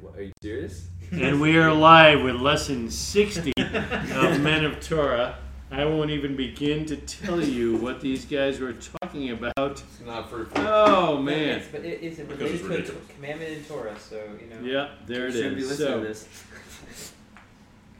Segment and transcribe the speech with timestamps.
[0.00, 0.88] What, are you serious?
[1.12, 3.72] And we are live with lesson 60 of
[4.42, 5.36] Men of Torah.
[5.70, 9.52] I won't even begin to tell you what these guys were talking about.
[9.56, 10.48] It's not for.
[10.56, 11.34] Oh, Yeah, man.
[11.48, 13.02] it's- but it, it's Because related it's to ridiculous.
[13.10, 14.60] a commandment in Torah, so you know.
[14.70, 15.68] Yeah, there it Should be is.
[15.70, 17.12] listening to So, this.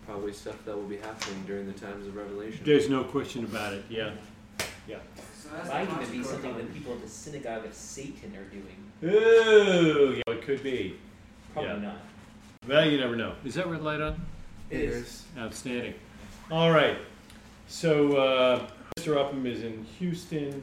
[0.06, 2.60] Probably stuff that will be happening during the times of Revelation.
[2.64, 3.84] there's no question about it.
[3.88, 4.10] Yeah.
[4.86, 4.96] Yeah.
[5.42, 9.14] So It might even be something that people at the synagogue of Satan are doing.
[9.14, 10.96] Ooh, yeah, it could be.
[11.60, 11.88] Probably Yeah.
[11.88, 11.96] not.
[12.66, 13.34] Well, you never know.
[13.44, 14.20] Is that red light on?
[14.70, 15.24] It is.
[15.38, 15.94] Outstanding.
[16.50, 16.98] All right.
[17.68, 19.16] So, uh, Mr.
[19.16, 20.60] Upham is in Houston.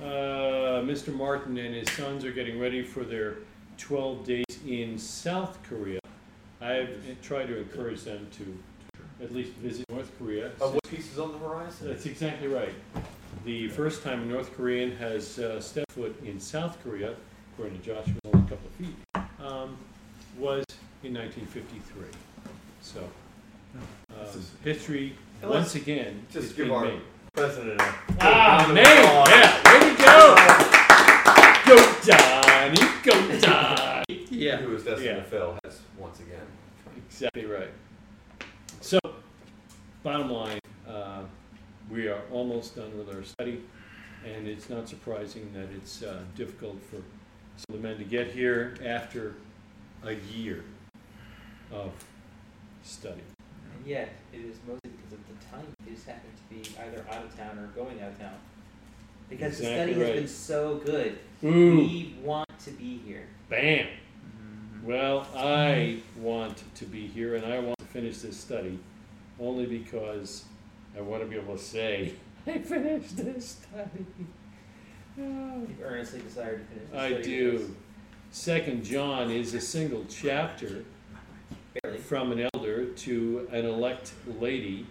[0.00, 1.14] Uh, Mr.
[1.14, 3.36] Martin and his sons are getting ready for their
[3.78, 6.00] 12 days in South Korea.
[6.60, 8.58] I've tried to encourage them to
[9.24, 10.52] at least visit North Korea.
[10.60, 11.88] Of what pieces on the horizon?
[11.88, 12.72] That's exactly right.
[13.44, 17.14] The first time a North Korean has uh, stepped foot in South Korea,
[17.52, 18.94] according to Joshua, only a couple of feet,
[19.44, 19.76] um,
[20.38, 20.64] was
[21.02, 22.04] in 1953.
[22.82, 23.08] So,
[23.74, 24.26] um,
[24.64, 27.00] history once again just is give being our- made.
[27.32, 27.80] President.
[27.80, 28.84] a- Ah, round man!
[28.84, 30.34] Yeah, way to go!
[31.66, 34.26] Go Donnie, go Donnie!
[34.30, 34.56] Yeah.
[34.56, 35.16] Who was destined Yeah.
[35.16, 36.46] to fail has once again.
[37.08, 37.70] Exactly right.
[38.80, 38.98] So,
[40.02, 41.22] bottom line, uh,
[41.88, 43.62] we are almost done with our study,
[44.24, 46.96] and it's not surprising that it's uh, difficult for
[47.68, 49.34] of the men to get here after
[50.04, 50.64] a year
[51.72, 51.92] of
[52.82, 53.20] study.
[53.76, 55.66] And yet, it is mostly because of the time.
[55.84, 58.34] They just happen to be either out of town or going out of town.
[59.28, 61.18] Because the Exactly study has been so good.
[61.44, 63.26] Ooh, We want to be here.
[63.48, 63.86] bam!
[63.86, 64.86] Mm-hmm.
[64.86, 68.78] Well, I want to be here, and I want to finish this study
[69.38, 70.44] only because
[70.96, 72.14] I want to be able to say,
[72.46, 74.06] I finished this study.
[75.20, 77.76] You've earnestly decided to finish the I study with do.
[78.30, 80.84] Second John is a single chapter.
[81.82, 81.98] Barely.
[81.98, 84.86] from an elder to an elect lady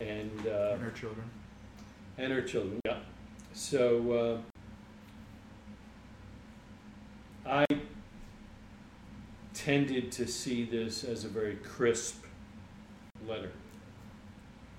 [0.00, 1.28] and uh, and her children.
[2.16, 2.80] and her children.
[2.86, 2.98] Yeah.
[3.52, 4.42] So
[7.46, 7.66] uh, I
[9.52, 12.24] tended to see this as a very crisp
[13.26, 13.52] letter.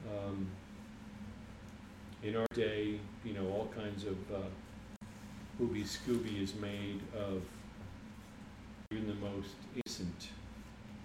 [0.07, 0.47] Um,
[2.23, 4.39] in our day, you know, all kinds of uh,
[5.61, 7.41] Hooby Scooby is made of
[8.91, 10.29] even the most innocent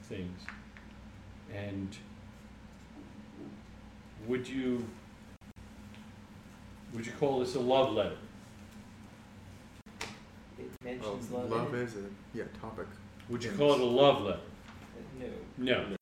[0.04, 0.40] things.
[1.54, 1.94] And
[4.26, 4.84] would you
[6.94, 8.16] would you call this a love letter?
[10.58, 11.50] It Oh, mentions love.
[11.50, 11.82] love in it.
[11.84, 12.86] is a yeah topic.
[13.28, 13.58] Would you Yes.
[13.58, 14.40] call it a love letter?
[15.18, 15.26] No.
[15.58, 15.96] No.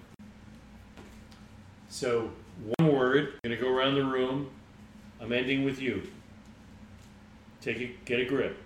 [1.89, 2.31] So,
[2.79, 4.51] one word, gonna go around the room.
[5.21, 6.03] I'm ending with you.
[7.61, 8.57] Take it, get a grip.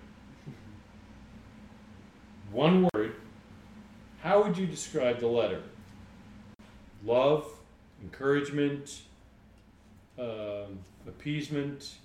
[2.51, 3.15] One word.
[4.21, 5.61] How would you describe the letter?
[7.03, 7.45] Love,
[8.01, 9.01] encouragement,
[10.17, 11.95] um, appeasement,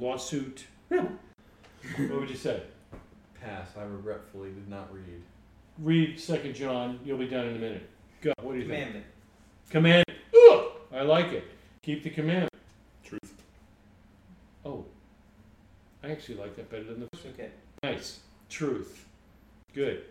[0.00, 0.66] lawsuit.
[0.88, 1.10] what
[1.96, 2.62] would you say?
[3.40, 3.68] Pass.
[3.78, 5.22] I regretfully did not read.
[5.78, 6.98] Read Second John.
[7.04, 7.90] You'll be done in a minute.
[8.22, 8.32] Go.
[8.40, 8.72] What do you think?
[8.72, 9.04] Commandment.
[9.70, 10.04] Command.
[10.48, 11.44] Ugh, I like it.
[11.82, 12.53] Keep the commandment.
[14.64, 14.74] Truth.
[14.74, 14.84] Oh,
[16.02, 17.26] I actually like that better than the first.
[17.34, 17.50] Okay.
[17.82, 18.20] Nice.
[18.48, 19.06] Truth.
[19.74, 20.04] Good.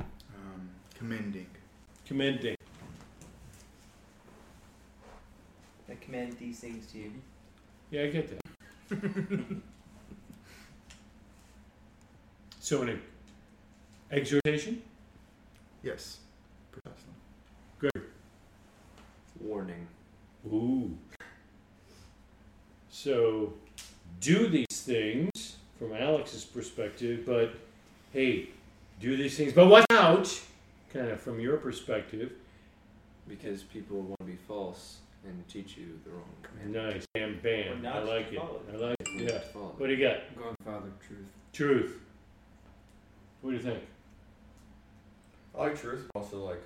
[0.00, 1.46] Um, commending.
[2.06, 2.56] Commending.
[5.88, 7.12] I commend these things to you.
[7.90, 8.40] Yeah, I get that.
[12.60, 13.00] so, an
[14.10, 14.82] exhortation.
[15.82, 16.18] Yes.
[16.72, 17.12] Precisely.
[17.78, 18.02] Good.
[19.40, 19.86] Warning.
[20.46, 20.96] Ooh.
[22.88, 23.52] So,
[24.20, 27.54] do these things from Alex's perspective, but
[28.12, 28.48] hey,
[29.00, 30.40] do these things, but watch out,
[30.92, 32.32] kind of from your perspective.
[33.28, 36.72] Because people want to be false and teach you the wrong command.
[36.72, 37.04] Nice.
[37.14, 37.84] Bam, bam.
[37.84, 38.38] I like to it.
[38.38, 39.22] follow I like it.
[39.22, 39.60] Not Yeah.
[39.76, 40.18] What do you got?
[40.38, 41.28] Godfather truth.
[41.52, 42.00] Truth.
[43.40, 43.80] What do you think?
[45.56, 46.08] I like truth.
[46.14, 46.62] Also like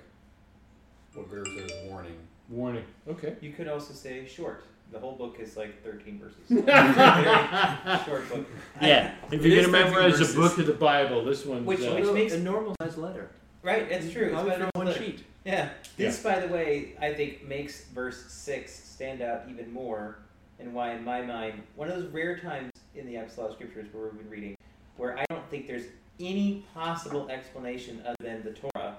[1.13, 2.15] what Greer says warning.
[2.49, 2.85] Warning.
[3.07, 3.35] Okay.
[3.41, 4.63] You could also say short.
[4.91, 6.37] The whole book is like 13 verses.
[6.49, 8.45] Very short book.
[8.81, 9.13] Yeah.
[9.31, 11.93] If you're is gonna memorize 13 a book of the Bible, this one's Which- uh,
[11.95, 13.29] which makes- a normal sized letter.
[13.63, 14.23] Right, it's true.
[14.23, 15.23] It's Probably better for one the- sheet.
[15.45, 15.69] Yeah.
[15.97, 20.17] This, by the way, I think makes verse 6 stand out even more,
[20.59, 24.05] and why, in my mind, one of those rare times in the Apostolic Scriptures where
[24.09, 24.55] we've been reading,
[24.97, 25.85] where I don't think there's
[26.19, 28.97] any possible explanation other than the Torah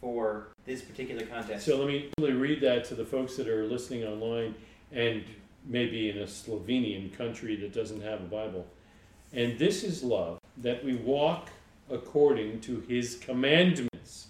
[0.00, 1.66] for this particular context.
[1.66, 4.54] So let me let me read that to the folks that are listening online
[4.94, 5.24] and
[5.66, 8.66] maybe in a Slovenian country that doesn't have a Bible.
[9.32, 11.50] And this is love, that we walk
[11.90, 14.28] according to his commandments.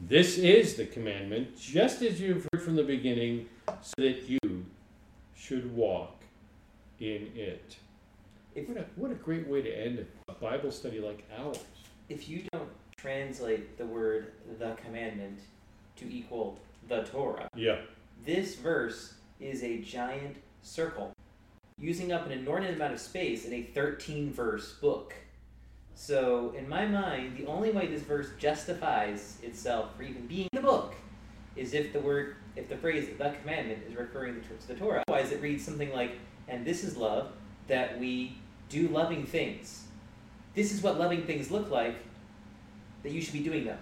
[0.00, 3.46] This is the commandment, just as you've heard from the beginning,
[3.80, 4.66] so that you
[5.34, 6.22] should walk
[7.00, 7.76] in it.
[8.54, 11.58] If, What a, what a great way to end a Bible study like ours.
[12.08, 15.38] if you don't translate the word the commandment
[15.96, 16.58] to equal
[16.88, 17.78] the Torah, Yeah.
[18.24, 21.12] this verse is a giant circle,
[21.78, 25.14] using up an inordinate amount of space in a 13 verse book.
[25.94, 30.60] So, in my mind, the only way this verse justifies itself for even being in
[30.60, 30.94] the book
[31.56, 35.04] is if the word, if the phrase the commandment is referring to the Torah.
[35.08, 37.30] Otherwise, it reads something like, and this is love,
[37.68, 38.36] that we
[38.68, 39.86] do loving things.
[40.54, 41.96] This is what loving things look like,
[43.02, 43.78] that you should be doing them.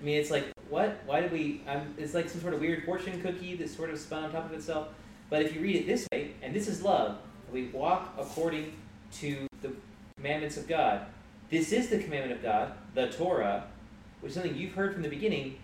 [0.00, 1.00] I mean, it's like, what?
[1.06, 1.62] Why did we?
[1.66, 4.46] I'm, it's like some sort of weird fortune cookie that sort of spun on top
[4.46, 4.88] of itself.
[5.30, 7.18] But if you read it this way, and this is love,
[7.52, 8.74] we walk according
[9.14, 9.72] to the
[10.16, 11.06] commandments of God.
[11.50, 13.66] This is the commandment of God, the Torah,
[14.20, 15.58] which is something you've heard from the beginning,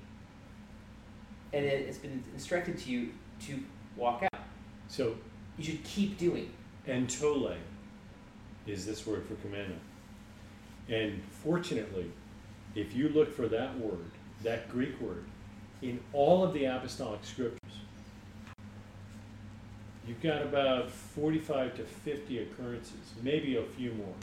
[1.52, 3.10] and it, it's been instructed to you
[3.46, 3.62] to
[3.96, 4.42] walk out.
[4.88, 5.16] So,
[5.58, 6.50] You should keep doing.
[6.86, 7.54] Entole
[8.66, 9.80] is this word for commandment.
[10.88, 12.10] And fortunately,
[12.74, 14.10] if you look for that word,
[14.42, 15.24] that Greek word,
[15.82, 17.58] in all of the apostolic scriptures,
[20.06, 24.14] you've got about 45 to 50 occurrences, maybe a few more.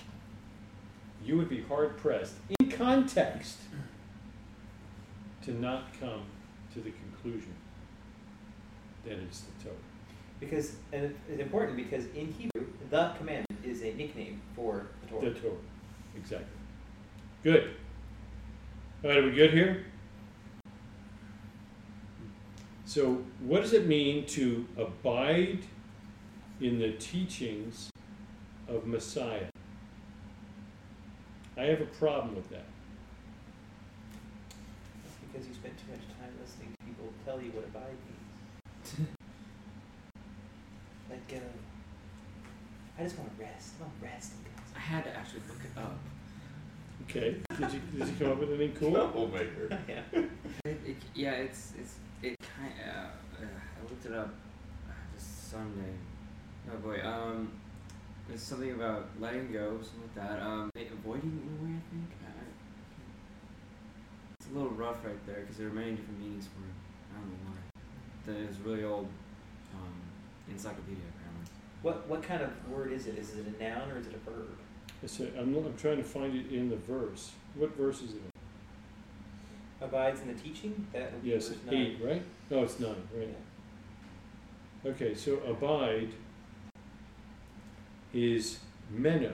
[1.23, 3.57] You would be hard pressed, in context,
[5.43, 6.23] to not come
[6.73, 7.53] to the conclusion
[9.05, 9.75] that it's the Torah.
[10.39, 15.29] Because and it's important because in Hebrew, the commandment is a nickname for the Torah.
[15.29, 15.53] The Torah,
[16.15, 16.47] exactly.
[17.43, 17.75] Good.
[19.03, 19.85] All right, are we good here?
[22.93, 25.59] So, what does it mean to abide
[26.59, 27.89] in the teachings
[28.67, 29.47] of Messiah?
[31.55, 32.65] I have a problem with that.
[35.21, 37.95] Because you spent too much time listening to people tell you what abide
[38.99, 39.07] means.
[41.09, 41.39] Let go.
[42.99, 43.75] I just want to rest.
[43.79, 44.33] I want to rest.
[44.75, 45.97] I had to actually look it up.
[47.03, 47.37] Okay.
[47.57, 48.91] Did you, did you come up with anything cool?
[48.91, 49.79] Troublemaker.
[49.87, 50.01] yeah.
[50.65, 52.73] It, it, yeah, it's it's it kind.
[52.85, 54.33] Uh, uh, I looked it up
[54.89, 55.93] uh, this Sunday.
[56.71, 57.51] Oh boy, um,
[58.31, 60.41] it's something about letting go, something like that.
[60.41, 62.09] Um, avoiding in a way, I think.
[62.23, 62.43] I, I,
[64.39, 66.75] it's a little rough right there because there are many different meanings for it.
[67.11, 67.57] I don't know why.
[68.25, 69.07] That is really old
[69.73, 70.01] um,
[70.49, 71.47] encyclopedia apparently.
[71.81, 73.17] What what kind of word is it?
[73.17, 74.57] Is it a noun or is it a verb?
[75.03, 77.31] It's a, I'm, I'm trying to find it in the verse.
[77.55, 78.17] What verse is it?
[78.17, 78.30] in?
[79.81, 80.87] Abides in the teaching?
[80.93, 81.75] That would be Yes, verse nine.
[81.75, 82.23] eight, right?
[82.49, 83.35] No, it's nine, right?
[84.85, 86.09] Okay, so abide
[88.13, 88.59] is
[88.91, 89.33] meno.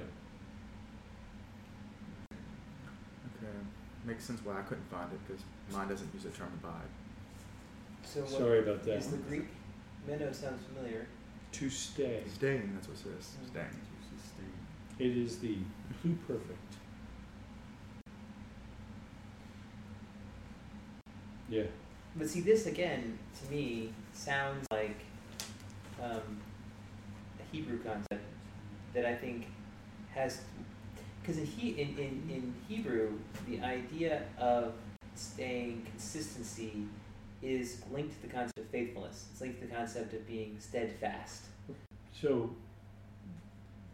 [3.38, 3.52] Okay.
[4.06, 6.88] Makes sense why I couldn't find it because mine doesn't use the term abide.
[8.04, 8.98] So what Sorry about that.
[8.98, 9.48] is the Greek?
[10.08, 11.08] Meno sounds familiar.
[11.54, 12.24] To stay.
[12.34, 13.36] Staying, that's what it says.
[13.46, 13.50] Mm.
[13.50, 13.66] Staying.
[14.00, 15.12] It's just staying.
[15.12, 15.58] It is the
[16.04, 16.77] pluperfect.
[21.50, 21.64] Yeah.
[22.16, 25.00] But see, this again to me sounds like
[26.02, 26.42] um,
[27.40, 28.24] a Hebrew concept
[28.94, 29.48] that I think
[30.14, 30.42] has
[31.22, 33.12] because in, he, in, in in Hebrew
[33.48, 34.74] the idea of
[35.16, 36.86] staying consistency
[37.42, 39.26] is linked to the concept of faithfulness.
[39.32, 41.44] It's linked to the concept of being steadfast.
[42.20, 42.50] So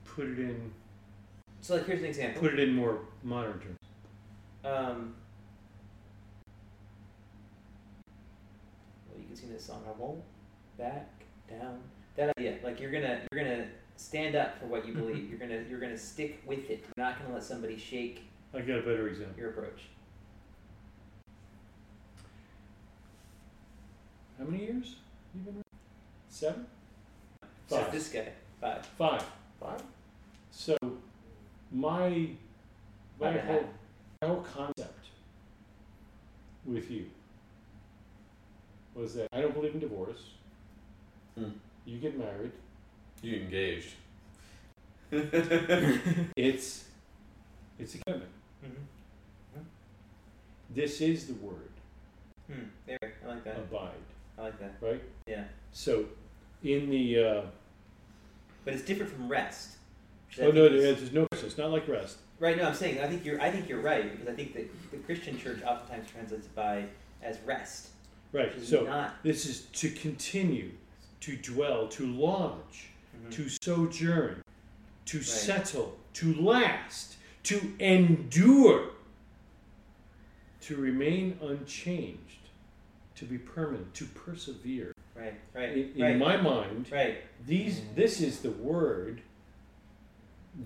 [0.06, 0.72] put it in
[1.62, 2.42] So like here's an example.
[2.42, 3.78] put it in more modern terms.
[4.64, 5.16] Um,
[9.10, 9.84] well, you can sing this song.
[9.88, 10.22] I won't
[10.78, 11.10] back
[11.50, 11.80] down.
[12.16, 13.66] That idea, like you're gonna you're gonna
[13.98, 15.08] stand up for what you mm-hmm.
[15.08, 15.30] believe.
[15.30, 16.86] you're gonna you're gonna stick with it.
[16.86, 19.40] You're not gonna let somebody shake I got a better example.
[19.40, 19.90] your approach.
[24.38, 24.96] How many years
[25.34, 25.64] you been around?
[26.30, 26.66] Seven?
[27.68, 27.92] So Five.
[27.92, 28.28] this guy,
[28.62, 28.86] five.
[28.98, 29.26] Five.
[29.60, 29.82] Five?
[30.52, 30.78] So
[31.72, 32.30] my
[33.20, 33.66] my whole
[34.22, 35.08] my whole concept
[36.66, 37.08] with you
[38.96, 40.22] was that I don't believe in divorce.
[41.38, 41.50] Hmm.
[41.86, 42.52] You get married.
[43.22, 43.94] You get engaged.
[46.36, 46.86] It's
[47.80, 48.32] it's a commitment.
[48.66, 49.62] Mm-hmm.
[50.76, 51.70] This is the word
[52.52, 52.64] Hmm.
[52.86, 53.58] There, I like that.
[53.58, 53.90] abide,
[54.38, 54.74] I like that.
[54.82, 55.02] right?
[55.28, 56.06] Yeah, So
[56.64, 57.42] in the uh,
[58.66, 59.78] but it's different from rest.
[60.28, 61.48] which oh no, think is- there's no question.
[61.48, 62.18] It's not like rest.
[62.40, 62.58] Right.
[62.58, 63.40] No, I'm saying I think you're.
[63.40, 66.86] I think you're right because I think that the Christian church oftentimes translates by
[67.22, 67.90] as rest,
[68.34, 68.52] Right.
[68.62, 69.22] So not.
[69.24, 70.72] this is to continue,
[71.22, 73.32] to dwell, to lodge, Mhm.
[73.32, 74.42] to sojourn,
[75.06, 75.26] to Right.
[75.26, 78.90] settle, to last, to endure.
[80.62, 82.40] to remain unchanged,
[83.16, 84.94] to be permanent, to persevere.
[85.14, 87.18] Right, right, In, in right, my mind, right.
[87.46, 89.22] these this is the word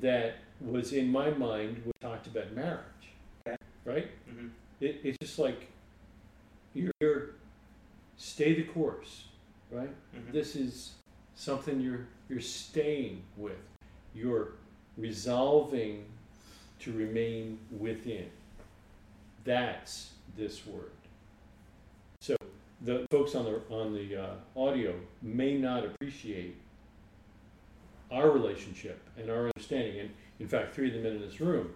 [0.02, 3.10] that was in my mind when we talked about marriage.
[3.48, 3.58] Okay.
[3.86, 4.08] Right?
[4.30, 4.50] hmm
[4.82, 5.66] It, it's just like
[6.76, 7.32] you're
[8.18, 9.26] stay the course,
[9.72, 9.90] right?
[10.14, 10.94] hmm This is
[11.36, 13.58] something you're you're staying with.
[14.14, 14.50] You're
[14.98, 16.06] resolving
[16.80, 18.30] to remain within.
[19.46, 20.92] That's this word.
[22.22, 22.36] So
[22.82, 26.56] the folks on the on the uh, audio may not appreciate
[28.12, 30.00] our relationship and our understanding.
[30.00, 30.10] And
[30.40, 31.70] in fact, three of the men in this room,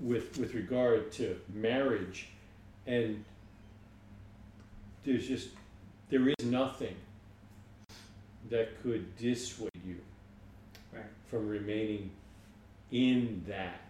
[0.00, 2.28] with with regard to marriage,
[2.86, 3.24] and
[5.04, 5.48] there's just
[6.10, 6.96] there is nothing
[8.50, 10.00] that could dissuade you
[10.92, 11.04] Right.
[11.28, 12.10] from remaining
[12.90, 13.80] in that.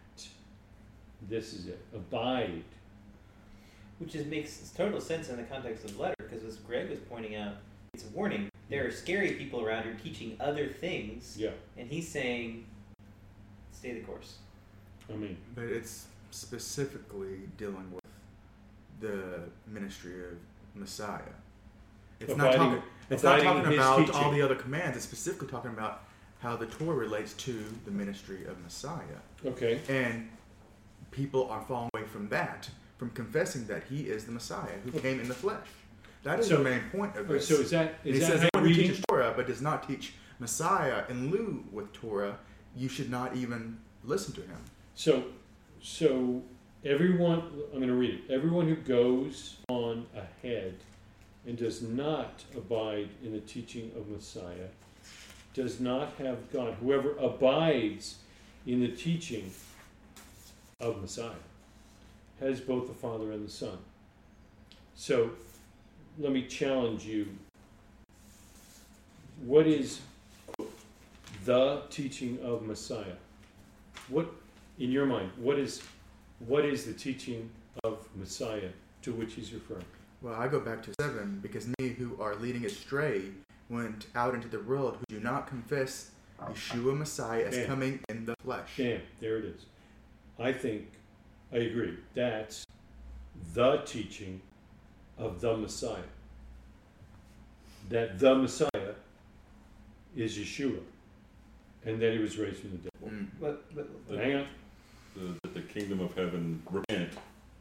[1.28, 1.80] This is it.
[1.94, 2.64] Abide.
[3.98, 6.98] Which is, makes total sense in the context of the letter, because as Greg was
[7.00, 7.56] pointing out,
[7.94, 8.48] it's a warning.
[8.70, 11.52] There are scary people around here teaching other things, Yeah.
[11.76, 12.66] and he's saying,
[13.72, 14.38] stay the course.
[15.10, 18.04] I mean, But it's specifically dealing with
[19.00, 20.38] the ministry of
[20.74, 21.32] Messiah.
[22.20, 22.82] It's not talking.
[23.08, 24.14] It's not talking about teaching.
[24.14, 24.96] all the other commands.
[24.96, 26.04] It's specifically talking about
[26.38, 29.02] how the Torah relates to the ministry of Messiah,
[29.44, 29.80] okay.
[29.88, 30.28] and
[31.10, 35.20] people are falling away from that, from confessing that He is the Messiah who came
[35.20, 35.66] in the flesh.
[36.22, 37.48] That is So- the main point of this.
[37.48, 39.86] so is that And is he that says anyone who teaches Torah but does not
[39.86, 42.38] teach Messiah in lieu with Torah,
[42.76, 44.58] you should not even listen to him.
[44.94, 45.24] So,
[45.82, 46.42] so
[46.84, 47.40] everyone,
[47.72, 48.30] I'm going to read it.
[48.32, 50.74] Everyone who goes on ahead
[51.46, 54.68] and does not abide in the teaching of Messiah
[55.54, 56.76] does not have God.
[56.80, 58.16] Whoever abides
[58.66, 59.50] in the teaching
[60.80, 61.30] of Messiah
[62.38, 63.78] has both the Father and the Son.
[64.94, 65.30] So,
[66.18, 67.28] let me challenge you.
[69.44, 70.00] What is
[71.44, 73.16] the teaching of Messiah?
[74.08, 74.30] What
[74.78, 75.82] in your mind, what is
[76.46, 77.50] what is the teaching
[77.84, 78.70] of Messiah
[79.02, 79.84] to which he's referring?
[80.22, 83.22] Well, I go back to seven because many who are leading astray
[83.68, 86.10] went out into the world who do not confess
[86.40, 87.66] Yeshua Messiah as Yeah.
[87.66, 88.76] coming in the flesh.
[88.76, 89.66] Damn, there it is.
[90.38, 90.88] I think
[91.52, 91.96] I agree.
[92.14, 92.64] That's
[93.54, 94.40] the teaching
[95.18, 96.02] of the Messiah.
[97.88, 98.94] That the Messiah
[100.16, 100.80] is Yeshua,
[101.84, 102.90] and that he was raised from the dead.
[103.04, 103.26] Mm.
[103.40, 104.46] But, but, But hang on.
[105.16, 107.12] the, that the kingdom of heaven repent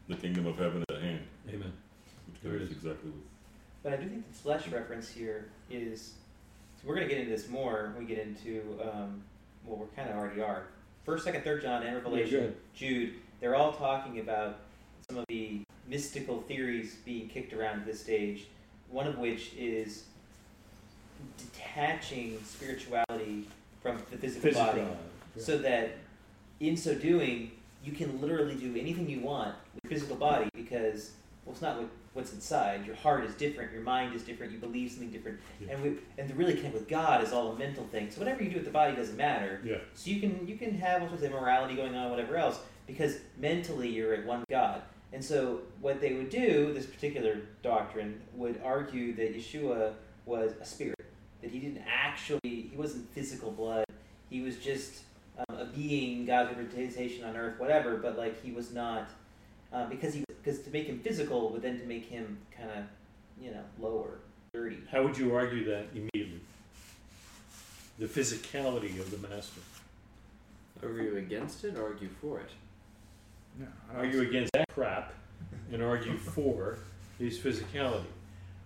[0.08, 1.72] the kingdom of heaven is at hand Amen.
[2.42, 2.76] Which There it goes is.
[2.76, 3.20] exactly with
[3.82, 6.12] but I do think the flesh reference here is.
[6.76, 9.22] So we're going to get into this more when we get into, um,
[9.64, 10.64] well, we're kind of already are.
[11.04, 12.56] First, second, third John, and Revelation, ahead.
[12.74, 14.58] Jude, they're all talking about
[15.08, 18.46] some of the mystical theories being kicked around at this stage.
[18.90, 20.04] One of which is
[21.38, 23.46] detaching spirituality
[23.82, 24.66] from the physical, Physical.
[24.66, 24.80] body.
[24.80, 25.42] yeah.
[25.42, 25.92] so that
[26.60, 27.50] in so doing
[27.84, 31.12] you can literally do anything you want with your physical body because
[31.44, 32.84] well it's not what, what's inside.
[32.86, 33.72] Your heart is different.
[33.72, 34.52] Your mind is different.
[34.52, 35.38] You believe something different.
[35.60, 35.72] Yeah.
[35.72, 38.42] and we and to really connect with god is all a mental thing so whatever
[38.42, 39.60] you do with the body doesn't matter.
[39.64, 39.78] Yeah.
[39.94, 43.18] so you can you can have all sorts of immorality going on whatever else because
[43.38, 44.82] mentally you're at one god.
[45.12, 49.92] And so what they would do this particular doctrine would argue that yeshua
[50.26, 50.96] was a spirit
[51.42, 53.84] that he didn't actually he wasn't physical blood.
[54.28, 55.02] He was just
[55.38, 59.10] um, a being god's representation on earth whatever but like he was not
[59.72, 62.84] uh, because he because to make him physical would then to make him kind of
[63.40, 64.18] you know lower
[64.52, 66.40] dirty How would you argue that immediately?
[67.98, 69.60] The physicality of the master.
[70.82, 72.50] Argue against it or argue for it?
[73.58, 75.12] No, Argue against that crap
[75.70, 76.78] and argue for
[77.18, 78.04] his physicality.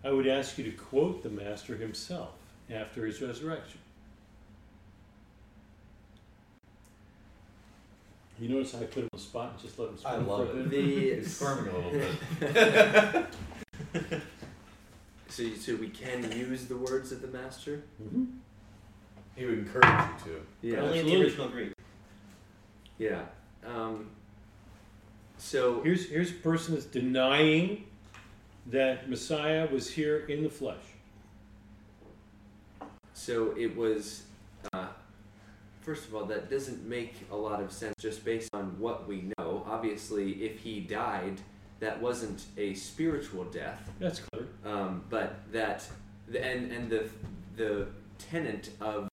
[0.04, 2.30] I would ask you to quote the master himself
[2.70, 3.80] after his resurrection.
[8.40, 10.26] You notice how I put him on the spot and just let him I speak
[10.28, 10.70] love for a it.
[10.70, 10.84] bit?
[10.84, 13.26] The He's squirming a little
[14.02, 14.20] bit.
[15.28, 17.82] so so we can use the words of the master.
[18.02, 18.38] Mhm.
[19.36, 19.84] He would encourage
[20.26, 20.46] you to.
[20.68, 20.80] Yeah.
[20.80, 21.24] only in the absolutely.
[21.26, 21.72] original greek
[22.98, 23.22] Yeah.
[23.66, 24.10] Um,
[25.38, 27.84] so Here's, here's a person that's denying
[28.66, 30.82] that Messiah was here in the flesh.
[33.12, 34.22] So it was,
[34.72, 34.86] uh,
[35.84, 39.30] first of all, that doesn't make a lot of sense just based on what we
[39.38, 39.64] know.
[39.68, 41.40] Obviously, if he died,
[41.80, 44.46] that wasn't a spiritual death, That's clear.
[44.64, 45.86] um, but that,
[46.28, 47.08] and and the
[47.56, 47.86] the
[48.18, 49.08] tenet of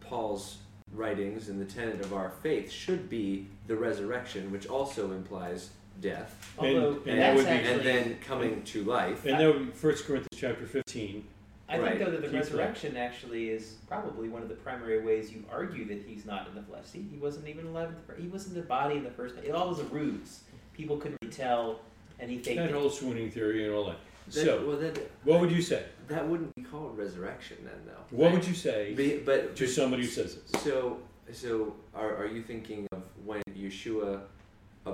[0.00, 0.58] Paul's
[0.92, 6.34] writings and the tenet of our faith should be the resurrection, which also implies death
[6.58, 9.26] And- Although and that that's would be- actually, and then coming to life.
[9.26, 11.24] And that would be First Corinthians chapter fifteen.
[11.68, 12.38] I think though that the Keep that.
[12.38, 16.54] resurrection actually is probably one of the primary ways you argue that he's not in
[16.54, 16.86] the flesh.
[16.86, 17.90] See, he wasn't even alive.
[17.90, 19.34] In the, he wasn't the body in the first.
[19.44, 20.40] It all was a ruse.
[20.72, 21.80] People couldn't really tell,
[22.20, 22.74] and he faked That it.
[22.74, 23.96] whole swooning theory and all that.
[24.28, 25.84] That- So, well, that, what would you say?
[26.08, 28.16] that wouldn't be called resurrection then, though.
[28.16, 28.34] What right?
[28.34, 30.62] would you say Be, but to somebody who says this?
[30.62, 30.98] So,
[31.32, 34.20] so are, are you thinking of when Yeshua
[34.86, 34.92] uh,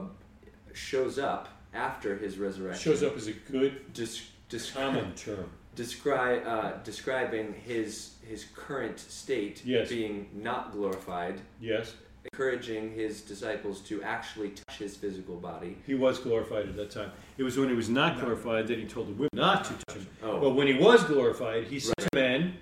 [0.73, 2.83] shows up after his resurrection?
[2.93, 4.07] Shows up as a good Des-
[4.51, 5.51] descri- common term.
[5.77, 9.89] Descri- uh, describing his his current state Yes.
[9.89, 11.95] being not glorified, Yes,
[12.33, 15.77] encouraging his disciples to actually touch his physical body.
[15.87, 17.11] he was glorified at that time.
[17.37, 19.97] It was when he was not glorified that he told the women not to touch
[19.99, 20.07] him.
[20.23, 22.55] Oh, But when he was glorified, he said to men,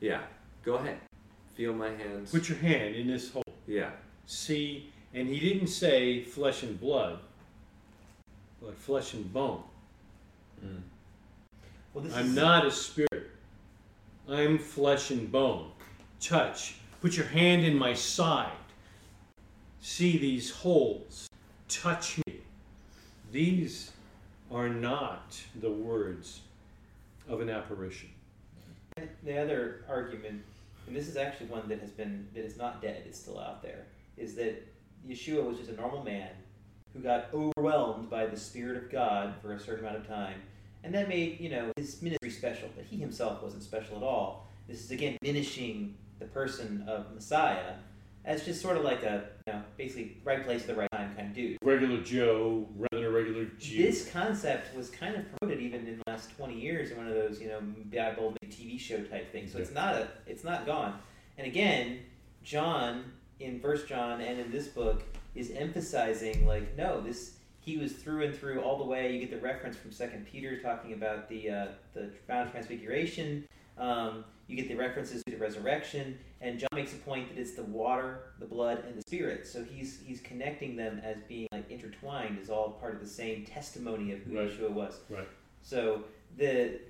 [0.00, 0.22] yeah.
[0.64, 0.98] Go ahead.
[1.54, 2.30] Feel my hands.
[2.32, 3.90] "Put your hand in this hole." yeah.
[4.26, 7.20] See, and he didn't say flesh and blood,
[8.60, 9.62] but flesh and bone.
[10.64, 10.82] Mm.
[12.04, 13.30] Well, I'm is, not a spirit.
[14.28, 15.70] I'm flesh and bone.
[16.20, 16.76] Touch.
[17.00, 18.52] Put your hand in my side.
[19.80, 21.28] See these holes.
[21.68, 22.40] Touch me.
[23.32, 23.92] These
[24.50, 26.40] are not the words
[27.28, 28.10] of an apparition.
[29.22, 30.42] The other argument,
[30.86, 33.62] and this is actually one that has been that is not dead, it's still out
[33.62, 33.86] there,
[34.16, 34.66] is that
[35.08, 36.30] Yeshua was just a normal man
[36.92, 40.40] who got overwhelmed by the Spirit of God for a certain amount of time,
[40.88, 44.48] and that made you know his ministry special, but he himself wasn't special at all.
[44.66, 47.74] This is again diminishing the person of Messiah
[48.24, 51.14] as just sort of like a you know basically right place at the right time
[51.14, 51.58] kind of dude.
[51.62, 53.82] Regular Joe rather than a regular Jew.
[53.82, 57.12] This concept was kind of promoted even in the last twenty years in one of
[57.12, 57.60] those, you know,
[57.92, 59.52] Bible TV show type things.
[59.52, 60.98] So it's not a, it's not gone.
[61.36, 61.98] And again,
[62.42, 65.02] John in First John and in this book
[65.34, 67.34] is emphasizing like, no, this
[67.68, 69.12] he was through and through all the way.
[69.12, 73.44] You get the reference from Second Peter talking about the uh, the Mount of Transfiguration.
[73.76, 77.52] Um, you get the references to the resurrection, and John makes a point that it's
[77.52, 79.46] the water, the blood, and the spirit.
[79.46, 83.44] So he's he's connecting them as being like intertwined, as all part of the same
[83.44, 84.48] testimony of who Right.
[84.48, 85.00] Yeshua was.
[85.10, 85.28] Right.
[85.60, 86.04] So
[86.38, 86.80] the,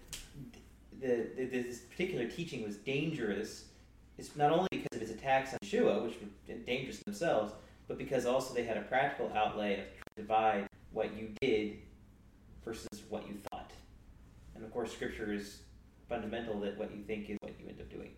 [1.01, 3.65] the, the this particular teaching was dangerous.
[4.17, 7.53] It's not only because of its attacks on Yeshua, which were dangerous themselves,
[7.89, 11.79] but because also they had a practical outlay of divide what you did
[12.65, 13.73] versus what you thought.
[14.55, 15.61] And of course, Scripture is
[16.09, 18.11] fundamental that what you think is what you end up doing.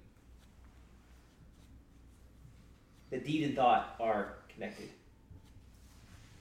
[3.11, 4.89] The deed and thought are connected.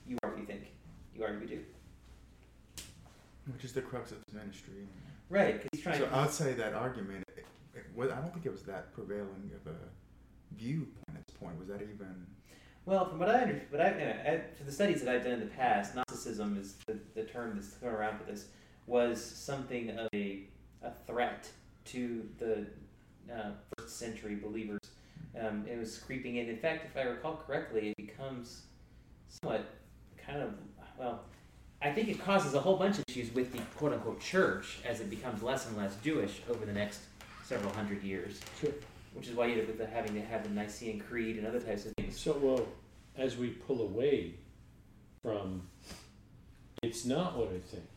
[0.07, 0.65] You are what you think.
[1.15, 1.63] You are what you do.
[3.51, 4.87] Which is the crux of his ministry.
[5.29, 6.31] Right, he's trying So to.
[6.31, 9.75] Say that argument, it, it, was- I don't think it was that prevailing of a
[10.55, 11.57] viewpoint at this point.
[11.59, 12.25] Was that even?
[12.85, 15.39] Well, from what I understand, but I, I, for the studies that I've done in
[15.41, 18.47] the past, Gnosticism is the, the term that's thrown around for this,
[18.87, 20.43] was something of a,
[20.81, 21.47] a threat
[21.85, 22.65] to the
[23.31, 24.79] uh, first century believers.
[25.39, 26.49] Um, it was creeping in.
[26.49, 28.63] In fact, if I recall correctly, it becomes
[29.27, 29.65] somewhat
[30.17, 30.53] kind of,
[30.97, 31.21] well,
[31.81, 34.99] I think it causes a whole bunch of issues with the quote unquote church as
[34.99, 37.01] it becomes less and less Jewish over the next
[37.45, 38.39] several hundred years.
[38.59, 38.71] Sure.
[39.13, 41.47] Which is why you end up with the, having to have the Nicene Creed and
[41.47, 42.19] other types of things.
[42.19, 42.67] So, well,
[43.17, 44.35] as we pull away
[45.23, 45.63] from,
[46.83, 47.87] it's not what I think,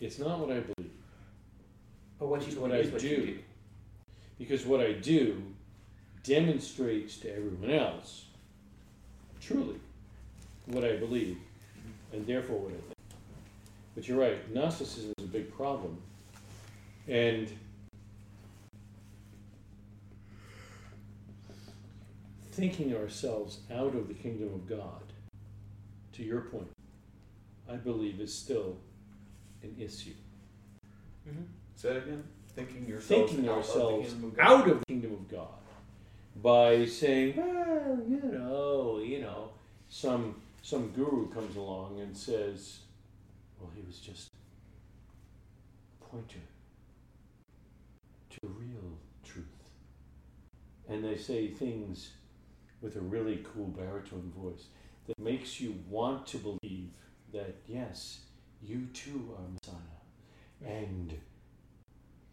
[0.00, 0.92] it's not what I believe,
[2.18, 3.26] But what you what I what do.
[3.26, 3.38] do.
[4.38, 5.42] because what I do
[6.22, 8.26] demonstrates to everyone else
[9.40, 9.78] truly
[10.66, 11.36] what I believe,
[12.12, 12.94] and therefore what I think.
[13.94, 15.98] But you're right, Gnosticism is a big problem,
[17.08, 17.52] and
[22.54, 25.12] thinking ourselves out of the kingdom of God,
[26.12, 26.70] to your point,
[27.68, 28.76] I believe is still
[29.62, 30.12] an issue.
[31.28, 31.42] Mm-hmm.
[31.74, 32.24] Say it again.
[32.54, 34.46] Thinking yourselves Thinking out ourselves of the kingdom of God.
[34.46, 35.48] out of the kingdom of God
[36.40, 39.50] by saying, well, you know, you know,
[39.88, 42.78] some some guru comes along and says,
[43.60, 44.28] well, he was just
[46.00, 46.38] a pointer
[48.30, 49.44] to real truth,
[50.88, 52.10] and they say things
[52.84, 54.66] with a really cool baritone voice
[55.06, 56.90] that makes you want to believe
[57.32, 58.20] that yes,
[58.62, 61.14] you too are Messiah, and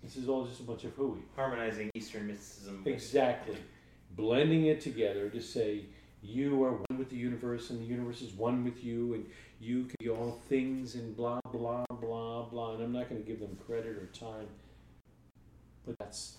[0.03, 1.21] this is all just a bunch of hooey.
[1.35, 2.83] Harmonizing Eastern mysticism.
[2.85, 3.55] Exactly.
[4.15, 5.85] Blending it together to say
[6.21, 9.25] you are one with the universe and the universe is one with you and
[9.59, 13.27] you can be all things and blah blah blah blah and I'm not going to
[13.27, 14.47] give them credit or time.
[15.85, 16.37] But that's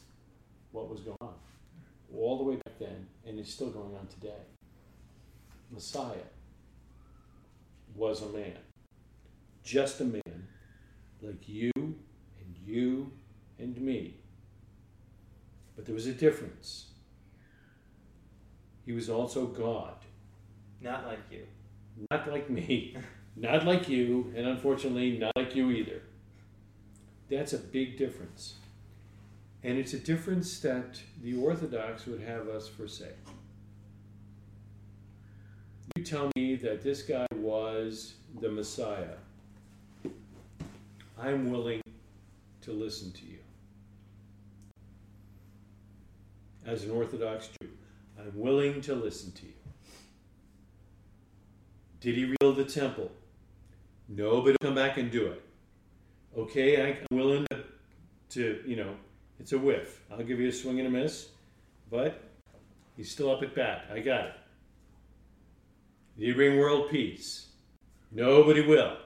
[0.70, 1.34] what was going on.
[2.14, 4.42] All the way then and is still going on today.
[5.70, 6.28] Messiah.
[7.94, 8.58] was a man.
[9.62, 10.48] Just a man,
[11.20, 13.12] like you and you
[13.58, 14.16] and me.
[15.76, 16.86] But there was a difference.
[18.84, 19.94] He was also God.
[20.80, 21.46] Not like you.
[22.10, 22.96] Not like me,
[23.36, 26.02] not like you, and unfortunately, not like you either.
[27.30, 28.56] That's a big difference.
[29.64, 33.16] And it's a difference that the Orthodox would have us forsake.
[35.96, 39.16] You tell me that this guy was the Messiah.
[41.18, 41.80] I'm willing
[42.62, 43.38] to listen to you.
[46.66, 47.68] As an Orthodox Jew,
[48.18, 49.52] I'm willing to listen to you.
[52.00, 53.12] Did he rebuild the temple?
[54.08, 55.42] No, but come back and do it.
[56.36, 57.64] Okay, I'm willing to,
[58.30, 58.94] to, you know,
[59.38, 60.00] it's a whiff.
[60.10, 61.28] I'll give you a swing and a miss,
[61.90, 62.22] but
[62.96, 63.86] he's still up at bat.
[63.92, 64.34] I got it.
[66.18, 67.46] Did he bring world peace?
[68.10, 68.96] Nobody will.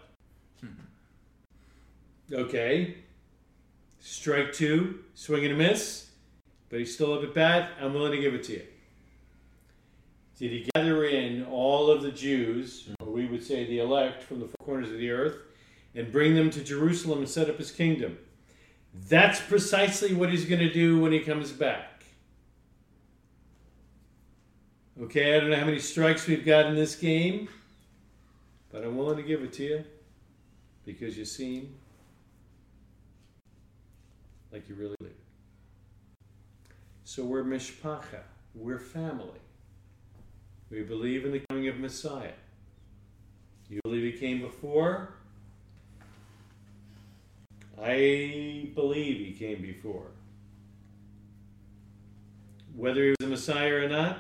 [0.61, 2.33] Hmm.
[2.33, 2.97] Okay.
[4.01, 6.11] Strike two, swing and a miss,
[6.69, 7.71] but he's still up at bat.
[7.81, 8.63] I'm willing to give it to you.
[10.39, 14.41] Did he gather in all of the Jews, or we would say the elect, from
[14.41, 15.39] the four corners of the earth,
[15.95, 18.19] and bring them to Jerusalem and set up his kingdom?
[19.09, 22.05] That's precisely what he's going to do when he comes back.
[25.01, 27.49] Okay, I don't know how many strikes we've got in this game,
[28.73, 29.85] but I'm willing to give it to you
[30.87, 31.75] because you seem
[34.51, 35.15] like you really believe.
[37.05, 38.21] So we're mishpacha,
[38.55, 39.41] we're family.
[40.71, 42.33] We believe in the coming of Messiah.
[43.69, 45.15] You believe he came before?
[47.81, 50.07] I believe he came before.
[52.75, 54.19] Whether he was the Messiah or not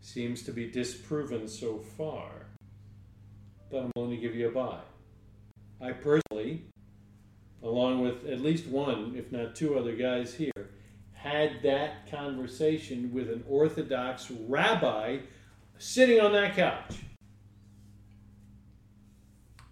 [0.00, 2.30] seems to be disproven so far.
[3.70, 4.80] But I'm willing to give you a buy.
[5.80, 6.64] I personally,
[7.62, 10.70] along with at least one, if not two other guys here,
[11.14, 15.18] had that conversation with an Orthodox rabbi
[15.78, 16.96] sitting on that couch.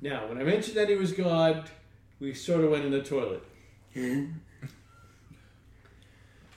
[0.00, 1.68] Now, when I mentioned that he was God,
[2.20, 3.42] we sort of went in the toilet.
[3.94, 4.26] Hmm?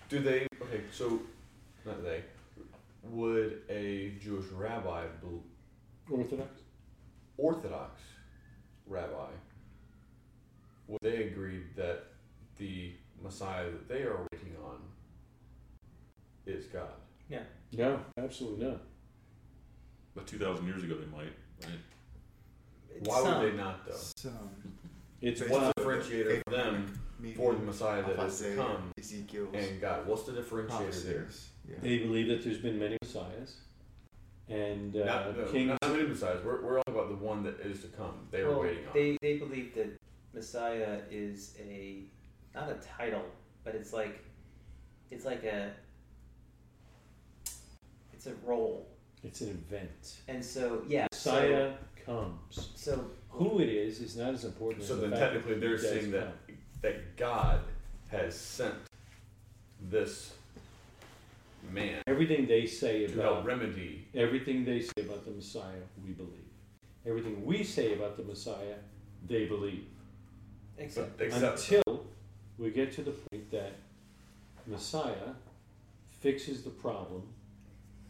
[0.10, 0.45] Do they?
[0.62, 1.21] Okay, so
[1.86, 2.23] not they.
[3.04, 5.43] Would a Jewish rabbi, bel-
[6.12, 6.62] Orthodox?
[7.38, 8.02] Orthodox
[8.86, 9.30] rabbi,
[10.88, 12.04] would they agree that
[12.58, 14.78] the Messiah that they are waiting on
[16.45, 16.91] is God?
[17.30, 17.43] Yeah.
[17.71, 18.82] No, absolutely not.
[20.13, 21.80] But 2,000 years ago, they might, right?
[22.99, 23.41] Why Some.
[23.41, 23.95] would they not though?
[24.15, 24.49] Some
[25.23, 28.39] It's Based one What's the differentiator for them maybe for the Messiah that off is
[28.39, 30.05] to Isaiah, come Ezekiel's and God?
[30.05, 30.67] What's the differentiator
[31.03, 31.13] there?
[31.21, 31.49] prophecies.
[31.67, 31.75] Yeah.
[31.81, 33.55] They believe that there's been many messiahs,
[34.49, 35.69] and uh, Not, no, kings.
[35.81, 36.43] not many Messiahs.
[36.43, 38.27] We're, we're all about the one that is to come.
[38.31, 38.93] They are Well, waiting on.
[38.93, 39.95] They they believe that
[40.33, 42.01] Messiah is a
[42.53, 43.23] not a title,
[43.63, 44.21] but it's like
[45.09, 45.71] it's like a
[48.13, 48.89] it's a role.
[49.23, 50.17] It's an event.
[50.27, 51.71] And so yeah, Messiah
[52.05, 52.39] comes.
[52.49, 54.84] So, so Who it is is not as important.
[54.84, 56.56] So as then fact technically they're saying that come.
[56.82, 57.60] that God
[58.10, 58.76] has sent
[59.82, 60.34] this
[61.72, 64.08] man everything they say to help about remedy.
[64.13, 66.50] everything they say about the Messiah, we believe.
[67.06, 68.76] Everything we say about the Messiah,
[69.28, 69.86] they believe.
[70.78, 72.06] except except Until
[72.58, 73.74] we get to the point that
[74.67, 75.34] Messiah
[76.22, 77.24] fixes the problem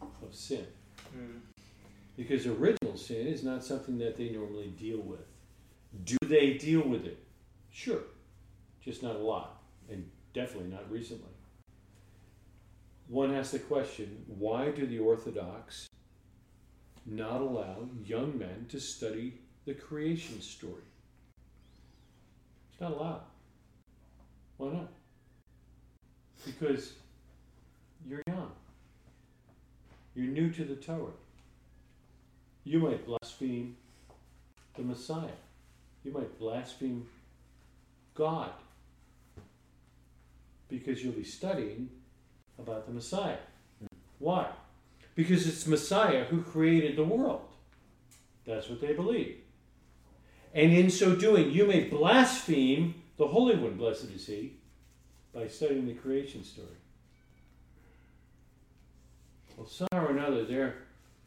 [0.02, 0.66] of sin.
[1.16, 1.40] mm,
[2.16, 5.26] Because original sin is not something that they normally deal with.
[6.06, 7.20] Do they deal with it?
[7.72, 8.02] Sure.
[8.84, 11.30] Just not a lot, and definitely not recently.
[13.08, 15.88] One asks the question why do the Orthodox
[17.06, 20.84] not allow young men to study the creation story?
[22.72, 23.22] It's not allowed.
[24.58, 24.92] Why not?
[26.46, 26.94] Because
[28.08, 28.52] you're young.
[30.16, 31.12] You're new to the Torah.
[32.64, 33.76] You might blaspheme
[34.76, 35.38] the Messiah.
[36.04, 37.08] You might blaspheme
[38.16, 38.52] God.
[40.70, 41.90] Because you'll be studying
[42.58, 43.38] about the Messiah.
[44.20, 44.48] Why?
[45.16, 47.42] Because it's Messiah who created the world.
[48.46, 49.38] That's what they believe.
[50.54, 54.54] And in so doing, you may blaspheme the Holy One, blessed is He,
[55.34, 56.68] by studying the creation story.
[59.58, 60.76] Well, somehow or another, there,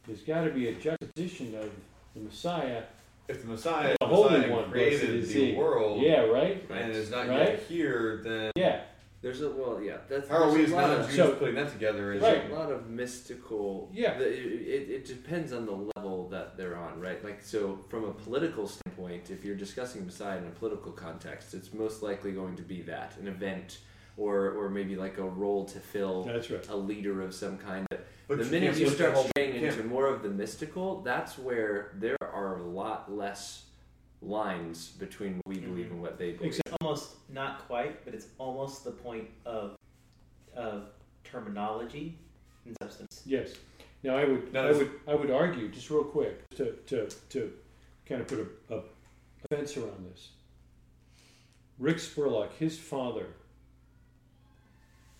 [0.07, 1.69] there's got to be a juxtaposition of
[2.15, 2.83] the Messiah
[3.27, 5.55] If the Messiah, The the Holy Messiah One, blessed created is the he.
[5.57, 6.65] world Yeah, right?
[6.71, 7.49] and is not Right?
[7.49, 8.81] yet here, then Yeah.
[9.19, 9.97] There's a well, yeah.
[10.07, 12.13] That's How are we there's as a non-Jews So- putting that together?
[12.13, 12.49] Is Right.
[12.49, 13.89] a lot of mystical.
[13.91, 14.17] Yeah.
[14.17, 17.21] the- It, it, it depends on the level that they're on, right?
[17.23, 21.73] Like, so from a political standpoint, if you're discussing Messiah in a political context, it's
[21.73, 23.79] most likely going to be that an event,
[24.17, 26.65] or or maybe like a role to fill, That's right.
[26.69, 27.85] a leader of some kind.
[28.27, 31.91] But the you minute you start whole- straying into more of the mystical, that's where
[31.95, 33.63] there are a lot less
[34.21, 35.69] lines between what we mm-hmm.
[35.69, 36.47] believe and what they believe.
[36.47, 36.77] Exactly.
[36.81, 39.75] almost not quite, but it's almost the point of
[40.55, 40.89] of
[41.23, 42.17] terminology
[42.65, 43.21] and substance.
[43.25, 43.53] Yes.
[44.03, 47.53] Now I would No, I would I would argue just real quick to to, to
[48.05, 50.29] kind of put a, a, a fence around this.
[51.79, 53.27] Rick Spurlock, his father,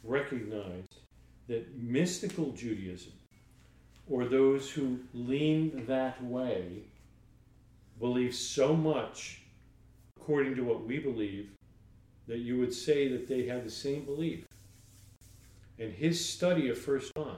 [0.04, 0.87] recognized
[1.48, 3.14] that mystical Judaism,
[4.10, 6.84] or those who lean that way,
[8.00, 9.42] believe so much,
[10.18, 11.50] according to what we believe,
[12.28, 14.46] that you would say that they have the same belief.
[15.80, 17.38] And his study of First John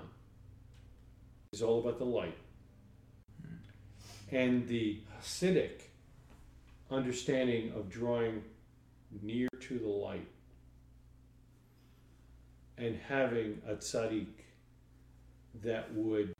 [1.54, 2.38] is all about the light.
[4.32, 5.82] And the Hasidic
[6.92, 8.44] understanding of drawing
[9.22, 10.28] near to the light
[12.80, 14.28] and having a tzaddik
[15.64, 16.34] that would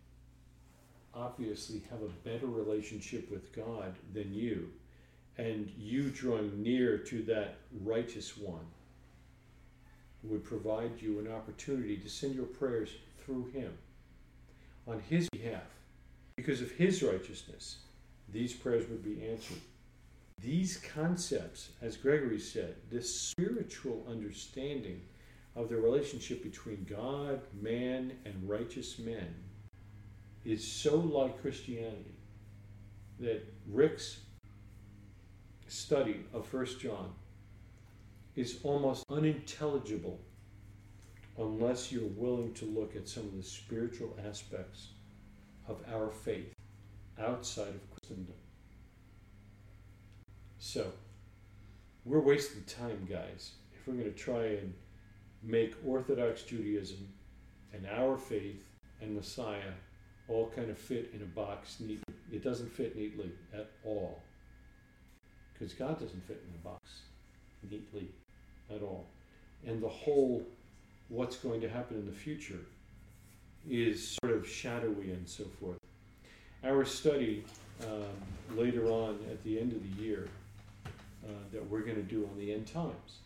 [1.14, 4.70] obviously have a better relationship with God than you,
[5.38, 8.66] and you drawing near to that righteous one
[10.24, 12.90] would provide you an opportunity to send your prayers
[13.24, 13.74] through him
[14.88, 15.64] on his behalf.
[16.36, 17.80] Because of his righteousness,
[18.32, 19.60] these prayers would be answered.
[20.42, 25.02] These concepts, as Gregory said, this spiritual understanding
[25.60, 29.36] of the relationship between God, man, and righteous men
[30.46, 32.16] is so like Christianity
[33.20, 34.22] that Rick's
[35.68, 37.12] study of First John
[38.38, 40.18] is almost unintelligible
[41.38, 44.92] unless you're willing to look at some of the spiritual aspects
[45.68, 46.54] of our faith
[47.20, 48.34] outside of Christendom.
[50.58, 50.88] So,
[52.06, 54.74] we're wasting time, guys, if we're going to try and
[55.44, 57.08] make Orthodox Judaism
[57.74, 58.66] and our faith
[59.02, 59.74] and Messiah
[60.28, 62.14] all kind of fit in a box neatly.
[62.32, 64.22] It doesn't fit neatly at all.
[65.54, 67.02] Because God doesn't fit in a box
[67.70, 68.10] neatly
[68.74, 69.08] at all.
[69.66, 70.46] And the whole
[71.10, 72.60] what's going to happen in the future
[73.68, 75.78] is sort of shadowy and so forth.
[76.64, 77.44] Our study
[77.84, 80.28] um, later on at the end of the year
[81.26, 83.20] uh, that we're going to do on the end times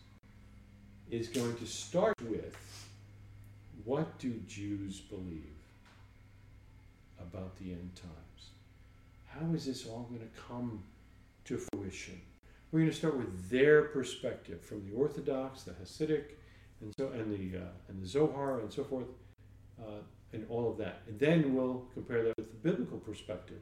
[1.10, 2.56] is going to start with
[3.84, 5.52] what do Jews believe
[7.20, 8.50] about the end times?
[9.26, 10.82] How is this all going to come
[11.44, 12.20] to fruition?
[12.72, 16.32] We're going to start with their perspective from the Orthodox, the Hasidic,
[16.80, 19.06] and so and the uh, and the Zohar and so forth,
[19.80, 20.00] uh,
[20.32, 21.02] and all of that.
[21.06, 23.60] And then we'll compare that with the biblical perspective.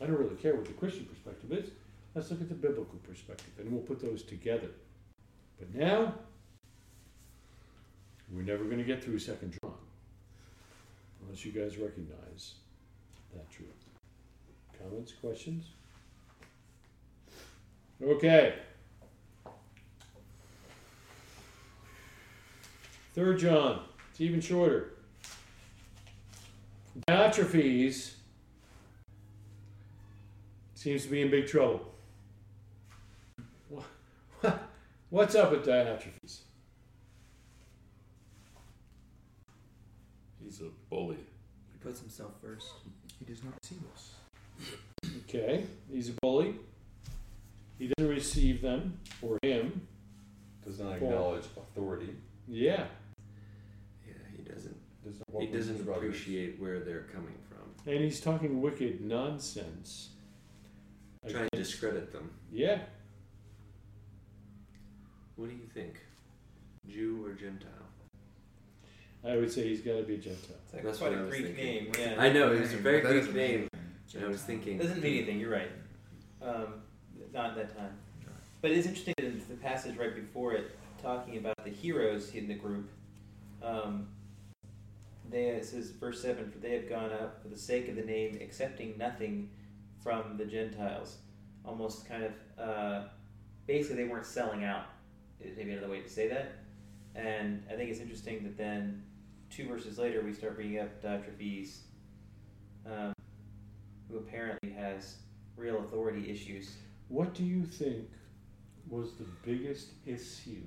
[0.00, 1.70] I don't really care what the Christian perspective is.
[2.14, 4.68] Let's look at the biblical perspective, and we'll put those together.
[5.58, 6.14] But now,
[8.34, 9.74] we're never going to get through Second John
[11.22, 12.54] unless you guys recognize
[13.32, 13.68] that truth.
[14.82, 15.66] Comments, questions?
[18.02, 18.54] Okay.
[23.14, 24.94] Third John, it's even shorter.
[27.08, 28.14] Diotrephes
[30.74, 31.92] seems to be in big trouble.
[35.10, 36.40] What's up with Diotrephes?
[40.44, 41.16] He's a bully.
[41.72, 42.68] He puts himself first.
[43.18, 44.14] He does not see us.
[45.28, 46.54] Okay, he's a bully.
[47.78, 49.86] He doesn't receive them or him.
[50.64, 51.08] Does not Paul.
[51.08, 52.14] acknowledge authority.
[52.46, 52.86] Yeah,
[54.06, 54.76] Yeah, he doesn't.
[55.04, 57.92] Does not He walk with his doesn't appreciate where they're coming from.
[57.92, 60.10] and he's talking wicked nonsense.
[61.28, 62.30] Trying to discredit them.
[62.52, 62.80] Yeah,
[65.36, 66.00] What do you think?
[66.88, 67.70] Jew or Gentile?
[69.26, 70.56] I would say he's got to be a Gentile.
[70.64, 71.64] It's like That's quite what I a was Greek thinking.
[71.64, 71.92] name.
[71.98, 72.14] Yeah.
[72.22, 73.68] I know, it was a very That Greek doesn't name.
[74.14, 74.76] And I was thinking.
[74.78, 75.40] It doesn't mean anything.
[75.40, 75.70] You're right.
[76.42, 76.82] Um,
[77.32, 77.96] not at that time.
[78.60, 82.48] But it's interesting that in the passage right before it, talking about the heroes in
[82.48, 82.88] the group.
[83.62, 84.08] Um,
[85.30, 88.02] they it says verse seven, for they have gone up for the sake of the
[88.02, 89.50] name, accepting nothing
[90.02, 91.16] from the Gentiles.
[91.64, 93.02] Almost kind of uh,
[93.66, 94.84] basically they weren't selling out.
[95.40, 96.52] Is maybe another way to say that.
[97.14, 99.02] And I think it's interesting that then
[99.54, 101.78] two verses later we start bringing up Diotrephes,
[102.86, 103.12] um,
[104.10, 105.16] who apparently has
[105.56, 106.76] real authority issues.
[107.08, 108.08] What do you think
[108.88, 110.62] was the biggest issue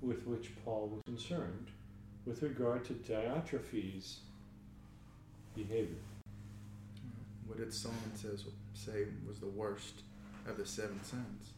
[0.00, 1.68] with which Paul was concerned
[2.26, 4.16] with regard to Diotrephes'
[5.54, 5.96] behavior.
[7.46, 10.02] What did Solomon says say was the worst
[10.48, 11.52] of the seven sins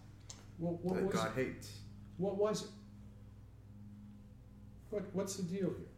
[0.59, 1.47] What, what, that was, God it?
[1.47, 1.73] hates?
[2.19, 2.69] what was it?
[4.91, 5.94] What, what's the deal here?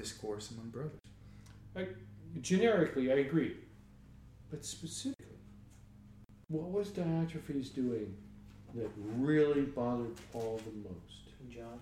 [0.00, 0.98] Discourse among brothers.
[1.76, 1.88] I,
[2.40, 3.56] generically, I agree.
[4.50, 5.26] But specifically,
[6.48, 8.16] what was Diotrephes doing
[8.74, 11.20] that really bothered Paul the most?
[11.50, 11.80] John.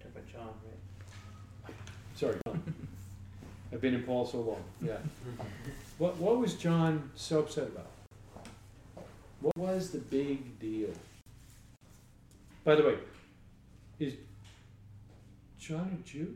[0.00, 1.74] Talk about John, right?
[2.16, 2.74] Sorry, John.
[3.72, 4.64] I've been in Paul so long.
[4.84, 4.96] Yeah.
[5.98, 7.90] What, what was John so upset about?
[9.40, 10.90] What was the big deal?
[12.64, 12.98] By the way,
[14.00, 14.14] is
[15.62, 16.34] John a Jew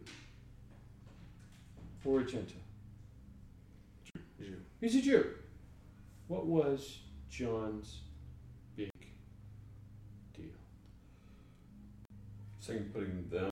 [2.05, 2.61] or a Gentile?
[4.39, 4.55] Jew.
[4.81, 5.35] He's a Jew.
[6.29, 8.03] What was John's
[8.77, 8.89] big
[10.33, 10.45] deal?
[12.61, 13.51] Saying putting them,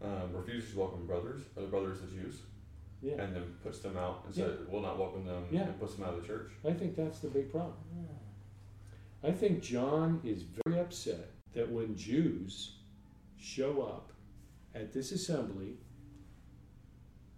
[0.00, 2.42] um, refuses to welcome brothers, other brothers, the Jews,
[3.00, 5.62] Yeah, and then puts them out and said, will not welcome them, Yeah.
[5.62, 6.52] and puts them out of the church.
[6.64, 7.74] I think that's the big problem.
[9.24, 12.76] I think John is very upset that when Jews
[13.36, 14.11] show up
[14.74, 15.74] at this assembly,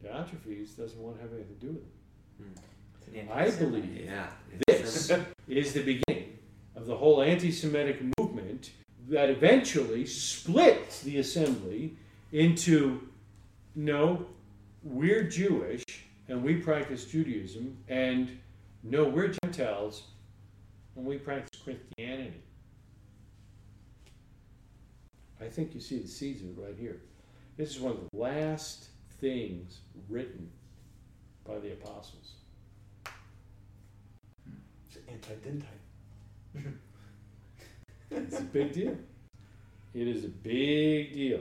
[0.04, 1.82] Diotrephes doesn't want to have anything to do with
[2.38, 2.54] them.
[3.00, 4.30] It's an I believe Yeah.
[4.66, 5.10] this
[5.48, 6.38] is the beginning
[6.74, 8.70] of the whole anti Semitic movement
[9.08, 11.96] that eventually splits the assembly
[12.32, 13.08] into
[13.74, 14.26] no,
[14.82, 15.84] we're Jewish
[16.28, 18.38] and we practice Judaism, and
[18.82, 20.04] no, we're Gentiles
[20.96, 22.40] and we practice Christianity.
[25.40, 27.00] I think you see the seeds of it right here.
[27.56, 28.88] This is one of the last
[29.20, 30.50] things written
[31.44, 32.32] by the apostles.
[34.88, 36.72] It's anti-dentite.
[38.10, 38.96] It's a big deal.
[39.94, 41.40] It is a big deal.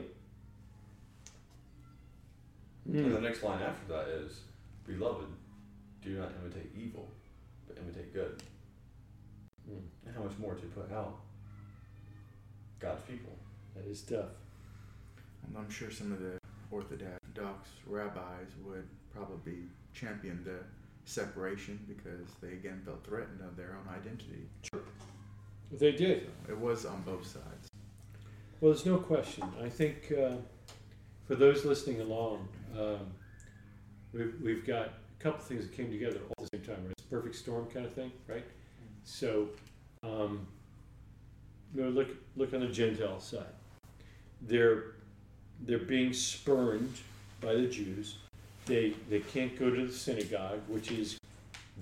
[2.86, 3.22] And the Hmm.
[3.24, 4.42] next line after that is,
[4.86, 5.26] Beloved,
[6.02, 7.10] do not imitate evil,
[7.66, 8.42] but imitate good.
[9.66, 9.78] Hmm.
[10.06, 11.20] And how much more to put out
[12.78, 13.36] God's people.
[13.74, 14.43] That is tough.
[15.46, 16.38] And I'm sure some of the
[16.70, 19.58] Orthodox rabbis would probably
[19.92, 20.58] champion the
[21.04, 24.48] separation because they again felt threatened of their own identity.
[25.72, 26.30] They did.
[26.48, 27.68] It was on both sides.
[28.60, 29.44] Well, there's no question.
[29.62, 30.36] I think uh,
[31.26, 33.12] for those listening along, um,
[34.12, 36.84] we've, we've got a couple things that came together all at the same time.
[36.84, 36.94] Right?
[36.96, 38.44] It's a perfect storm kind of thing, right?
[39.04, 39.48] So,
[40.02, 40.46] um,
[41.74, 43.42] you know, look look on the Gentile side.
[44.40, 44.93] They're
[45.66, 46.94] they're being spurned
[47.40, 48.16] by the Jews.
[48.66, 51.18] They they can't go to the synagogue, which is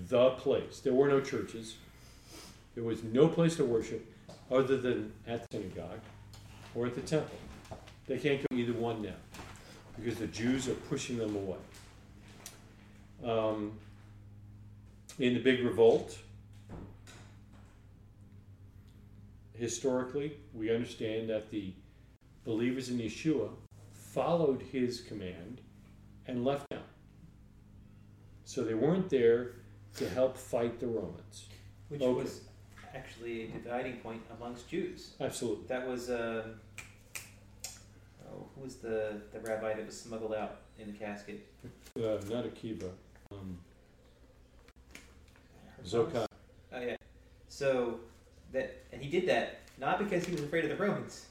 [0.08, 0.80] the place.
[0.80, 1.76] There were no churches.
[2.74, 4.10] There was no place to worship
[4.50, 6.00] other than at the synagogue
[6.74, 7.36] or at the temple.
[8.06, 9.14] They can't go either one now
[9.96, 11.58] because the Jews are pushing them away.
[13.24, 13.72] Um,
[15.18, 16.18] in the big revolt,
[19.54, 21.72] historically, we understand that the
[22.44, 23.50] believers in Yeshua
[24.12, 25.60] followed his command
[26.26, 26.82] and left town.
[28.44, 29.52] So they weren't there
[29.96, 31.48] to help fight the Romans.
[31.88, 32.22] Which Okay.
[32.22, 32.42] was
[32.94, 35.14] actually a dividing point amongst Jews.
[35.20, 35.66] Absolutely.
[35.66, 36.60] That was, um,
[38.26, 41.46] oh, who was the, the rabbi that was smuggled out in the casket?
[41.96, 42.90] Uh, not Akiva.
[43.30, 43.58] Um,
[45.84, 46.26] Zakkai.
[46.72, 46.96] Oh yeah.
[47.48, 48.00] So
[48.52, 51.26] that and he did that not because he was afraid of the Romans,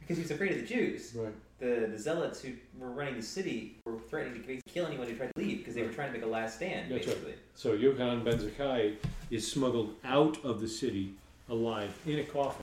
[0.00, 1.14] because he was afraid of the Jews.
[1.14, 1.32] Right.
[1.62, 5.14] The the zealots who were running the city were threatening to basically kill anyone who
[5.14, 6.90] tried to leave because they were trying to make a last stand.
[6.90, 7.14] That's right.
[7.14, 7.34] basically.
[7.54, 8.96] So Yochanan ben Zakkai
[9.30, 11.14] is smuggled out of the city
[11.48, 12.62] alive in a coffin.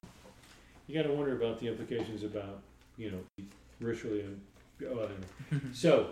[0.87, 2.59] You got to wonder about the implications about,
[2.97, 3.45] you know,
[3.79, 4.41] ritually and
[4.87, 5.19] oh, I don't
[5.51, 5.59] know.
[5.73, 6.11] So,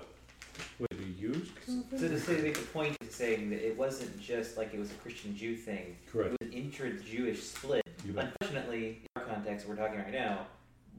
[0.80, 1.52] would it be used?
[1.66, 4.92] So to say make the point is saying that it wasn't just like it was
[4.92, 5.98] a Christian Jew thing.
[6.12, 6.34] Correct.
[6.34, 7.84] It was an intra-Jewish split.
[8.06, 10.46] Unfortunately, in our context we're talking right now,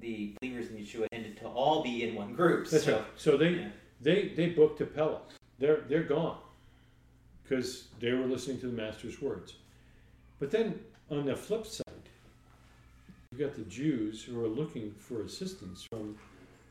[0.01, 2.69] the believers in Yeshua tended to all be in one group.
[2.69, 3.05] That's so, right.
[3.17, 3.69] So they yeah.
[4.01, 5.21] they they booked Apella.
[5.59, 6.39] They're they're gone
[7.43, 9.55] because they were listening to the master's words.
[10.39, 10.79] But then
[11.11, 11.85] on the flip side,
[13.31, 16.17] you've got the Jews who are looking for assistance from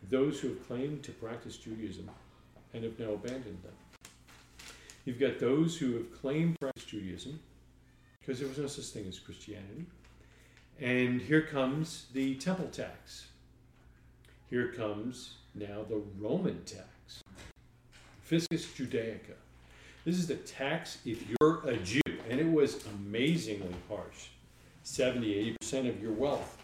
[0.10, 2.10] those who have claimed to practice Judaism
[2.74, 3.74] and have now abandoned them.
[5.06, 7.39] You've got those who have claimed to practice Judaism
[8.20, 9.86] because there was no such thing as Christianity.
[10.80, 13.28] And here comes the temple tax.
[14.49, 17.21] Here comes now the Roman tax.
[18.21, 19.36] Fiscus Judaica.
[20.05, 24.28] This is the tax if you're a Jew, and it was amazingly harsh.
[24.84, 26.57] 70, 80% of your wealth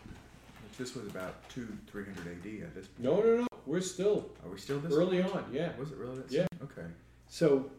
[0.78, 2.61] this was about two, three hundred A.D.
[2.61, 3.03] at this point.
[3.03, 3.47] No, no, no.
[3.66, 5.45] We're still Are we still this early on.
[5.51, 5.70] Yeah.
[5.78, 6.18] Was it really?
[6.18, 6.47] That Yeah.
[6.64, 6.88] Okay.
[7.28, 7.70] So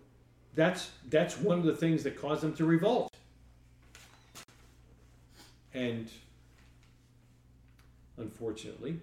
[0.55, 3.11] that's that's one of the things that caused them to revolt.
[5.72, 6.09] And
[8.17, 9.01] unfortunately,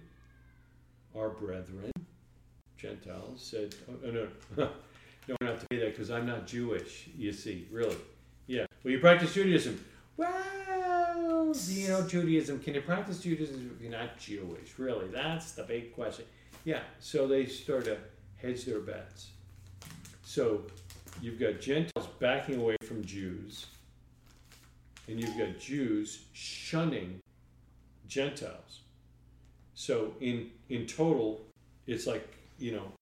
[1.16, 1.90] our brethren,
[2.76, 4.70] Gentiles, said, "Oh, no, no,
[5.26, 7.08] don't have to pay that because I'm not Jewish.
[7.16, 7.96] You see, really,
[8.46, 8.66] yeah.
[8.82, 9.84] Well, you practice Judaism.
[10.16, 12.60] Well, you know Judaism.
[12.60, 14.78] Can you practice Judaism if you're not Jewish?
[14.78, 16.24] Really, that's the big question.
[16.64, 16.80] Yeah.
[17.00, 17.98] So they start to
[18.36, 19.30] hedge their bets.
[20.24, 20.62] So
[21.20, 23.66] you've got Gentiles backing away from Jews,
[25.08, 27.20] and you've got Jews shunning
[28.06, 28.81] Gentiles.
[29.74, 31.40] So in in total,
[31.86, 32.26] it's like
[32.58, 32.92] you know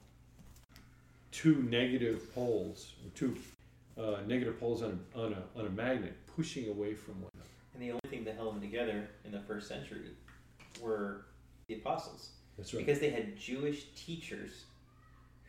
[1.33, 3.37] two negative poles, two
[3.99, 7.51] uh, negative poles on a, on a on a magnet pushing away from one another.
[7.75, 10.11] And the only thing that held them together in the first century
[10.81, 11.27] were
[11.69, 12.31] the apostles.
[12.57, 12.85] That's right.
[12.85, 14.65] Because they had Jewish teachers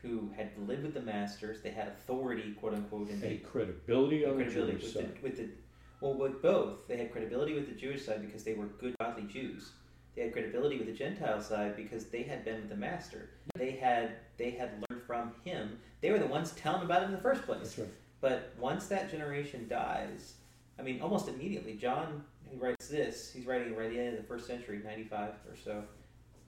[0.01, 4.25] who had lived with the masters, they had authority, quote unquote, and A they credibility
[4.25, 5.15] on the credibility Jewish with side.
[5.15, 5.49] the, with the
[5.99, 6.87] well with both.
[6.87, 9.71] They had credibility with the Jewish side because they were good godly Jews.
[10.15, 13.29] They had credibility with the Gentile side because they had been with the master.
[13.55, 15.79] They had they had learned from him.
[16.01, 17.77] They were the ones telling about it in the first place.
[17.77, 17.87] Right.
[18.19, 20.33] But once that generation dies,
[20.77, 24.17] I mean, almost immediately, John, who writes this, he's writing right at the end of
[24.17, 25.83] the first century, 95 or so.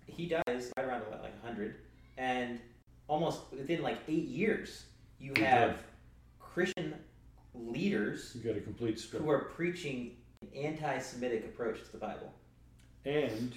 [0.06, 1.76] He dies right around what, like 100.
[2.18, 2.60] And
[3.08, 4.86] almost within like eight years,
[5.20, 5.80] you have died.
[6.40, 6.94] Christian
[7.56, 12.34] leaders You got a complete who are preaching an anti Semitic approach to the Bible.
[13.06, 13.56] And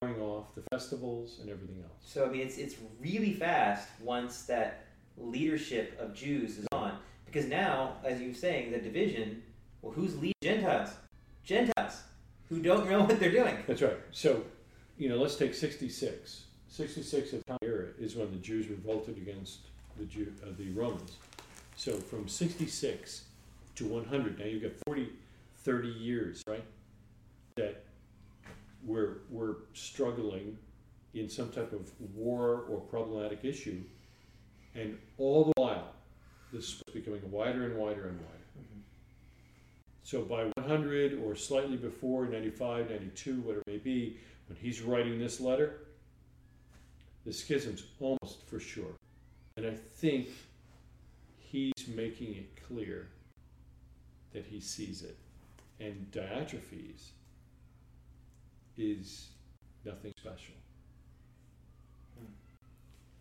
[0.00, 2.02] throwing off the festivals and everything else.
[2.04, 4.86] So, I mean, it's, it's really fast once that
[5.16, 6.98] leadership of Jews is on.
[7.26, 9.42] Because now, as you were saying, the division,
[9.82, 10.90] well, who's leading Gentiles?
[11.44, 12.02] Gentiles
[12.48, 13.56] who don't know what they're doing.
[13.66, 13.98] That's right.
[14.12, 14.44] So,
[14.96, 16.44] you know, let's take 66.
[16.68, 19.60] 66 of time era is when the Jews revolted against
[19.98, 21.16] the Jew, uh, the Romans.
[21.76, 23.24] So from 66
[23.76, 25.08] to 100, now you've got 40,
[25.64, 26.64] 30 years, right?
[27.56, 27.84] That
[28.84, 30.56] we're, we're struggling
[31.14, 33.80] in some type of war or problematic issue.
[34.74, 35.92] And all the while,
[36.52, 38.44] this is becoming wider and wider and wider.
[38.58, 38.80] Mm-hmm.
[40.02, 44.18] So by 100 or slightly before 95, 92, whatever it may be,
[44.48, 45.80] when he's writing this letter,
[47.26, 48.94] the schism's almost for sure.
[49.56, 50.28] And I think
[51.38, 53.08] he's making it clear
[54.32, 55.16] that he sees it.
[55.80, 57.10] And Diotrephes
[58.78, 59.28] is
[59.84, 60.54] nothing special.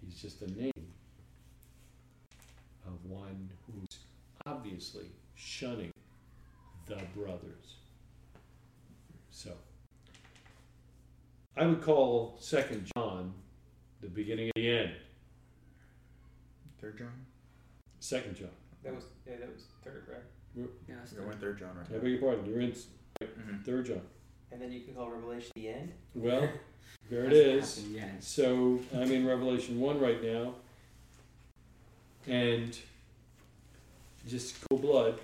[0.05, 0.71] He's just a name
[2.85, 3.99] of one who's
[4.45, 5.05] obviously
[5.35, 5.91] shunning
[6.85, 7.75] the brothers.
[9.31, 9.51] So,
[11.57, 13.33] I would call Second John
[14.01, 14.91] the beginning of the end.
[16.79, 17.11] Third John.
[17.99, 18.49] Second John.
[18.83, 20.21] That was yeah, that was third, right?
[20.87, 22.45] Yeah, that's You're in Third John right I beg your pardon.
[22.45, 23.65] You're in Mhm.
[23.65, 24.01] Third John.
[24.51, 25.91] And then you can call Revelation the end.
[26.15, 26.49] Well,
[27.09, 27.83] there it is.
[28.19, 30.53] So I'm in Revelation 1 right now.
[32.27, 32.77] And
[34.27, 35.19] just go blood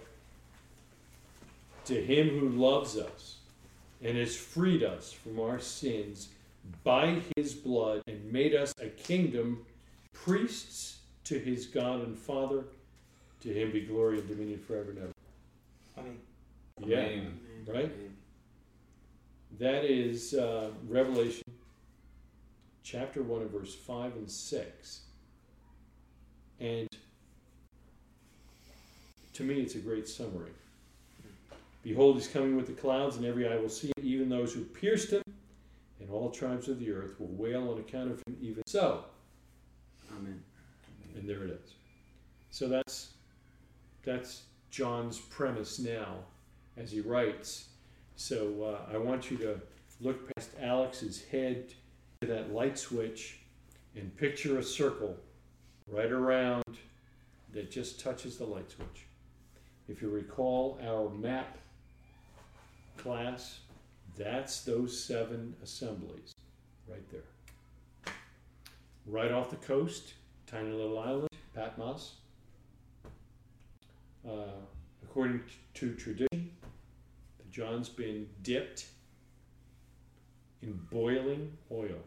[1.85, 3.37] to him who loves us
[4.01, 6.29] and has freed us from our sins
[6.83, 9.65] by his blood and made us a kingdom,
[10.13, 12.63] priests to his God and Father.
[13.41, 15.11] To him be glory and dominion forever and ever.
[15.97, 16.19] I mean,
[16.85, 17.39] Yeah, Amen.
[17.67, 17.91] right?
[19.59, 21.43] That is uh, Revelation
[22.83, 25.01] chapter 1 and verse 5 and 6.
[26.59, 26.87] And
[29.33, 30.51] to me, it's a great summary.
[31.83, 34.63] Behold, he's coming with the clouds, and every eye will see him, even those who
[34.63, 35.21] pierced him,
[35.99, 39.05] and all tribes of the earth will wail on account of him, even so.
[40.17, 40.41] Amen.
[41.15, 41.73] And there it is.
[42.51, 43.13] So that's
[44.03, 46.17] that's John's premise now
[46.77, 47.69] as he writes.
[48.15, 49.59] So uh, I want you to
[49.99, 51.73] look past Alex's head
[52.21, 53.39] to that light switch
[53.95, 55.17] and picture a circle
[55.87, 56.63] right around
[57.53, 59.05] that just touches the light switch.
[59.87, 61.57] If you recall our map
[62.97, 63.59] class,
[64.17, 66.33] that's those seven assemblies
[66.87, 68.13] right there.
[69.05, 70.13] Right off the coast,
[70.47, 72.13] tiny little island, Patmos.
[74.27, 74.61] Uh,
[75.03, 75.41] according
[75.73, 76.42] to tradition,
[77.53, 78.87] John's been dipped
[80.61, 82.01] in boiling oil.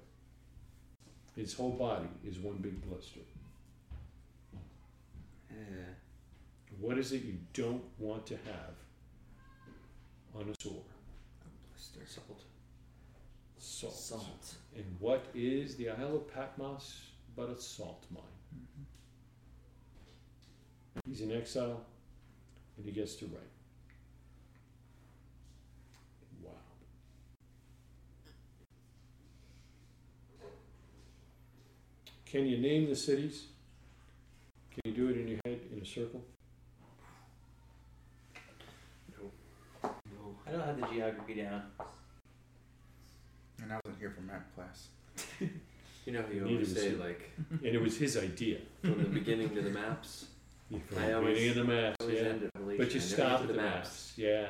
[1.37, 3.21] His whole body is one big blister.
[5.51, 5.55] Uh,
[6.81, 8.75] What is it you don't want to have
[10.35, 10.83] on a sore?
[11.43, 12.01] A blister.
[12.07, 12.45] Salt.
[13.59, 13.95] salt.
[13.95, 14.55] Salt.
[14.77, 17.01] And what is the Isle of Patmos
[17.35, 18.23] but a salt mine?
[18.55, 18.85] Mhm.
[21.07, 21.85] He's in exile,
[22.77, 23.53] and he gets to write.
[26.43, 26.53] Wow.
[32.27, 33.45] Can you name the cities?
[34.73, 36.23] Can you do it in your head in a circle?
[39.17, 39.31] No.
[39.85, 39.91] No.
[40.47, 41.63] I don't have the geography down.
[43.63, 44.89] And I wasn't here for math class.
[46.05, 46.95] You know how you Neither always say he.
[46.95, 48.59] like And it was his idea.
[48.81, 50.27] from the beginning to the maps.
[50.71, 52.21] From I the always- beginning of the maps, yeah.
[52.21, 54.47] end at But you I stop at to the maps, yeah.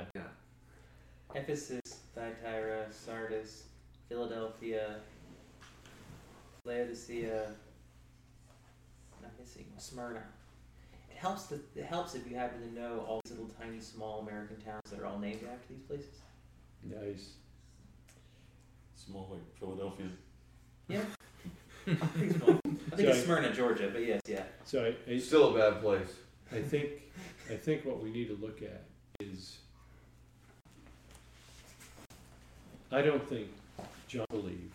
[1.34, 1.80] Ephesus,
[2.14, 3.62] Thyatira, Sardis,
[4.10, 4.96] Philadelphia,
[6.66, 7.52] Laodicea.
[9.46, 9.80] I'm missing one.
[9.80, 10.22] Smyrna.
[11.10, 11.44] It helps.
[11.44, 14.82] To, it helps if you happen to know all these little tiny small American towns
[14.90, 16.20] that are all named after these places.
[16.82, 17.34] Nice.
[18.96, 20.06] Small like Philadelphia.
[20.88, 21.00] Yeah.
[21.86, 22.60] I think it's, small.
[22.92, 24.42] I think it's I- Smyrna, Georgia, but yes, yeah.
[24.64, 26.14] So I, I, Still a bad place.
[26.52, 26.90] I think,
[27.50, 28.84] I think what we need to look at
[29.20, 29.58] is,
[32.92, 33.48] I don't think
[34.06, 34.72] John believed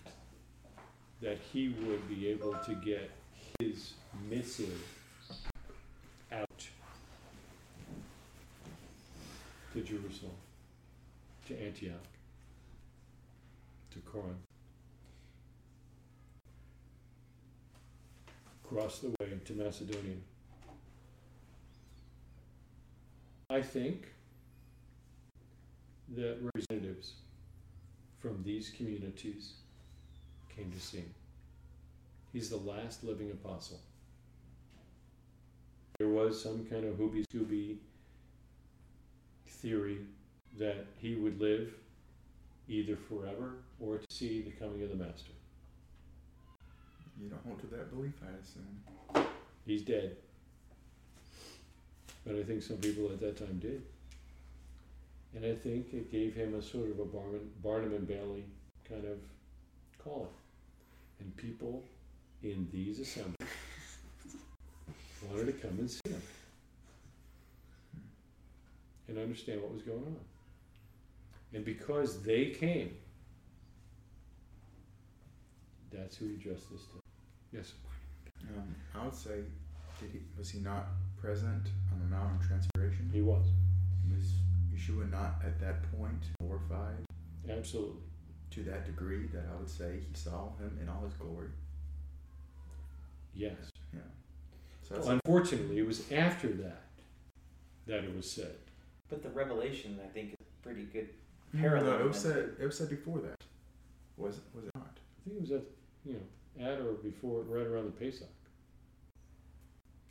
[1.22, 3.12] that he would be able to get
[3.60, 3.94] his
[4.30, 4.82] missive
[6.32, 6.70] out
[9.74, 10.32] to Jerusalem,
[11.48, 11.96] to Antioch,
[13.92, 14.38] to Corinth.
[18.66, 20.16] Across the way to Macedonia.
[23.50, 24.08] I think
[26.16, 27.16] that representatives
[28.20, 29.54] from these communities
[30.56, 31.14] came to see him.
[32.32, 33.80] He's the last living apostle.
[36.02, 37.76] There was some kind of hooby scooby
[39.48, 40.00] theory
[40.58, 41.76] that he would live
[42.68, 45.30] either forever or to see the coming of the Master.
[47.22, 49.28] You don't hold to that belief, I assume.
[49.64, 50.18] He's dead.
[52.26, 53.84] But I think some people at that time did.
[55.36, 58.46] And I think it gave him a sort of a Barnum, Barnum and Bailey
[58.90, 59.20] kind of
[60.04, 60.34] calling.
[61.20, 61.84] And people
[62.42, 63.41] in these assemblies
[65.32, 66.22] wanted to come and see him
[69.08, 70.16] and understand what was going on.
[71.54, 72.92] And because they came,
[75.92, 77.00] that's who he addressed this to.
[77.52, 77.74] Yes.
[78.58, 79.42] Um, I would say,
[80.00, 80.88] did he was he not
[81.22, 83.10] present on the Mount of Transfiguration?
[83.14, 83.46] He was.
[84.10, 84.34] Was
[84.74, 87.06] Yeshua not at that point glorified
[87.50, 88.02] Absolutely.
[88.52, 91.50] to that degree that I would say he saw him in all his glory?
[93.36, 93.71] Yes.
[94.92, 95.02] Yeah.
[95.02, 96.84] So that's Unfortunately, it was after that
[97.88, 98.56] that it was said.
[99.10, 101.10] But the revelation, I think, is pretty good.
[101.54, 102.56] no, it was said.
[102.60, 103.44] It was said before that.
[104.18, 104.98] Was was it not?
[104.98, 105.64] I think it was at,
[106.06, 108.28] you know, at or before, right around the Pesach.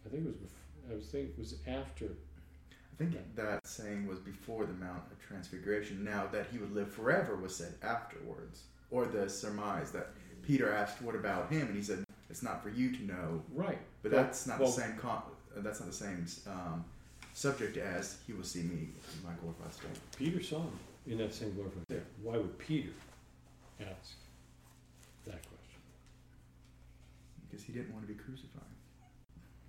[0.05, 0.37] I think it was.
[0.37, 2.07] Bef- I was thinking it was after.
[2.07, 6.05] I think that saying was before the Mount of Transfiguration.
[6.05, 10.09] Now that he would live forever was said afterwards, or the surmise that
[10.43, 13.79] Peter asked, "What about him?" and he said, "It's not for you to know." Right.
[14.03, 14.97] But Well- that's not well- the same.
[14.97, 15.23] Con-
[15.57, 16.85] uh, that's not the same um,
[17.35, 21.35] subject as "He will see me in my glorified state." Peter saw him in that
[21.35, 22.03] same glorified state.
[22.23, 22.91] Why would Peter
[23.81, 24.15] ask
[25.25, 25.81] that question?
[27.49, 28.63] Because he didn't want to be crucified.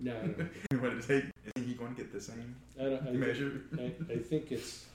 [0.00, 0.50] No, I don't.
[0.70, 1.30] he wanted to take.
[1.56, 3.62] Isn't he going to get the same I, don't, I, measure?
[3.78, 4.86] I, I think it's.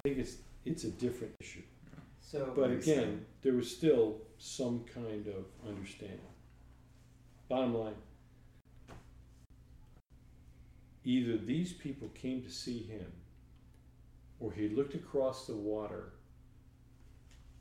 [0.00, 1.62] I think it's it's a different issue.
[2.20, 6.18] So, But again, there was still some kind of understanding.
[7.48, 7.94] Bottom line,
[11.04, 13.12] either these people came to see him,
[14.40, 16.10] or he looked across the water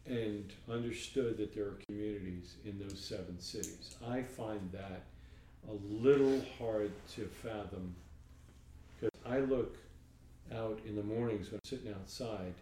[0.07, 3.95] and understood that there are communities in those seven cities.
[4.07, 5.03] I find that
[5.69, 7.95] a little hard to fathom
[8.99, 9.77] because I look
[10.53, 12.53] out in the mornings when I'm sitting outside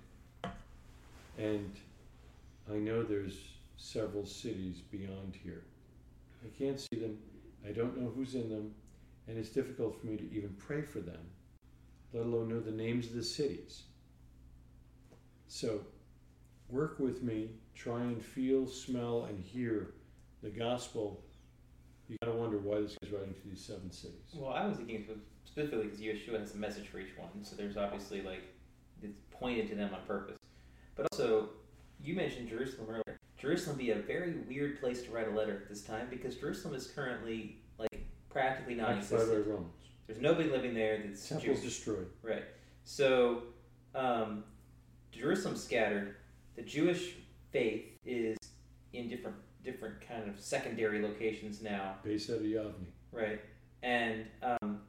[1.38, 1.74] and
[2.72, 3.38] I know there's
[3.78, 5.64] several cities beyond here.
[6.44, 7.18] I can't see them.
[7.68, 8.74] I don't know who's in them,
[9.28, 11.20] and it's difficult for me to even pray for them,
[12.12, 13.84] let alone know the names of the cities.
[15.48, 15.82] So,
[16.70, 19.94] work with me, try and feel, smell, and hear
[20.42, 21.24] the gospel.
[22.10, 24.34] You gotta wonder why this guy's writing to these seven cities.
[24.36, 25.06] well, I was thinking
[25.46, 28.44] specifically because Yeshua has a message for each one, so there's obviously like
[29.02, 30.38] it's pointed to them on purpose.
[30.96, 31.50] But also,
[32.02, 33.03] you mentioned Jerusalem earlier.
[33.44, 36.76] Jerusalem be a very weird place to write a letter at this time because Jerusalem
[36.76, 39.46] is currently like practically by non-existent.
[40.08, 41.60] There's nobody living there that's Temple's Jewish.
[41.60, 42.08] destroyed.
[42.22, 42.46] Right.
[42.86, 43.44] So,
[43.96, 44.46] um,
[45.12, 46.16] Jerusalem's scattered.
[46.56, 47.16] The Jewish
[47.52, 48.38] faith is
[48.94, 52.86] in different different kind of secondary locations now, Based out of Yavne.
[53.12, 53.42] right?
[53.82, 54.80] And um,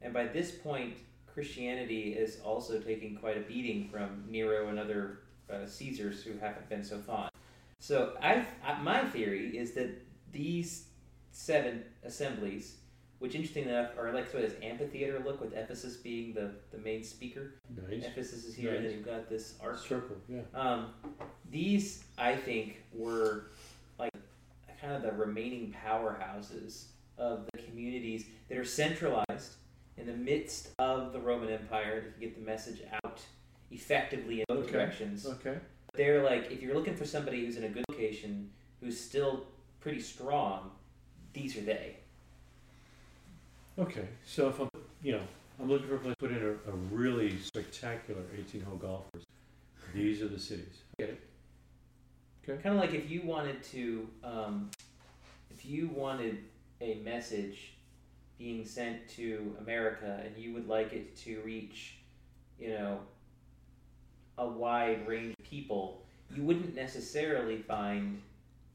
[0.00, 0.94] and by this point,
[1.26, 5.20] Christianity is also taking quite a beating from Nero and other
[5.52, 7.29] uh, Caesars who haven't been so fond.
[7.80, 9.90] So I, I my theory is that
[10.32, 10.84] these
[11.32, 12.76] seven assemblies,
[13.20, 16.78] which interesting enough are like sort of this amphitheater look with Ephesus being the, the
[16.78, 17.54] main speaker.
[17.88, 18.04] Nice.
[18.04, 20.40] Ephesus is here, and then you've got this arc Circle, yeah.
[20.54, 20.88] um,
[21.50, 23.46] these, I think, were
[23.98, 24.12] like
[24.80, 26.84] kind of the remaining powerhouses
[27.18, 29.54] of the communities that are centralized
[29.96, 33.20] in the midst of the Roman Empire that can get the message out
[33.70, 34.72] effectively in both Okay.
[34.72, 35.26] directions.
[35.26, 35.58] Okay.
[35.94, 39.46] They're like, if you're looking for somebody who's in a good location, who's still
[39.80, 40.70] pretty strong,
[41.32, 41.96] these are they.
[43.78, 44.68] Okay, so if I'm,
[45.02, 45.22] you know,
[45.60, 49.04] I'm looking for a place to put in a, a really spectacular 18 hole golf
[49.12, 49.24] course,
[49.94, 50.82] these are the cities.
[50.98, 51.20] Get it?
[52.44, 52.62] Okay.
[52.62, 54.70] Kind of like if you wanted to, um,
[55.50, 56.38] if you wanted
[56.80, 57.72] a message
[58.38, 61.96] being sent to America and you would like it to reach,
[62.58, 62.98] you know,
[64.38, 66.02] a wide range people,
[66.34, 68.22] you wouldn't necessarily find,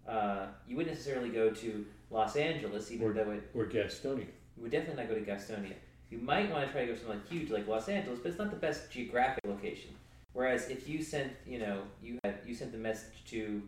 [0.07, 4.28] uh, you wouldn't necessarily go to Los Angeles, even Or- though it Or Gastonia.
[4.55, 5.73] you would definitely not go to Gastonia.
[6.11, 8.38] You might want to try to go somewhere like huge, like Los Angeles, but it's
[8.38, 9.91] not the best geographic location.
[10.34, 13.63] Whereas if you sent, you know, you had you sent the message to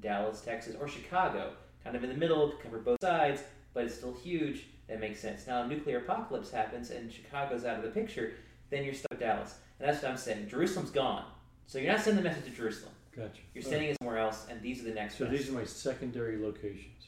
[0.00, 1.52] Dallas, Texas, or Chicago,
[1.84, 3.42] kind of in the middle, to cover both sides,
[3.74, 4.66] but it's still huge.
[4.88, 5.46] That makes sense.
[5.46, 8.34] Now, a nuclear apocalypse happens and Chicago's out of the picture,
[8.70, 10.48] then you're stuck with Dallas, and that's what I'm saying.
[10.48, 11.24] Jerusalem's gone,
[11.72, 12.92] so you're not sending the message to Jerusalem.
[13.16, 13.40] Gotcha.
[13.54, 15.16] You're sending it somewhere else, and these are the next.
[15.16, 15.38] So best.
[15.38, 17.06] these are my secondary locations.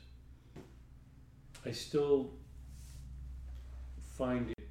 [1.67, 2.31] I still
[4.17, 4.69] find it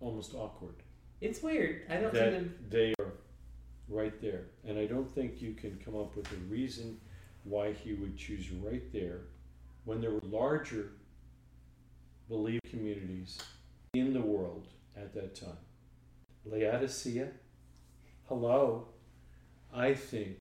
[0.00, 0.74] almost awkward
[1.22, 1.82] It's weird.
[1.88, 2.54] I don't see that them.
[2.68, 3.12] they are
[3.88, 7.00] right there, and I don't think you can come up with a reason
[7.44, 9.20] why he would choose right there
[9.86, 10.92] when there were larger
[12.28, 13.38] belief communities
[13.94, 15.56] in the world at that time.
[16.44, 17.28] Laodicea,
[18.30, 18.86] hello.
[19.74, 20.36] I think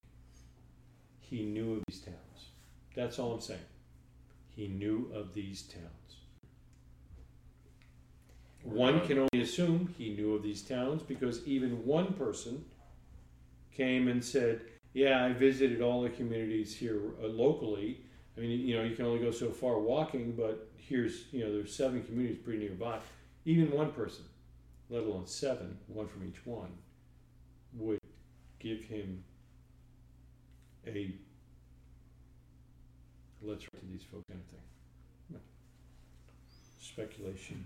[1.19, 2.49] he knew of these towns.
[2.95, 3.59] That's all I'm saying.
[4.55, 5.87] He knew of these towns.
[8.61, 12.63] One can only assume he knew of these towns because even one person
[13.73, 14.61] came and said,
[14.93, 18.01] "Yeah, I visited all the communities here uh, locally.
[18.37, 21.51] I mean, you know, you can only go so far walking, but here's, you know,
[21.51, 22.99] there's seven communities pretty nearby.
[23.45, 24.25] Even one person,
[24.91, 26.69] let alone seven, one from each one,
[27.73, 27.99] would
[28.59, 29.23] give him
[30.87, 31.13] a
[33.41, 34.59] let's write to these folks kind of thing.
[36.81, 37.63] Speculation.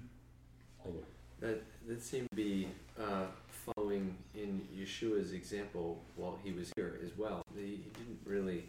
[0.85, 1.05] All over.
[1.39, 2.67] That that seemed to be
[2.99, 7.41] uh, following in Yeshua's example while he was here as well.
[7.55, 8.65] He didn't really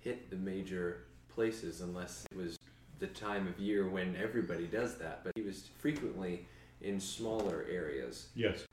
[0.00, 1.04] hit the major
[1.34, 2.56] places unless it was
[2.98, 5.24] the time of year when everybody does that.
[5.24, 6.46] But he was frequently
[6.80, 8.64] in smaller areas Yes.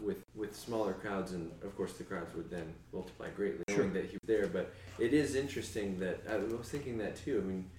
[0.00, 3.78] With with smaller crowds, and of course the crowds would then multiply greatly, Sure.
[3.78, 4.46] knowing that he was there.
[4.46, 7.40] But it is interesting that I was thinking that too.
[7.42, 7.70] I mean,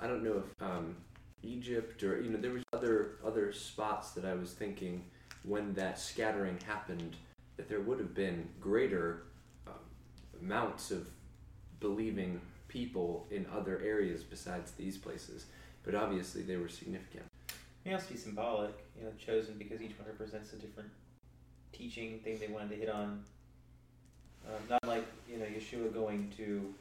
[0.00, 0.96] I don't know if um,
[1.42, 5.04] Egypt or you know there was other other spots that I was thinking
[5.44, 7.16] when that scattering happened
[7.56, 9.24] that there would have been greater
[9.66, 9.74] um,
[10.40, 11.06] amounts of
[11.80, 15.46] believing people in other areas besides these places.
[15.84, 17.24] But obviously they were significant.
[17.48, 17.54] It
[17.90, 20.88] may also be symbolic, you know, chosen because each one represents a different
[21.76, 23.22] teaching thing they wanted to hit on.
[24.46, 26.74] Um, not like you know Yeshua going to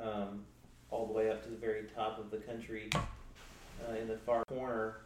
[0.00, 0.44] um,
[0.90, 4.44] all the way up to the very top of the country uh, in the far
[4.46, 4.96] corner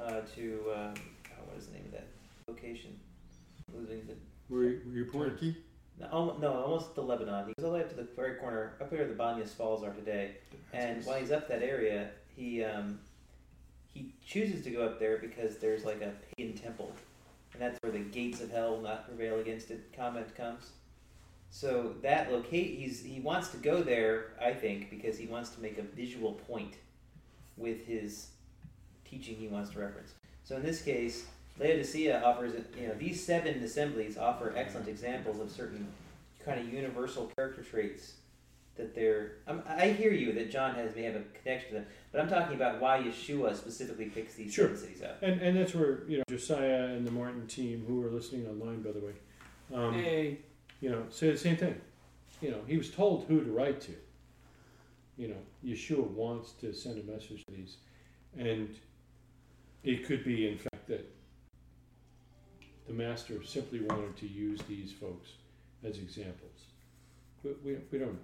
[0.00, 2.08] uh, to um, oh, what is the name of that
[2.48, 2.98] location?
[3.72, 4.14] Losing the
[4.48, 5.30] Were you, were you?
[5.30, 5.56] Turkey?
[6.00, 7.46] no, almo- no, almost to Lebanon.
[7.46, 9.84] He goes all the way up to the very corner, up where the Banyas Falls
[9.84, 10.32] are today.
[10.72, 12.98] And while he's up that area, he um,
[13.92, 16.92] he chooses to go up there because there's like a pagan temple,
[17.54, 20.72] and that's where the gates of hell will not prevail against it comment comes.
[21.50, 25.62] So that locate he's he wants to go there, I think, because he wants to
[25.62, 26.74] make a visual point
[27.56, 28.28] with his
[29.08, 30.12] teaching he wants to reference.
[30.42, 31.26] So in this case,
[31.58, 32.54] Laodicea offers.
[32.78, 35.86] You know, these seven assemblies offer excellent examples of certain
[36.44, 38.14] kind of universal character traits
[38.76, 39.36] that they're.
[39.46, 42.28] Um, I hear you that John has may have a connection to them, but I'm
[42.28, 44.66] talking about why Yeshua specifically picks these Sure.
[44.66, 45.22] seven cities up.
[45.22, 48.82] And and that's where you know Josiah and the Martin team, who are listening online,
[48.82, 49.12] by the way,
[49.72, 50.38] um, Hey.
[50.80, 51.80] you know, say the same thing.
[52.40, 53.92] You know, he was told who to write to.
[55.16, 57.76] You know, Yeshua wants to send a message to these,
[58.36, 58.74] and
[59.84, 61.08] it could be, in fact, that
[62.88, 65.28] the master simply wanted to use these folks
[65.84, 66.66] as examples.
[67.44, 68.18] But we we don't know.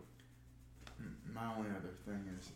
[1.34, 2.50] My only other thing is,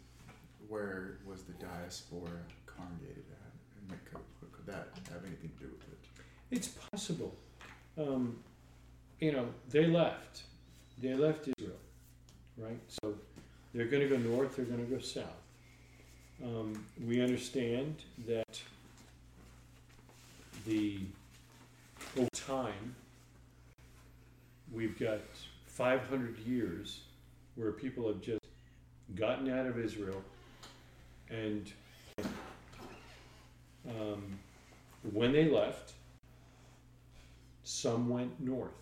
[0.69, 2.31] where was the diaspora
[2.67, 3.91] congregated at?
[3.91, 4.21] And could,
[4.53, 5.99] could that have anything to do with it?
[6.51, 7.35] It's possible.
[7.99, 8.39] Um,
[9.21, 10.43] you know, they left.
[11.01, 11.79] They left Israel,
[12.57, 12.81] right?
[12.89, 13.15] So
[13.73, 14.57] they're going to go north.
[14.57, 15.27] They're going to go south.
[16.43, 18.61] Um, we understand that
[20.67, 20.99] the
[22.17, 22.95] over time
[24.73, 25.21] we've got
[25.67, 27.01] 500 years
[27.57, 28.41] where people have just
[29.15, 30.23] gotten out of Israel
[31.31, 31.73] and
[33.89, 34.39] um,
[35.13, 35.93] when they left,
[37.63, 38.73] some went north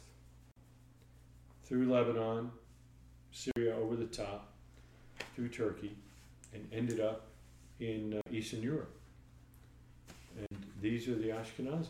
[1.64, 2.50] through Lebanon,
[3.32, 4.52] Syria over the top,
[5.34, 5.96] through Turkey,
[6.52, 7.28] and ended up
[7.80, 8.94] in uh, Eastern Europe.
[10.36, 11.88] And these are the Ashkenazi.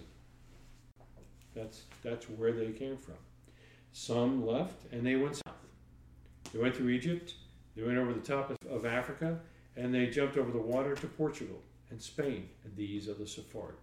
[1.55, 3.15] That's, that's where they came from.
[3.93, 5.52] Some left and they went south.
[6.53, 7.35] They went through Egypt,
[7.75, 9.39] they went over the top of, of Africa,
[9.77, 12.49] and they jumped over the water to Portugal and Spain.
[12.65, 13.79] And these are the Sephardi.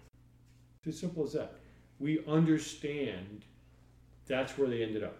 [0.83, 1.55] It's as simple as that.
[1.99, 3.45] We understand
[4.27, 5.17] that's where they ended up.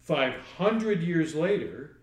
[0.00, 1.98] 500 years later,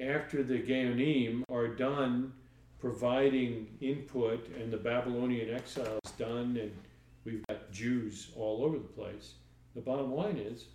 [0.00, 2.32] after the Gaonim are done
[2.78, 6.72] providing input and the Babylonian exile is done and
[7.24, 9.34] we've got Jews all over the place,
[9.74, 10.66] the bottom line is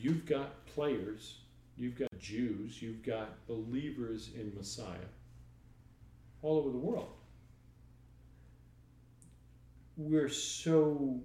[0.00, 1.38] you've got players,
[1.76, 5.08] you've got Jews, you've got believers in Messiah
[6.42, 7.08] all over the world.
[9.96, 11.20] We're so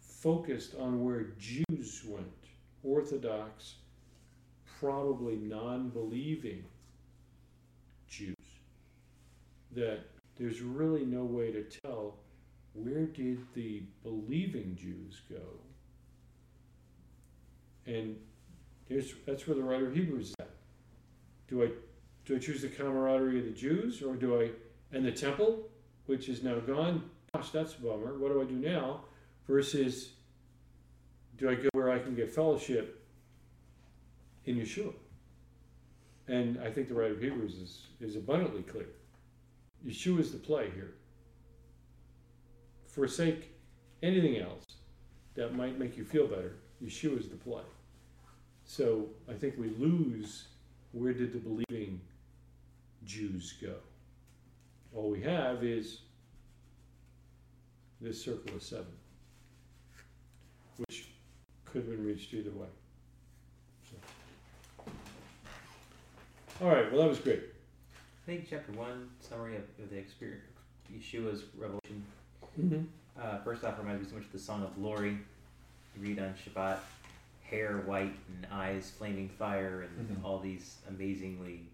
[0.00, 2.26] focused on where Jews went,
[2.82, 3.76] Orthodox,
[4.78, 6.64] probably non believing
[8.08, 8.34] Jews,
[9.74, 10.00] that
[10.36, 12.16] there's really no way to tell
[12.74, 15.40] where did the believing Jews go.
[17.90, 18.16] And
[18.88, 20.50] here's, that's where the writer of Hebrews is at.
[21.48, 21.70] Do I
[22.24, 24.50] do I choose the camaraderie of the Jews or do I
[24.92, 25.68] and the temple,
[26.06, 27.10] which is now gone?
[27.34, 28.16] Gosh, that's a bummer.
[28.18, 29.00] What do I do now?
[29.48, 30.12] Versus
[31.38, 33.04] do I go where I can get fellowship
[34.44, 34.92] in Yeshua?
[36.28, 38.86] And I think the writer of Hebrews is, is abundantly clear.
[39.84, 40.94] Yeshua is the play here.
[42.86, 43.50] Forsake
[44.02, 44.64] anything else
[45.34, 46.56] that might make you feel better.
[46.82, 47.62] Yeshua is the play.
[48.70, 50.44] So I think we lose
[50.92, 52.00] where did the believing
[53.04, 53.74] Jews go?
[54.94, 56.02] All we have is
[58.00, 58.92] this circle of seven,
[60.76, 61.08] which
[61.64, 62.68] could have been reached either way.
[63.90, 63.96] So.
[66.62, 67.42] All right, well, that was great.
[67.42, 70.44] I think chapter one summary of, of the experience,
[70.94, 72.04] Yeshua's revelation.
[72.56, 72.82] Mm-hmm.
[73.20, 75.18] Uh, first off, reminds me so much of the Song of Glory.
[75.96, 76.78] You read on Shabbat,
[77.50, 80.24] hair white and eyes flaming fire, and Mhm.
[80.24, 81.66] all these amazingly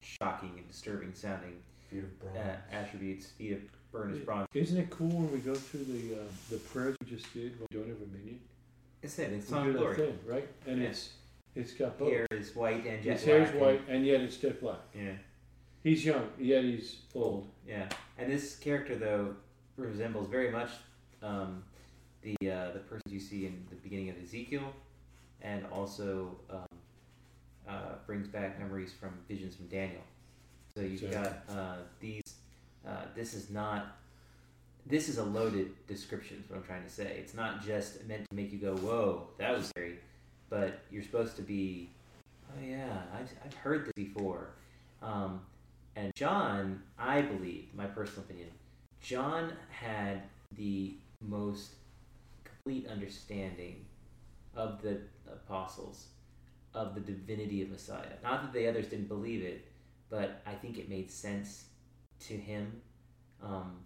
[0.00, 2.36] shocking and disturbing sounding Feet of bronze.
[2.36, 3.30] uh, attributes.
[3.32, 3.60] Feet of
[3.92, 4.24] burnished Yeah.
[4.24, 4.48] bronze.
[4.54, 7.66] Isn't it cool when we go through the uh, the prayers we just did when
[7.70, 8.40] we don't have a minyan?
[9.02, 9.32] It's it.
[9.32, 9.96] It's We Song do of Glory.
[9.96, 10.48] thing, right?
[10.66, 10.88] And Yeah.
[10.88, 11.14] it's
[11.54, 12.10] it's got both.
[12.10, 14.80] Hair is white and jet His hair's black and- white, and yet it's jet black.
[14.94, 15.16] Yeah.
[15.82, 17.24] He's young, yet he's old.
[17.24, 17.50] old.
[17.66, 17.88] Yeah,
[18.18, 19.36] and this character though
[19.76, 20.70] resembles very much
[21.22, 21.62] um,
[22.22, 24.72] the uh, the persons you see in the beginning of Ezekiel,
[25.40, 26.78] and also um,
[27.68, 30.02] uh, brings back memories from visions from Daniel.
[30.74, 31.54] So you've Exactly.
[31.54, 32.34] got uh, these.
[32.86, 33.96] Uh, this is not.
[34.86, 36.42] This is a loaded description.
[36.44, 37.16] Is what I'm trying to say.
[37.18, 39.98] It's not just meant to make you go, "Whoa, that was scary,"
[40.48, 41.90] but you're supposed to be,
[42.50, 44.50] "Oh yeah, I've, I've heard this before."
[45.02, 45.40] Um,
[45.94, 48.48] and John, I believe, my personal opinion,
[49.00, 50.22] John had
[50.56, 51.74] the most
[52.64, 53.84] complete understanding
[54.54, 55.00] of the
[55.30, 56.08] apostles
[56.74, 58.16] of the divinity of Messiah.
[58.22, 59.66] Not that the others didn't believe it,
[60.10, 61.64] but I think it made sense
[62.20, 62.80] to him.
[63.42, 63.78] Um,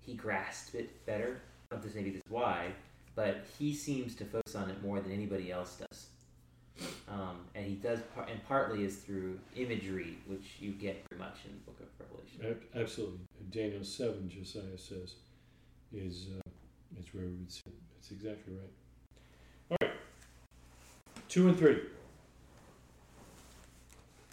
[0.00, 1.42] he grasped it better.
[1.70, 2.68] I this maybe this is why,
[3.14, 6.06] but he seems to focus on it more than anybody else does.
[7.08, 11.36] Um, and he does, par- and partly is through imagery, which you get very much
[11.44, 12.62] in the Book of Revelation.
[12.74, 13.18] Ab- Absolutely.
[13.50, 15.16] Daniel 7, Josiah says,
[15.92, 16.50] is, uh,
[16.98, 17.72] is where we would sit.
[18.02, 19.70] That's exactly right.
[19.70, 19.96] All right.
[21.28, 21.78] Two and three.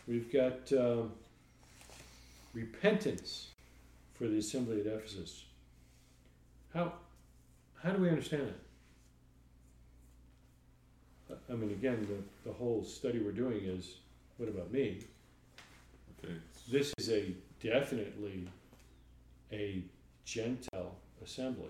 [0.08, 1.12] We've got um,
[2.56, 3.50] repentance
[4.16, 5.46] for the assembly at Ephesus.
[6.74, 6.94] How,
[7.84, 8.52] how do we understand
[11.28, 11.38] that?
[11.48, 13.98] I mean, again, the, the whole study we're doing is
[14.38, 15.04] what about me?
[16.18, 16.34] Okay.
[16.72, 18.48] This is a definitely
[19.52, 19.84] a
[20.26, 21.70] Gentile assembly.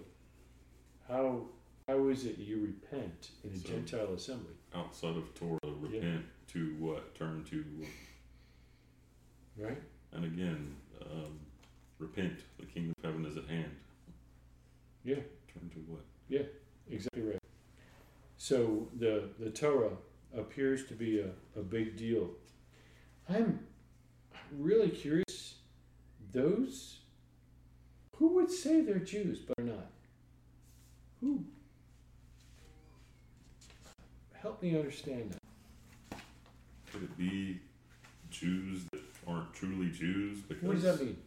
[1.06, 1.41] How
[1.90, 4.54] how is it you repent in a So- Gentile assembly?
[4.76, 7.16] Outside of Torah, repent to what?
[7.16, 7.66] Turn to,
[9.58, 9.82] right?
[10.12, 11.40] and again, um,
[11.98, 12.42] repent.
[12.60, 13.76] The kingdom of heaven is at hand.
[15.04, 15.22] Yeah.
[15.52, 16.02] Turn to what?
[16.28, 16.44] Yeah,
[16.92, 17.42] exactly right.
[18.38, 19.98] So the the Torah
[20.36, 22.30] appears to be a, a big deal.
[23.28, 23.66] I'm
[24.56, 25.56] really curious.
[26.32, 27.00] Those
[28.18, 29.92] who would say they're Jews but are not?
[31.22, 31.46] Who?
[34.42, 35.32] Help me understand
[36.12, 36.20] that.
[36.92, 37.60] Could it be
[38.30, 40.40] Jews that aren't truly Jews?
[40.42, 41.18] Because What does that mean?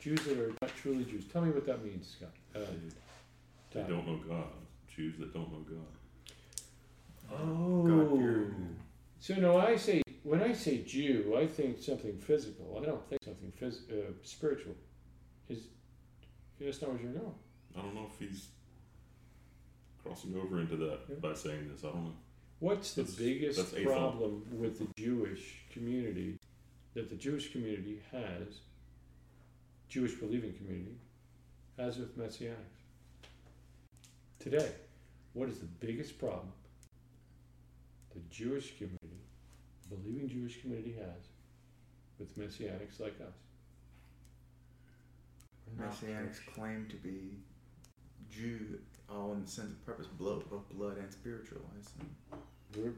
[0.00, 1.24] Jews that are not truly Jews.
[1.32, 2.30] Tell me what that means, Scott.
[2.54, 2.60] Uh,
[3.72, 3.88] They Todd.
[3.90, 4.46] don't know God.
[4.88, 7.32] Jews that don't know God.
[7.32, 7.82] Oh.
[7.86, 8.76] God-fearing.
[9.20, 12.78] So no, I say when I say Jew, I think something physical.
[12.80, 14.74] I don't think something phys- uh, spiritual.
[15.48, 15.68] Is
[16.60, 17.34] that's not what you're going?
[17.76, 18.48] I don't know if he's
[20.02, 21.16] crossing over into that Yeah.
[21.16, 21.84] by saying this.
[21.84, 22.16] I don't know.
[22.60, 26.38] What's the That's- biggest that's problem with the Jewish community
[26.94, 28.60] that the Jewish community has,
[29.88, 30.96] Jewish believing community,
[31.76, 32.56] has with Messianics?
[34.40, 34.72] Today,
[35.34, 36.52] what is the biggest problem
[38.14, 39.20] the Jewish community,
[39.88, 41.28] believing Jewish community has
[42.18, 43.34] with Messianics like us?
[45.78, 47.38] Messianics claim to be
[48.30, 51.60] Jew, all in the sense of purpose, blood, both blood and spiritual.
[51.76, 52.42] I assume.
[52.76, 52.92] We're,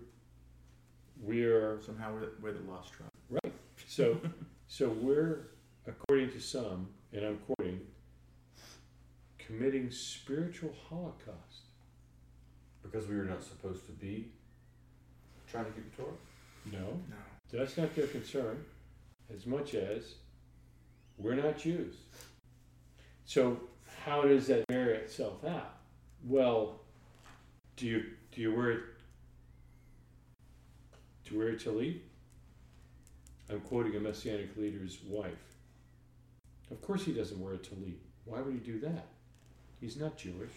[1.23, 3.11] we're Somehow we're, we're the lost tribe.
[3.31, 3.53] Right.
[3.87, 4.19] So,
[4.69, 5.49] so we're,
[5.87, 7.81] according to some, and I'm quoting,
[9.39, 11.67] committing spiritual holocaust.
[12.83, 14.29] Because we were not supposed to be
[15.51, 16.13] trying to keep the Torah?
[16.73, 17.59] No, No.
[17.59, 18.65] that's not their concern,
[19.35, 20.15] as much as
[21.19, 21.97] we're not Jews.
[23.25, 23.61] So,
[24.05, 25.75] how does that bear itself out?
[26.25, 26.81] Well,
[27.77, 28.83] do you do you wear
[31.33, 31.99] wear a tallit?
[33.51, 35.33] I'm quoting a messianic leader's wife.
[36.71, 37.97] Of course, he doesn't wear a tallit.
[38.25, 39.07] Why would he do that?
[39.81, 40.53] He's not Jewish.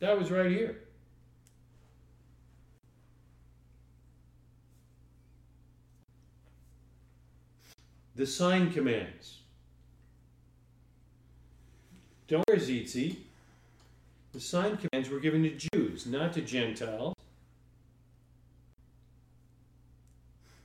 [0.00, 0.80] That was right here.
[8.16, 9.40] The sign commands.
[12.28, 13.16] Don't wear tzitzit.
[14.32, 17.13] The sign commands were given to Jews, not to Gentiles.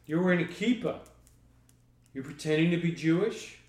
[0.10, 1.02] You're wearing a kippah.
[2.16, 3.60] You're pretending to be Jewish.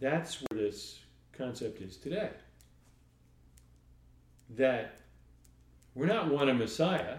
[0.00, 1.00] That's where this
[1.36, 2.30] concept is today.
[4.56, 5.00] That
[5.94, 7.18] we're not one a Messiah.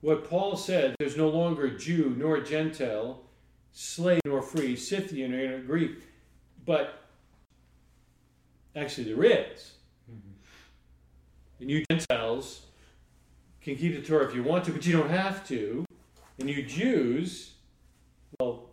[0.00, 3.22] What Paul said, there's no longer a Jew nor a Gentile,
[3.70, 6.02] slave nor free, Scythian or Greek,
[6.64, 7.04] but
[8.74, 9.70] actually there is.
[10.10, 10.32] Mm-hmm.
[11.60, 12.65] And you Gentiles
[13.66, 15.84] can keep the Torah if you want to, but you don't have to.
[16.38, 17.54] And you Jews,
[18.38, 18.70] well,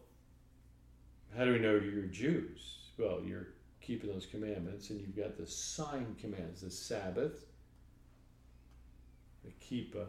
[1.35, 2.77] how do we know you're Jews?
[2.99, 3.47] Well, you're
[3.81, 7.43] keeping those commandments, and you've got the sign commands, the Sabbath,
[9.43, 10.05] the Kippah,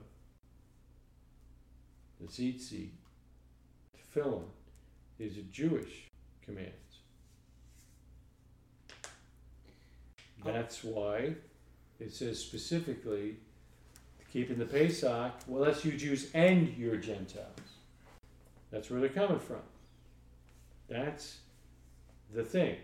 [2.20, 2.90] the Tzitzit,
[3.96, 4.44] Tefillin.
[5.16, 6.10] These are Jewish
[6.44, 6.72] commands.
[10.44, 10.52] Oh.
[10.52, 11.36] That's why
[11.98, 13.36] it says specifically
[14.34, 15.32] keeping the Pesach.
[15.46, 17.48] Well, that's you Jews and your Gentiles.
[18.70, 19.62] That's where they're coming from.
[20.88, 21.38] That's
[22.34, 22.76] the thing.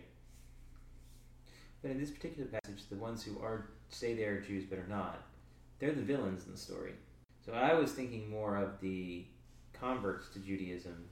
[1.83, 4.87] But in this particular passage, the ones who are say they are Jews but are
[4.89, 5.21] not,
[5.81, 6.93] they're the villains in the story.
[7.45, 9.25] So I was thinking more of the
[9.73, 11.05] converts to Judaism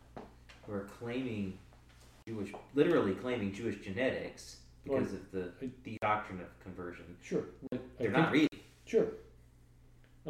[0.65, 1.59] who are claiming
[2.29, 5.51] Jewish, literally claiming Jewish genetics because of the,
[5.83, 7.05] the doctrine of conversion.
[7.23, 7.45] Sure.
[7.73, 8.49] I They're think- not really.
[8.85, 9.07] Sure.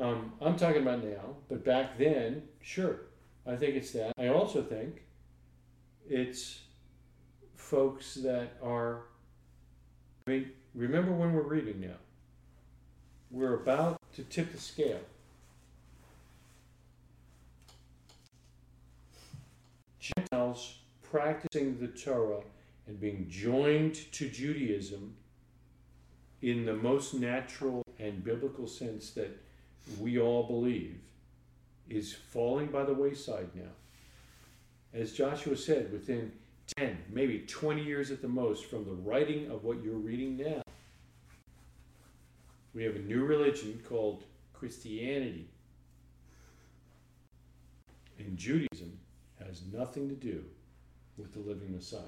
[0.01, 3.01] Um, I'm talking about now, but back then, sure.
[3.47, 4.13] I think it's that.
[4.19, 5.03] I also think
[6.09, 6.61] it's
[7.57, 9.03] folks that are.
[10.27, 11.97] I mean, remember when we're reading now?
[13.31, 15.01] We're about to tip the scale.
[19.99, 22.43] Gentiles practicing the Torah
[22.87, 25.15] and being joined to Judaism
[26.41, 29.37] in the most natural and biblical sense that
[29.99, 30.99] we all believe
[31.89, 33.71] is falling by the wayside now.
[34.93, 36.33] As Joshua said, within
[36.77, 40.63] 10, maybe 20 years at the most from the writing of what you're reading now,
[42.75, 45.49] we have a new religion called Christianity.
[48.19, 48.99] And Judaism
[49.45, 50.45] has nothing to do
[51.17, 52.01] with the living Messiah.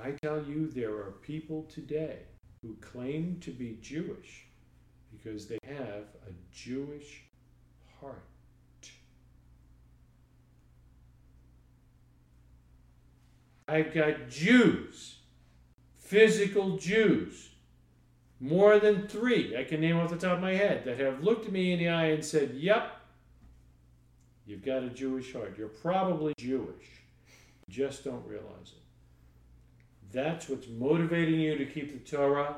[0.00, 2.18] I tell you, there are people today
[2.64, 4.46] who claim to be Jewish
[5.12, 7.22] because they have a Jewish
[8.00, 8.22] heart.
[13.68, 15.16] I've got Jews,
[15.98, 17.50] physical Jews,
[18.40, 21.46] more than three I can name off the top of my head that have looked
[21.46, 22.92] at me in the eye and said, Yep,
[24.46, 25.54] you've got a Jewish heart.
[25.56, 27.02] You're probably Jewish.
[27.68, 28.83] You just don't realize it.
[30.14, 32.54] That's what's motivating you to keep the Torah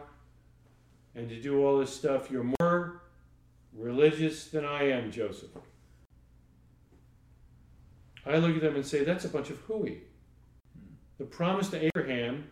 [1.14, 2.30] and to do all this stuff.
[2.30, 3.00] You're more
[3.72, 5.48] religious than I am, Joseph.
[8.26, 10.02] I look at them and say, that's a bunch of hooey.
[11.16, 12.44] The promise to Abraham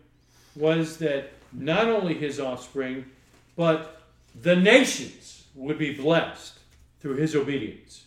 [0.55, 3.05] was that not only his offspring,
[3.55, 4.01] but
[4.41, 6.57] the nations would be blessed
[6.99, 8.05] through his obedience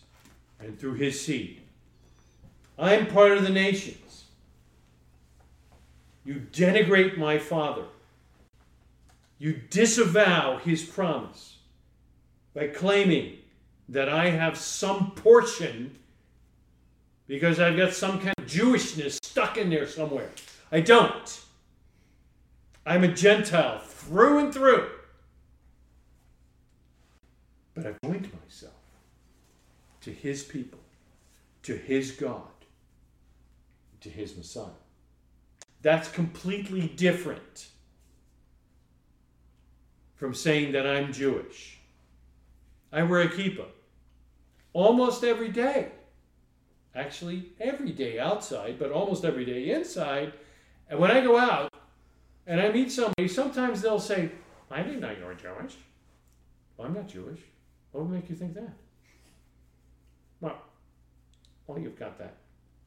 [0.59, 1.61] and through his seed.
[2.77, 4.18] I'm part of the nations.
[6.29, 7.85] You denigrate my father.
[9.39, 11.57] You disavow his promise
[12.53, 13.37] by claiming
[13.87, 15.97] that I have some portion
[17.25, 20.29] because I've got some kind of Jewishness stuck in there somewhere.
[20.71, 21.41] I don't.
[22.85, 24.87] I'm a Gentile through and through.
[27.73, 28.73] But I've joined myself
[30.01, 30.79] to his people,
[31.63, 32.43] to his God,
[34.01, 34.67] to his Messiah.
[35.81, 37.67] That's completely different
[40.15, 41.77] from saying that I'm Jewish.
[42.91, 43.67] I wear a kippah
[44.73, 45.91] almost every day.
[46.95, 50.33] Actually, every day outside, but almost every day inside.
[50.89, 51.71] And when I go out
[52.45, 54.31] and I meet somebody, sometimes they'll say,
[54.71, 55.77] I didn't know you were Jewish.
[56.75, 57.39] Well, I'm not Jewish.
[57.91, 58.73] What would make you think that?
[60.41, 60.61] Well,
[61.67, 62.35] well, you've got that,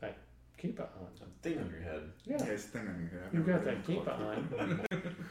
[0.01, 0.17] that
[0.59, 1.09] kippah on.
[1.43, 2.03] Thing on your head.
[2.25, 3.29] Yeah, Yeah, it's thing on your head.
[3.29, 5.17] I've you've got heard that it on.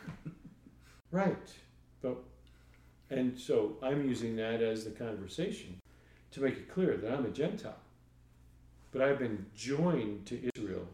[1.11, 1.51] Right.
[2.01, 2.17] But
[3.09, 5.77] and so I'm using that as the conversation
[6.31, 7.75] to make it clear that I'm a Gentile.
[8.91, 10.87] But I've been joined to Israel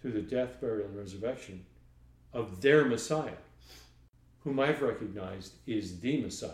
[0.00, 1.64] through the death, burial, and resurrection
[2.32, 3.36] of their Messiah,
[4.42, 6.50] whom I've recognized is the Messiah.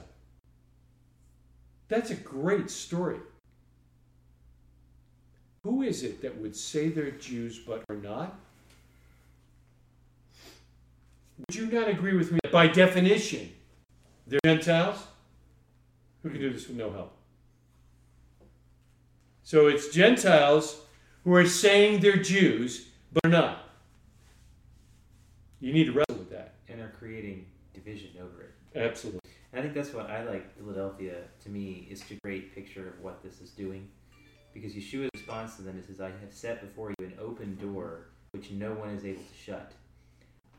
[1.89, 3.19] That's a great story.
[5.65, 8.39] Who is it that would say they're Jews but are not?
[11.39, 13.51] Would you not agree with me that by definition,
[14.27, 14.99] they're Gentiles?
[16.23, 17.13] Who can do this with no help?
[19.43, 20.81] So it's Gentiles
[21.25, 23.65] who are saying they're Jews but are not.
[25.61, 26.55] You need to wrestle with that.
[26.69, 28.79] and are creating division over it.
[28.79, 29.21] Absolutely.
[29.53, 33.01] And I think that's what I like Philadelphia to me is a great picture of
[33.03, 33.89] what this is doing.
[34.53, 38.51] Because Yeshua's response to them is, I have set before you an open door which
[38.51, 39.73] no one is able to shut.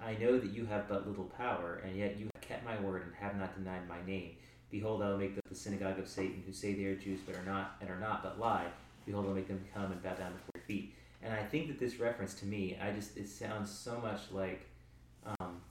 [0.03, 3.03] I know that you have but little power, and yet you have kept my word
[3.03, 4.31] and have not denied my name.
[4.69, 7.45] Behold, I will make the synagogue of Satan, who say they are Jews but are
[7.45, 8.67] not, and are not but lie.
[9.05, 10.95] Behold, I will make them come and bow down before your feet.
[11.21, 14.67] And I think that this reference to me, I just it sounds so much like,
[15.39, 15.61] um,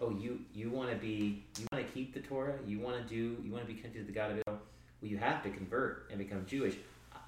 [0.00, 3.02] oh, you you want to be, you want to keep the Torah, you want to
[3.02, 4.60] do, you want to be connected to the God of Israel.
[5.02, 6.76] Well, you have to convert and become Jewish.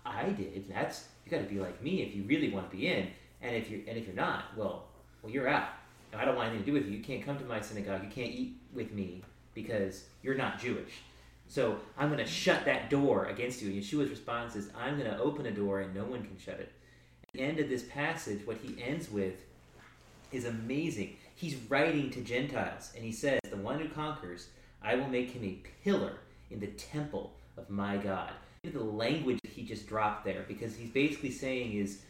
[0.04, 0.68] I did.
[0.68, 3.08] That's you got to be like me if you really want to be in.
[3.42, 4.84] And if you and if you're not, well,
[5.22, 5.68] well, you're out.
[6.14, 6.96] I don't want anything to do with you.
[6.98, 8.02] You can't come to my synagogue.
[8.02, 9.22] You can't eat with me
[9.54, 10.90] because you're not Jewish.
[11.46, 13.70] So I'm going to shut that door against you.
[13.70, 16.60] And Yeshua's response is, I'm going to open a door and no one can shut
[16.60, 16.72] it.
[17.24, 19.34] At the end of this passage, what he ends with
[20.32, 21.16] is amazing.
[21.34, 24.48] He's writing to Gentiles, and he says, The one who conquers,
[24.82, 26.18] I will make him a pillar
[26.50, 28.30] in the temple of my God.
[28.62, 32.02] The language that he just dropped there, because he's basically saying is,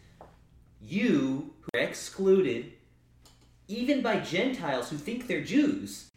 [0.83, 2.73] you who are excluded,
[3.69, 6.09] even by Gentiles who think they're Jews,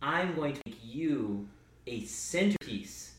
[0.00, 1.48] I'm going to make you
[1.86, 3.14] a centerpiece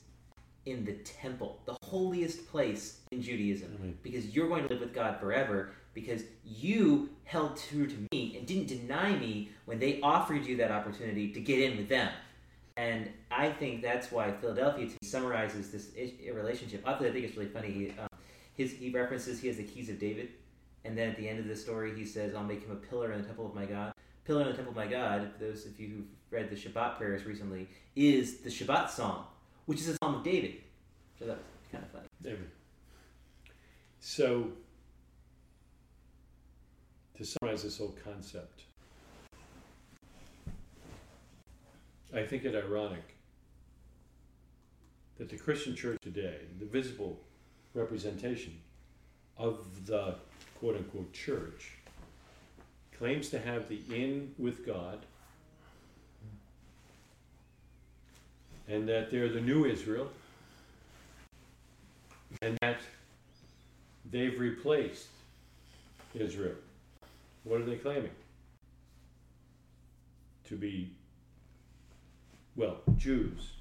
[0.65, 3.97] in the temple, the holiest place in Judaism, Amen.
[4.01, 5.71] because you're going to live with God forever.
[5.93, 10.71] Because you held true to me and didn't deny me when they offered you that
[10.71, 12.11] opportunity to get in with them.
[12.76, 15.91] And I think that's why Philadelphia summarizes this
[16.34, 16.84] relationship.
[16.88, 17.71] I think it's really funny.
[17.71, 18.07] He, um,
[18.55, 20.30] his, he references he has the keys of David,
[20.84, 23.11] and then at the end of the story, he says, "I'll make him a pillar
[23.11, 23.93] in the temple of my God."
[24.26, 25.30] Pillar in the temple of my God.
[25.34, 29.26] For those of you who've read the Shabbat prayers recently, is the Shabbat song,
[29.65, 30.55] which is a psalm of David.
[31.19, 32.07] So that's kind of funny.
[32.26, 32.51] Amen.
[33.99, 34.49] So,
[37.17, 38.63] to summarize this whole concept,
[42.16, 43.16] I think it ironic
[45.18, 47.20] that the Christian church today, the visible
[47.74, 48.53] representation
[49.38, 50.16] of the
[50.59, 51.72] quote unquote church,
[52.97, 54.99] claims to have the in with God,
[58.68, 60.07] and that they're the new Israel,
[62.41, 62.78] and that
[64.09, 65.07] they've replaced
[66.14, 66.55] Israel.
[67.43, 68.11] What are they claiming?
[70.45, 70.91] To be,
[72.55, 73.51] well, Jews.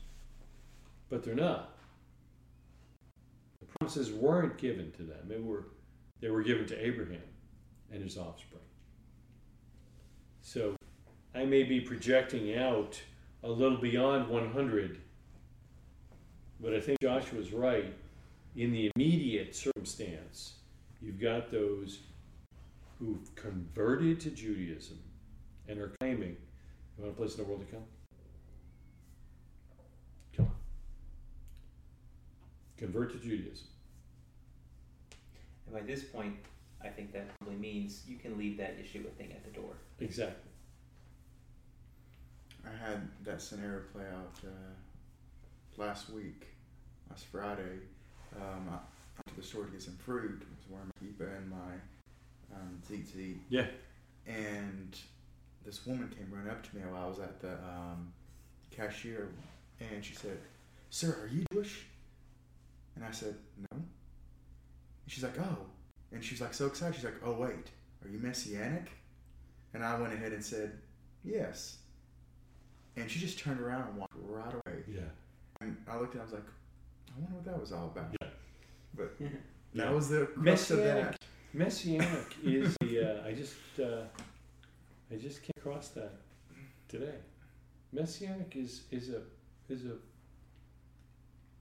[1.08, 1.76] But they're not.
[3.60, 5.28] The promises weren't given to them.
[5.28, 5.66] They were,
[6.20, 7.20] they were given to Abraham
[7.90, 8.62] and his offspring.
[10.40, 10.74] So
[11.34, 13.00] I may be projecting out
[13.42, 15.00] a little beyond 100,
[16.60, 17.92] but I think Joshua's right.
[18.54, 20.56] In the immediate circumstance,
[21.00, 22.00] you've got those
[22.98, 24.98] who've converted to Judaism
[25.68, 26.36] and are claiming,
[26.96, 27.84] You want a place in the world to come?
[30.36, 30.52] Come on.
[32.82, 33.68] Convert to Judaism.
[35.66, 36.34] And by this point,
[36.82, 39.74] I think that probably means you can leave that Yeshua thing at the door.
[40.00, 40.50] Exactly.
[42.66, 46.48] I had that scenario play out uh, last week,
[47.08, 47.78] last Friday.
[48.34, 50.42] Um, I went to the store to get some fruit.
[50.42, 53.38] I was wearing my kippah and my um, tzitzit.
[53.48, 53.66] Yeah.
[54.26, 54.98] And
[55.64, 58.12] this woman came running up to me while I was at the um,
[58.72, 59.28] cashier,
[59.78, 60.38] and she said,
[60.90, 61.86] "Sir, are you Jewish?"
[62.96, 63.82] And I said, "No." And
[65.06, 65.56] she's like, "Oh,"
[66.12, 66.94] and she's like so excited.
[66.96, 67.70] She's like, "Oh wait,
[68.04, 68.90] are you messianic?"
[69.74, 70.78] And I went ahead and said,
[71.24, 71.78] "Yes."
[72.96, 74.82] And she just turned around and walked right away.
[74.86, 75.00] Yeah.
[75.62, 76.44] And I looked at it, I was like,
[77.08, 78.14] I wonder what that was all about.
[78.20, 78.28] Yeah.
[78.94, 79.28] But Yeah.
[79.74, 81.04] that was the crux of Messianic.
[81.12, 81.18] that.
[81.54, 83.22] Messianic is the.
[83.22, 83.54] Uh, I just.
[83.82, 84.02] Uh,
[85.10, 86.12] I just came across that
[86.88, 87.14] today.
[87.92, 89.20] Messianic is is a
[89.68, 89.96] is a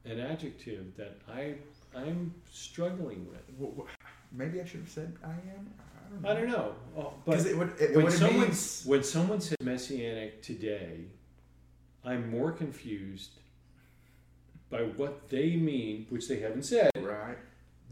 [0.05, 1.55] an adjective that I
[1.95, 3.45] I'm struggling with.
[3.59, 3.87] W- w-
[4.31, 5.69] Maybe I should have said I am.
[5.79, 6.29] I don't know.
[6.29, 7.73] I don't know, oh, but Because it would.
[7.79, 8.83] It, when it someone means.
[8.85, 11.05] when someone says messianic today,
[12.05, 13.31] I'm more confused
[14.69, 17.37] by what they mean, which they haven't said, Right.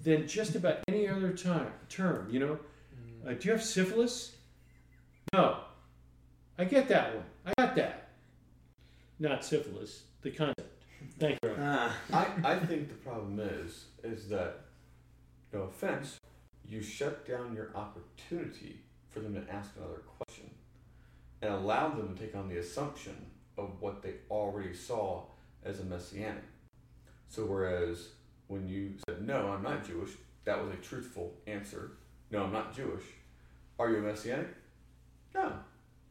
[0.03, 2.29] than just about any other time, term.
[2.31, 2.59] You know,
[3.27, 4.35] uh, do you have syphilis?
[5.33, 5.59] No.
[6.57, 7.25] I get that one.
[7.45, 8.09] I got that.
[9.19, 10.78] Not syphilis, the concept.
[11.19, 11.49] Thank you.
[11.49, 11.57] Ron.
[11.59, 11.97] Ah.
[12.13, 14.61] I, I think the problem is is that
[15.51, 16.17] no offense,
[16.65, 20.49] you shut down your opportunity for them to ask another question
[21.41, 23.15] and allow them to take on the assumption
[23.57, 25.23] of what they already saw
[25.63, 26.43] as a messianic.
[27.27, 28.09] So whereas
[28.47, 30.11] when you said no, I'm not Jewish,
[30.45, 31.91] that was a truthful answer.
[32.31, 33.03] No, I'm not Jewish.
[33.77, 34.47] Are you a messianic?
[35.33, 35.53] No.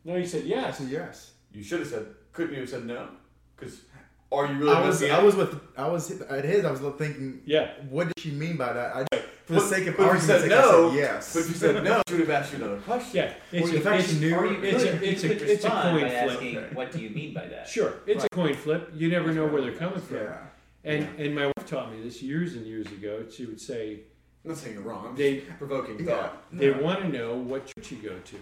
[0.04, 0.78] No, you said yes.
[0.78, 1.32] said yes.
[1.52, 2.06] You should have said.
[2.32, 3.08] Couldn't you have said no?
[3.56, 3.82] Because
[4.30, 5.02] are you really I was.
[5.02, 5.60] I was with.
[5.76, 6.64] I was at his.
[6.64, 7.40] I was thinking.
[7.44, 7.70] Yeah.
[7.88, 8.96] What did she mean by that?
[8.96, 9.16] I,
[9.46, 11.32] for the But- sake of but if you argument's said sake, no, I said yes.
[11.32, 13.16] But if you said no, she would have asked you another question.
[13.16, 13.32] Yeah.
[13.50, 16.08] It's, Well, a, the it's, knew- you it's a, it's a, it's a coin by
[16.10, 16.12] flip.
[16.32, 18.90] asking, "What do you mean by that?" Sure, it's a coin flip.
[18.94, 20.16] You never know where they're coming from.
[20.18, 20.36] Yeah.
[20.84, 23.24] And and my wife taught me this years and years ago.
[23.30, 24.00] She would say
[24.44, 25.06] I'm not saying you're wrong.
[25.08, 26.16] I'm they just provoking Yeah.
[26.16, 26.44] thought.
[26.52, 26.82] they No.
[26.82, 28.36] want to know what church you go to.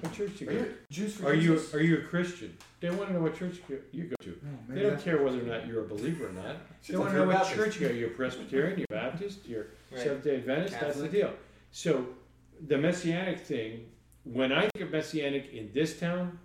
[0.00, 0.74] What church you go to?
[0.90, 1.74] Jews for Are you Jesus?
[1.74, 2.56] are you a Christian?
[2.80, 4.38] They want to know what church you go- you go to.
[4.44, 6.56] Oh, no, They don't that's- care whether or not you're a believer or not.
[6.86, 7.92] They want to know a what Baptist." church you go.
[7.92, 7.98] to.
[7.98, 10.00] You're a Presbyterian, you're Baptist, you're Right.
[10.00, 10.72] Seventh Day Adventist.
[10.72, 11.10] That's the Catholic.
[11.12, 11.34] deal.
[11.70, 12.14] So
[12.66, 13.90] the messianic thing.
[14.24, 16.38] When I think of messianic in this town,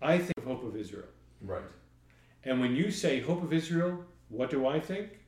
[0.00, 1.08] I think of Hope of Israel.
[1.42, 1.62] Right.
[2.44, 5.18] And when you say Hope of Israel, what do I think?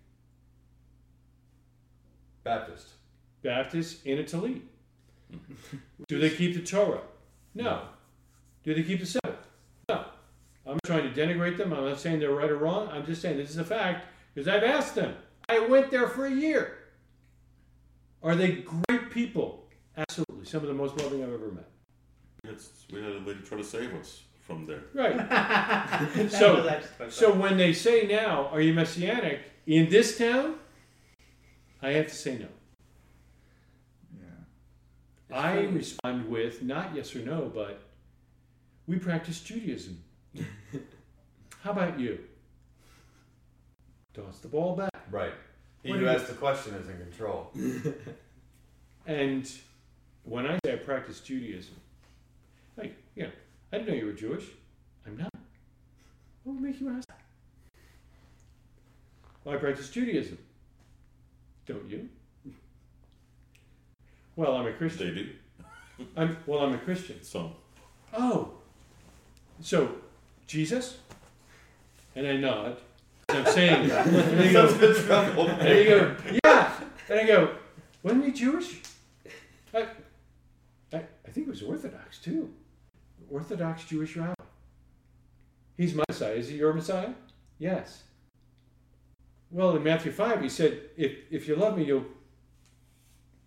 [2.44, 2.88] Baptist.
[3.42, 4.62] Baptist in Italy.
[6.08, 7.02] Do they keep the Torah?
[7.54, 7.82] No.
[8.64, 9.46] Do they keep the Sabbath?
[9.88, 10.04] No.
[10.66, 11.72] I'm not trying to denigrate them.
[11.72, 12.88] I'm not saying they're right or wrong.
[12.88, 15.14] I'm just saying this is a fact because I've asked them.
[15.48, 16.78] I went there for a year.
[18.22, 19.64] Are they great people?
[19.96, 20.44] Absolutely.
[20.44, 21.68] Some of the most loving I've ever met.
[22.44, 24.82] It's, we had a lady try to save us from there.
[24.94, 25.16] Right.
[26.30, 30.56] So- was actually my So when they say now, are you messianic in this town?
[31.82, 32.46] I have to say no.
[35.30, 35.36] Yeah.
[35.40, 37.82] I respond with not yes or no, but
[38.86, 40.02] we practice Judaism.
[41.62, 42.18] How about you?
[44.14, 44.90] Toss the ball back.
[45.10, 45.32] Right.
[45.82, 47.52] He What who do you- asks the question is in control.
[49.06, 49.50] And
[50.24, 51.74] when I say I practice Judaism,
[52.76, 53.30] like, you know,
[53.72, 54.44] I didn't know you were Jewish.
[55.06, 55.30] I'm not.
[56.44, 57.20] What would make you ask that?
[59.42, 60.38] Well, I practice Judaism.
[61.66, 62.08] Don't you?
[64.40, 65.14] Well, I'm a Christian.
[65.14, 65.28] They do.
[66.16, 67.22] I'm, well, I'm a Christian.
[67.22, 67.52] Some.
[68.14, 68.52] Oh,
[69.60, 69.96] so
[70.46, 70.96] Jesus?
[72.16, 72.78] And I nod.
[73.28, 74.06] I'm saying that.
[74.06, 76.72] And they go, and they go, yeah.
[77.10, 77.54] And I go,
[78.02, 78.80] wasn't he Jewish?
[79.74, 79.82] I,
[80.90, 82.50] I, I think it was Orthodox too.
[83.30, 84.32] Orthodox Jewish rabbi.
[85.76, 86.32] He's my Messiah.
[86.32, 87.10] Is he your Messiah?
[87.58, 88.04] Yes.
[89.50, 92.06] Well, in Matthew 5, he said, if, if you love me, you'll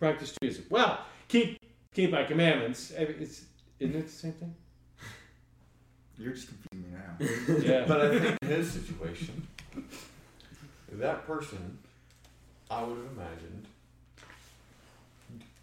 [0.03, 0.65] practice Judaism.
[0.69, 0.99] Well,
[1.29, 1.57] keep
[1.93, 2.91] keep my commandments.
[2.91, 3.45] It's,
[3.79, 4.53] isn't it the same thing?
[6.19, 7.63] You're just confusing me now.
[7.71, 7.85] Yeah.
[7.87, 9.47] But I think in his situation,
[10.91, 11.77] that person,
[12.69, 13.65] I would have imagined.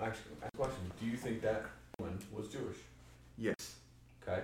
[0.01, 1.67] Actually, ask a question: Do you think that
[1.99, 2.79] woman was Jewish?
[3.37, 3.75] yes,
[4.27, 4.41] Okay,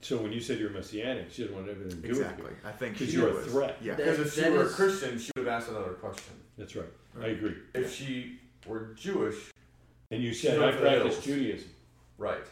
[0.00, 2.44] so when you said you're Messianic, she didn't want everything to do exactly.
[2.44, 2.56] with you.
[2.56, 2.70] Exactly.
[2.70, 3.46] I think 'Cause because you're a was.
[3.46, 3.76] threat.
[3.82, 3.94] Yeah.
[3.94, 6.32] Because if she were is- a Christian, she would have asked another question.
[6.56, 6.92] That's right.
[7.20, 7.56] I agree.
[7.74, 9.36] If she were Jewish,
[10.10, 11.24] And you She's said not I for practice hills.
[11.24, 11.68] Judaism.
[12.18, 12.44] right?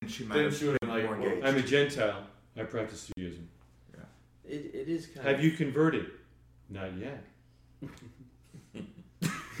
[0.00, 1.46] Then she might Then have she would been have been more like, well, engaged.
[1.46, 2.26] I'm a Gentile.
[2.56, 3.48] I practice Judaism.
[4.44, 5.44] It, it is kind Have of.
[5.44, 6.06] you converted?
[6.70, 7.22] Not yet.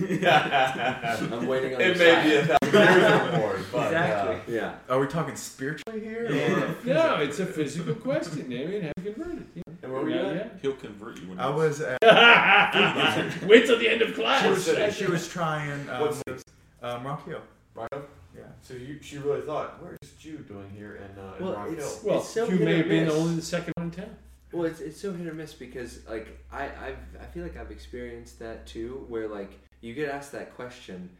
[0.00, 4.54] I'm waiting on it the may be a thousand years or more, but Exactly.
[4.54, 4.74] Yeah.
[4.88, 6.26] Are we talking spiritually here?
[6.26, 6.76] Or?
[6.86, 8.44] No, it's a physical question.
[8.46, 9.46] I mean, have you converted?
[9.54, 9.62] Yeah.
[9.66, 10.34] Uh, and where were you at?
[10.34, 10.58] yet.
[10.62, 11.98] He'll convert you when I was at.
[13.46, 14.66] Wait till the end of She class.
[14.68, 15.88] was, she was trying.
[15.88, 16.42] Um, What's this?
[16.82, 17.40] um, Rock Hill.
[17.74, 18.08] Right up.
[18.36, 18.42] Yeah.
[18.62, 22.10] So you, she really thought, where's Jew doing here in, uh, in Rock it's- Hill?
[22.10, 23.14] well, It's so you may have been miss.
[23.14, 24.16] only the second one in town.
[24.52, 27.70] Well, it's, it's so hit or miss because like I I've, I feel like I've
[27.70, 29.50] experienced that too, where like
[29.82, 31.10] you get asked that question,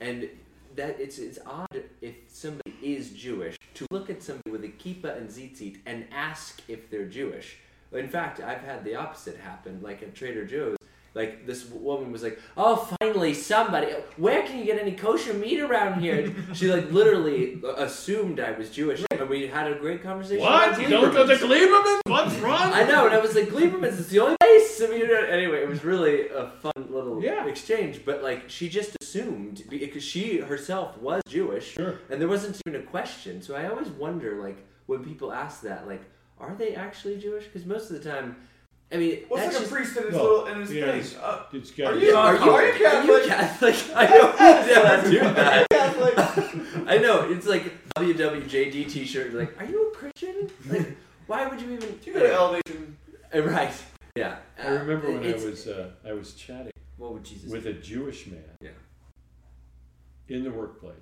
[0.00, 0.26] and
[0.76, 5.16] that it's it's odd if somebody is Jewish to look at somebody with a kippah
[5.16, 7.58] and tzitzit and ask if they're Jewish.
[7.92, 10.76] In fact, I've had the opposite happen, like at Trader Joe's.
[11.14, 13.88] Like this woman was like, "Oh, finally somebody!
[14.16, 18.70] Where can you get any kosher meat around here?" she like literally assumed I was
[18.70, 20.42] Jewish, and we had a great conversation.
[20.42, 20.68] What?
[20.70, 21.42] about You don't go to Lieberman's.
[21.42, 22.00] Gleberman?
[22.10, 22.72] What's wrong?
[22.72, 24.80] I know, and I was like, Gleberman's is the only place.
[24.82, 27.46] I mean, uh, anyway, it was really a fun little Yeah.
[27.46, 28.00] exchange.
[28.06, 31.98] But like, she just assumed because she herself was Jewish, Sure.
[32.10, 33.42] and there wasn't even a question.
[33.42, 36.02] So I always wonder, like, when people ask that, like,
[36.40, 37.44] are they actually Jewish?
[37.44, 38.36] Because most of the time,
[38.92, 41.18] I mean, What's that's like a priest in his Well, little in his yeah, thing?
[41.22, 43.24] Uh, It's Are you- Are you, Are you are you Catholic?
[43.26, 43.74] Catholic?
[43.96, 45.66] I know who never do that.
[45.70, 46.14] Catholic.
[46.88, 49.32] I know it's like WWJD T-shirt.
[49.32, 50.50] Like, are you a Christian?
[50.68, 50.96] Like,
[51.26, 51.98] why would you even?
[52.04, 52.96] you go to elevation.
[53.34, 53.72] Uh, Right.
[54.14, 54.36] Yeah.
[54.62, 57.50] I remember when I was uh, I was chatting What would Jesus?
[57.50, 58.44] with a Jewish man.
[58.60, 58.70] Yeah.
[60.28, 60.94] In the workplace.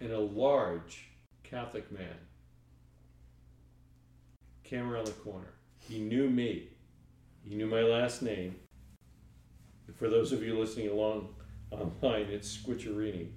[0.00, 1.08] And a large
[1.44, 2.16] Catholic man
[4.72, 5.52] came around the corner.
[5.86, 6.68] He knew me.
[7.46, 8.56] He knew my last name.
[9.98, 11.28] For those of you listening along
[11.70, 13.28] online, it's Squiccerini.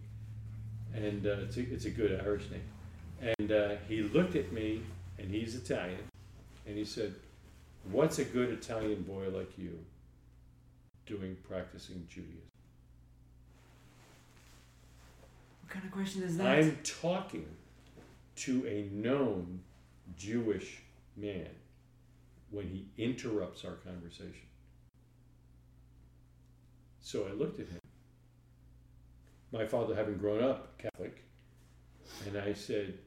[0.94, 3.34] And uh, it's, a, it's a good Irish name.
[3.38, 4.82] And uh, he looked at me,
[5.20, 6.07] and he's Italian,
[6.66, 7.14] and he said,
[7.91, 9.78] What's a good Italian boy like you
[11.06, 12.40] doing practicing Judaism?
[15.64, 16.48] What kind of question is that?
[16.48, 17.45] I'm talking
[18.38, 19.60] to a known
[20.18, 20.82] Jewish
[21.16, 21.50] man
[22.50, 24.48] when he interrupts our conversation.
[27.02, 27.80] So I looked at him,
[29.52, 31.24] my father having grown up Catholic,
[32.26, 32.98] and I said,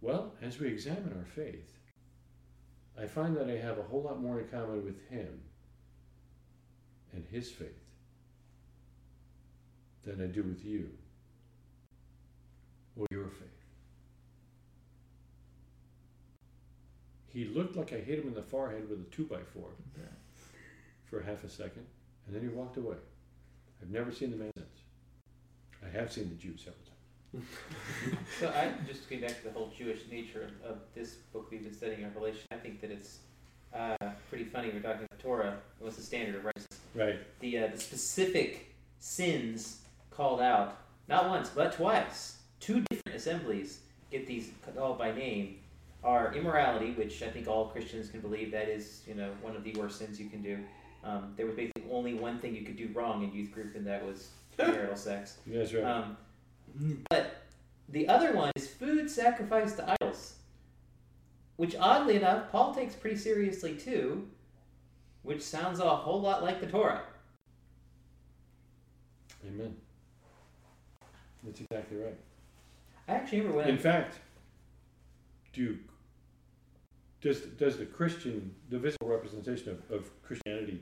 [0.00, 1.78] Well, as we examine our faith,
[2.98, 5.40] I find that I have a whole lot more in common with him
[7.12, 7.68] and his faith
[10.04, 10.90] than I do with you
[12.96, 13.61] or your faith.
[17.32, 19.70] He looked like I hit him in the forehead with a two by four
[21.04, 21.86] for half a second,
[22.26, 22.96] and then he walked away.
[23.80, 24.80] I've never seen the man since.
[25.84, 26.88] I have seen the Jew several times.
[28.40, 31.62] So I just getting back to the whole Jewish nature of, of this book we've
[31.62, 32.42] been studying, Revelation.
[32.50, 33.18] I think that it's
[33.74, 33.96] uh,
[34.28, 34.68] pretty funny.
[34.68, 35.58] We're talking about Torah.
[35.78, 36.80] What's the standard of righteousness?
[36.94, 37.18] Right.
[37.40, 39.78] The uh, the specific sins
[40.10, 40.78] called out,
[41.08, 42.38] not once but twice.
[42.60, 43.80] Two different assemblies
[44.10, 45.58] get these called by name.
[46.04, 49.62] Are immorality, which I think all Christians can believe that is, you know, one of
[49.62, 50.58] the worst sins you can do.
[51.04, 53.86] Um, there was basically only one thing you could do wrong in youth group, and
[53.86, 55.36] that was marital sex.
[55.46, 55.84] That's right.
[55.84, 56.16] Um,
[57.10, 57.42] but
[57.88, 60.34] the other one is food sacrificed to idols,
[61.56, 64.28] which oddly enough Paul takes pretty seriously too,
[65.22, 67.02] which sounds a whole lot like the Torah.
[69.46, 69.76] Amen.
[71.44, 72.16] That's exactly right.
[73.08, 74.18] I actually remember when In fact,
[75.52, 75.78] do
[77.22, 80.80] does does the Christian the visible representation of, of Christianity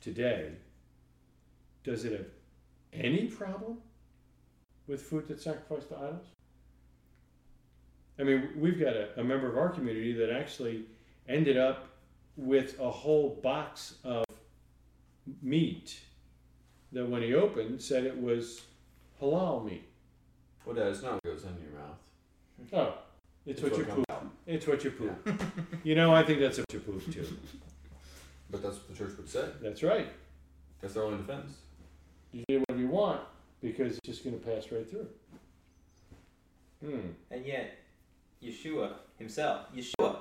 [0.00, 0.52] today
[1.84, 2.26] does it have
[2.92, 3.78] any problem
[4.86, 6.26] with food that's sacrificed to idols?
[8.18, 10.84] I mean, we've got a, a member of our community that actually
[11.28, 11.88] ended up
[12.36, 14.24] with a whole box of
[15.42, 16.00] meat
[16.92, 18.62] that when he opened said it was
[19.20, 19.88] halal meat.
[20.64, 21.98] Well, Dad, it's not what goes in your mouth.
[22.72, 22.98] Oh,
[23.46, 24.09] it's, what you comes poop.
[24.09, 24.09] out.
[24.50, 25.28] It's what you poop.
[25.84, 27.24] you know, I think that's what you poop too.
[28.50, 29.44] But that's what the church would say.
[29.62, 30.08] That's right.
[30.80, 31.52] That's their only defense.
[32.32, 33.20] You do whatever you want
[33.62, 35.06] because it's just going to pass right through.
[36.84, 37.10] Hmm.
[37.30, 37.78] And yet,
[38.42, 40.16] Yeshua himself, Yeshua,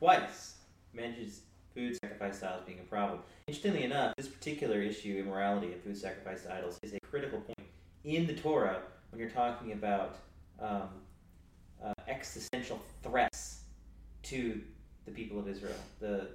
[0.00, 0.56] twice
[0.92, 1.42] mentions
[1.72, 3.20] food sacrifice to idols being a problem.
[3.46, 7.68] Interestingly enough, this particular issue, immorality and food sacrifice to idols, is a critical point
[8.02, 8.80] in the Torah
[9.12, 10.16] when you're talking about
[10.58, 10.88] um,
[12.24, 13.60] existential threats
[14.22, 14.58] to
[15.04, 16.28] the people of Israel, the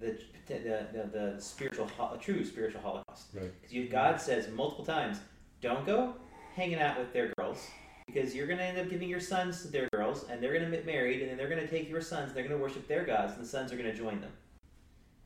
[0.00, 1.88] the the, the, the spiritual,
[2.20, 3.28] true spiritual Holocaust.
[3.34, 3.52] Right.
[3.62, 5.18] Because God says multiple times,
[5.60, 6.14] don't go
[6.54, 7.66] hanging out with their girls
[8.06, 10.64] because you're going to end up giving your sons to their girls and they're going
[10.64, 12.62] to get married and then they're going to take your sons and they're going to
[12.62, 14.32] worship their gods and the sons are going to join them.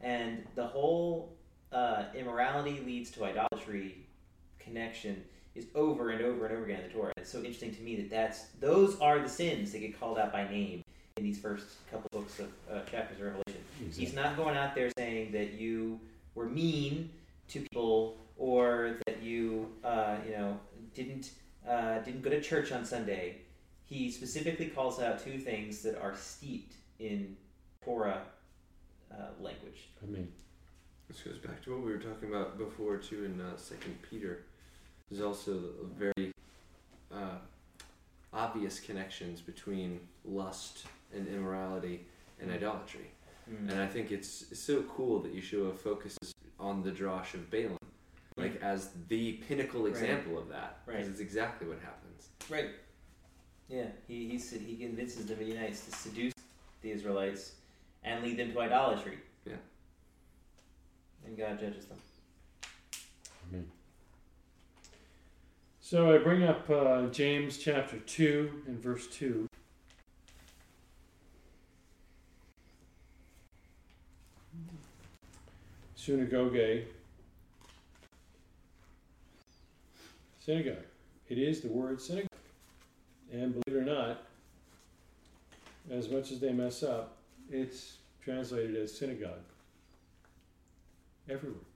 [0.01, 1.36] And the whole
[1.73, 4.07] uh, immorality leads to idolatry
[4.61, 5.24] connection
[5.59, 7.12] is over and over and over again in the Torah.
[7.16, 10.32] It's so interesting to me that that's those are the sins that get called out
[10.32, 10.82] by name
[11.16, 13.62] in these first couple books of uh, chapters of Revelation.
[13.97, 15.98] He's not going out there saying that you
[16.35, 17.10] were mean
[17.48, 20.60] to people or that you, uh, you know,
[20.94, 21.32] didn't
[21.68, 23.39] uh, didn't go to church on Sunday.
[23.85, 27.36] He specifically calls out two things that are steeped in
[27.85, 28.22] Torah
[29.10, 29.89] uh, language.
[30.02, 30.28] I mean,
[31.09, 34.44] This goes back to what we were talking about before too in uh, Second Peter.
[35.10, 35.60] There's also
[35.97, 36.32] very
[37.12, 37.36] uh,
[38.32, 42.06] obvious connections between lust and immorality
[42.40, 43.10] and idolatry,
[43.51, 43.70] Mm.
[43.70, 47.78] and I think it's, it's so cool that Yeshua focuses on the drosh of Balaam,
[48.36, 49.90] like as the pinnacle Right.
[49.90, 51.10] example of that, because Right.
[51.10, 52.28] it's exactly what happens.
[52.51, 52.72] Right.
[53.70, 56.35] Yeah, he, he, he he convinces the Midianites to seduce
[56.82, 57.52] the Israelites
[58.05, 59.18] and lead them to idolatry.
[59.47, 59.55] Yeah.
[61.24, 61.98] And God judges them.
[62.93, 63.70] I mean.
[65.90, 69.48] So I bring up uh, James chapter 2 and verse 2.
[75.97, 76.59] Synagogue.
[80.44, 80.77] Synagogue.
[81.31, 82.28] It is the word synagogue.
[83.32, 84.24] And believe it or not,
[85.90, 87.16] as much as they mess up,
[87.51, 89.40] it's translated as synagogue.
[91.31, 91.68] Everywhere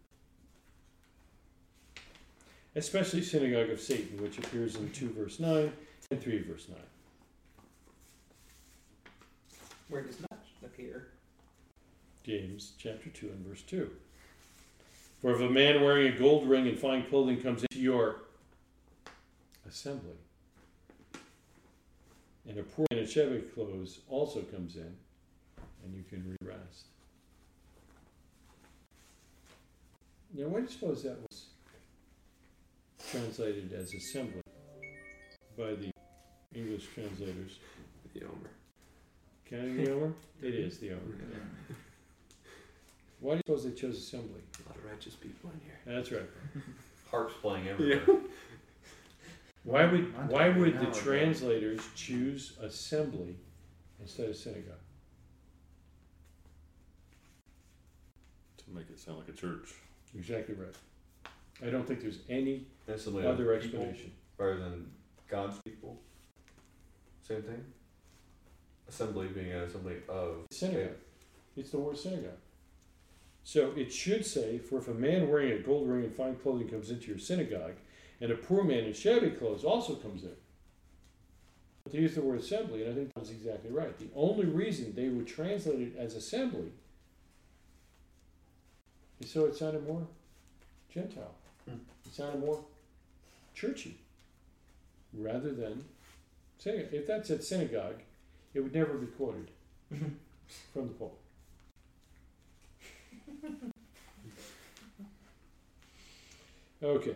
[2.75, 5.73] especially synagogue of Satan, which appears in 2 verse 9
[6.11, 6.79] and 3 verse 9.
[9.89, 11.09] Where does not appear.
[12.25, 13.91] James chapter 2 and verse 2.
[15.21, 18.17] For if a man wearing a gold ring and fine clothing comes into your
[19.69, 20.17] assembly,
[22.49, 24.97] and a poor man in shabby clothes also comes in,
[25.85, 26.87] and you can rest.
[30.35, 31.47] Now, why do you suppose that was
[33.13, 34.41] translated as assembly
[35.57, 35.91] by the
[36.55, 37.59] English translators?
[38.15, 38.51] The Omer.
[39.49, 40.13] Counting the Omer?
[40.43, 41.01] It is the Omer.
[43.21, 44.41] Why do you suppose they chose assembly?
[44.65, 45.95] A lot of righteous people in here.
[45.95, 46.29] That's right.
[47.11, 48.03] Harps playing everywhere.
[49.65, 51.01] Why would I'm why would an the hour ago.
[51.01, 53.37] translators choose assembly
[54.01, 54.75] instead of synagogue?
[58.59, 59.73] To make it sound like a church.
[60.17, 60.75] Exactly right.
[61.61, 64.13] I don't think there's any Assembly of other people explanation.
[64.39, 64.91] rather than
[65.29, 65.99] God's people.
[67.23, 67.65] Same thing.
[68.89, 70.47] Assembly being an assembly of.
[70.51, 70.97] Synagogue.
[71.57, 72.39] It's the word synagogue.
[73.45, 76.69] So it should say, For if a man wearing a gold ring and fine clothing
[76.69, 77.75] comes into your synagogue,
[78.21, 80.37] and a poor man in shabby clothes also comes in.
[81.83, 83.99] But they use the word assembly, and I think that's exactly right.
[83.99, 86.71] The only reason they would translate it as assembly
[89.21, 90.07] is so it sounded more
[90.93, 91.35] Gentile.
[91.69, 91.77] Hmm.
[92.07, 92.65] It sounded more
[93.55, 93.97] churchy
[95.13, 95.85] rather than
[96.59, 96.93] synagogue.
[96.93, 98.01] If that said synagogue,
[98.55, 99.51] it would never be quoted
[100.73, 101.19] from the pulpit.
[106.83, 107.15] Okay.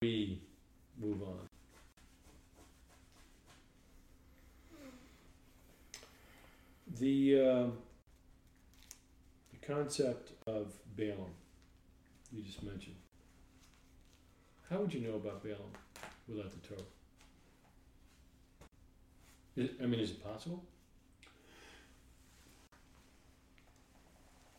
[0.00, 0.40] We
[0.98, 1.48] move on.
[6.98, 7.66] The, uh,
[9.52, 11.34] the concept of Balaam,
[12.32, 12.96] you just mentioned.
[14.70, 15.72] How would you know about Balaam
[16.28, 16.80] without the Torah?
[19.56, 20.62] Is, I mean, is it possible?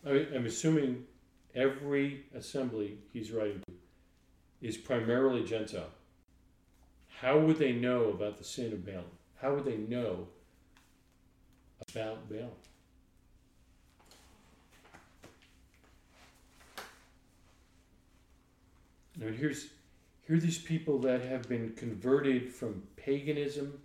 [0.06, 1.06] I, I'm assuming
[1.56, 3.74] every assembly he's writing to
[4.62, 5.90] is primarily Gentile.
[7.22, 9.06] How would they know about the sin of Balaam?
[9.42, 10.28] How would they know
[11.90, 12.50] about Balaam?
[19.20, 19.68] Now here's
[20.26, 23.80] here are these people that have been converted from paganism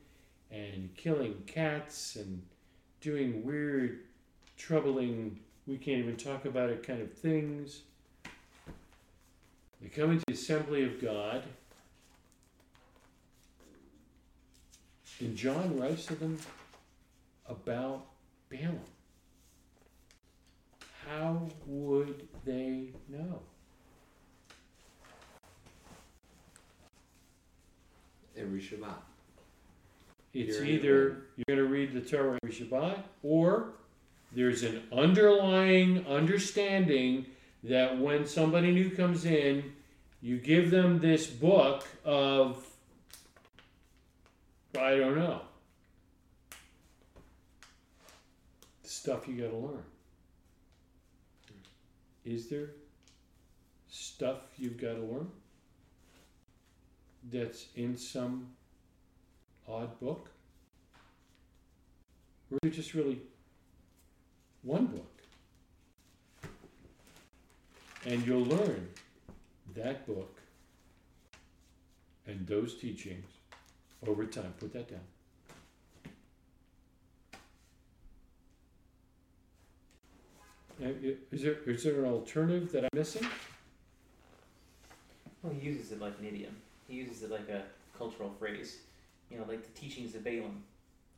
[0.50, 2.42] and killing cats and
[3.00, 4.00] doing weird,
[4.58, 7.80] troubling, we can't even talk about it kind of things.
[9.80, 11.44] They come into the assembly of God.
[15.20, 16.38] And John writes to them
[17.48, 18.04] about
[18.50, 18.80] Balaam.
[21.08, 23.40] How would they know?
[28.36, 28.96] Every Shabbat.
[30.32, 33.68] It's You're either you're going to read the Torah every Shabbat, or
[34.32, 37.26] there's an underlying understanding
[37.62, 39.72] that when somebody new comes in,
[40.20, 42.66] you give them this book of,
[44.76, 45.42] I don't know,
[48.82, 49.82] stuff you got to learn.
[52.24, 52.70] Is there
[53.88, 55.30] stuff you've got to learn
[57.30, 58.48] that's in some
[59.68, 60.30] odd book?
[62.50, 63.20] Or is it just really
[64.62, 65.10] one book?
[68.06, 68.88] And you'll learn
[69.74, 70.38] that book
[72.26, 73.26] and those teachings
[74.06, 74.52] over time.
[74.60, 75.00] Put that down.
[81.32, 83.26] Is there, is there an alternative that I'm missing?
[85.42, 86.56] Well, he uses it like an idiom.
[86.88, 87.62] He uses it like a
[87.96, 88.78] cultural phrase.
[89.30, 90.62] You know, like the teachings of Balaam.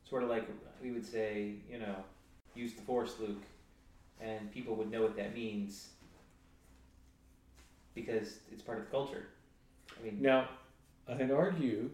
[0.08, 0.48] Sort of like
[0.82, 1.96] we would say, you know,
[2.54, 3.42] use the force, Luke,
[4.20, 5.88] and people would know what that means
[7.94, 9.26] because it's part of the culture.
[9.98, 10.48] I mean, Now,
[11.08, 11.90] I'd argue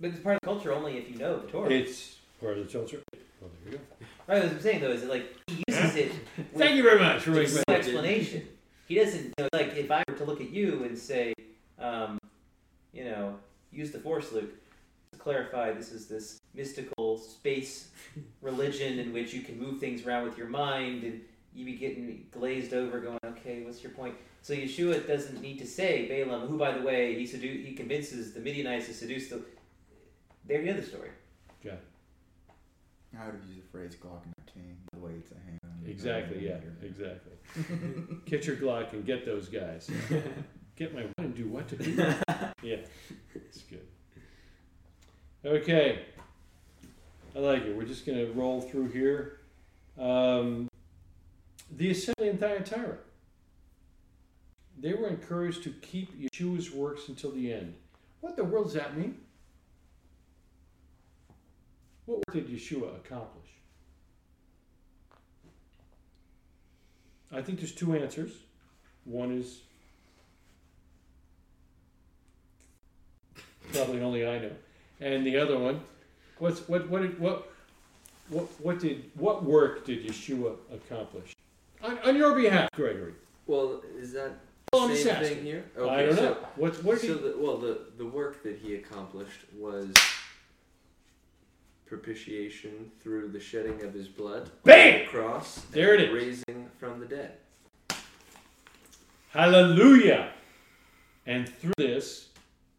[0.00, 1.70] but it's part of the culture only if you know the Torah.
[1.70, 3.00] it's part of the culture.
[3.40, 3.84] Well, there you go.
[4.26, 6.12] right, what I'm saying though is that like he uses it
[6.56, 8.48] Thank you very much for no explanation.
[8.86, 11.32] He doesn't you know, like if I were to look at you and say,
[11.78, 12.18] um,
[12.94, 13.36] you know,
[13.72, 14.52] use the force, Luke.
[15.12, 17.88] To clarify, this is this mystical space
[18.42, 21.20] religion in which you can move things around with your mind, and
[21.54, 24.14] you be getting glazed over, going, okay, what's your point?
[24.42, 28.32] So Yeshua doesn't need to say Balaam, who by the way he sedu- he convinces
[28.32, 29.42] the Midianites to seduce the.
[30.46, 31.10] There you know the story.
[31.62, 31.76] Yeah.
[33.18, 35.60] I would have used the phrase Glock and king, the way it's a hand.
[35.86, 37.32] Exactly, yeah, exactly.
[38.26, 39.90] Get your Glock and get those guys.
[40.76, 42.14] Get my what and do what to who?
[42.64, 42.76] Yeah,
[43.34, 43.86] it's good.
[45.44, 46.06] Okay,
[47.36, 47.76] I like it.
[47.76, 49.40] We're just gonna roll through here.
[49.98, 50.68] Um,
[51.76, 52.96] the assembly in Thyatira.
[54.80, 57.74] They were encouraged to keep Yeshua's works until the end.
[58.22, 59.18] What the world does that mean?
[62.06, 63.48] What work did Yeshua accomplish?
[67.30, 68.32] I think there's two answers.
[69.04, 69.60] One is
[73.72, 74.50] probably only I know,
[75.00, 75.80] and the other one,
[76.38, 77.50] what's what what did what
[78.28, 81.34] what what did what work did Yeshua accomplish
[81.82, 83.14] on, on your behalf, Gregory?
[83.46, 84.32] Well, is that
[84.72, 85.64] Well, same thing here?
[85.76, 86.36] I don't so, know.
[86.56, 89.92] What what So, he, the, well, the the work that he accomplished was
[91.86, 94.94] propitiation through the shedding of his blood Bam!
[94.94, 95.60] on the cross.
[95.70, 96.12] There it is.
[96.12, 97.34] Raising from the dead.
[99.30, 100.30] Hallelujah!
[101.26, 102.28] And through this,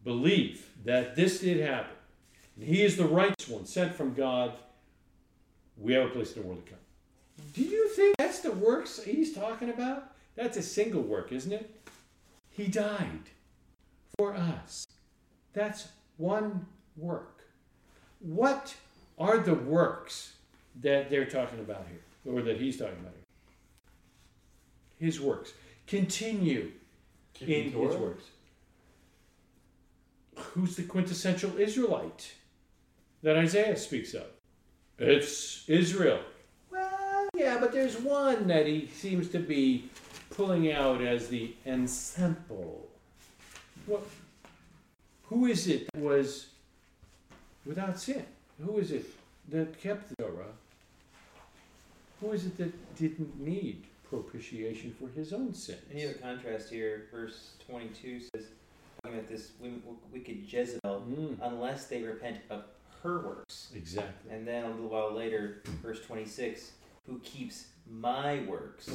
[0.03, 1.95] believe that this did happen.
[2.55, 4.53] And He is the righteous one, sent from God.
[5.77, 6.79] We have a place in the world to come.
[7.53, 10.13] Do you think that's the works he's talking about?
[10.35, 11.69] That's a single work, isn't it?
[12.49, 13.29] He died
[14.17, 14.87] for us.
[15.53, 17.45] That's one work.
[18.19, 18.75] What
[19.17, 20.33] are the works
[20.81, 25.07] that they're talking about here, or that he's talking about here?
[25.07, 25.53] His works.
[25.87, 26.71] Continue
[27.41, 27.87] in Torah?
[27.87, 28.23] his works.
[30.37, 32.33] Who's the quintessential Israelite
[33.23, 34.25] that Isaiah speaks of?
[34.97, 36.19] It's Israel.
[36.71, 39.89] Well, yeah, but there's one that he seems to be
[40.29, 42.87] pulling out as the ensemble.
[43.85, 44.03] What?
[45.23, 46.47] Who is it that was
[47.65, 48.25] without sin?
[48.63, 49.05] Who is it
[49.49, 50.53] that kept the Torah?
[52.21, 55.81] Who is it that didn't need propitiation for his own sins?
[55.89, 57.07] And you have a contrast here.
[57.11, 58.45] Verse 22 says,
[59.05, 62.65] talking about this wim- wicked Jezebel, Mm, unless they repent of
[63.03, 63.71] her works.
[63.75, 64.31] exactly.
[64.31, 66.71] And then a little while later, verse 26,
[67.05, 68.89] who keeps my works.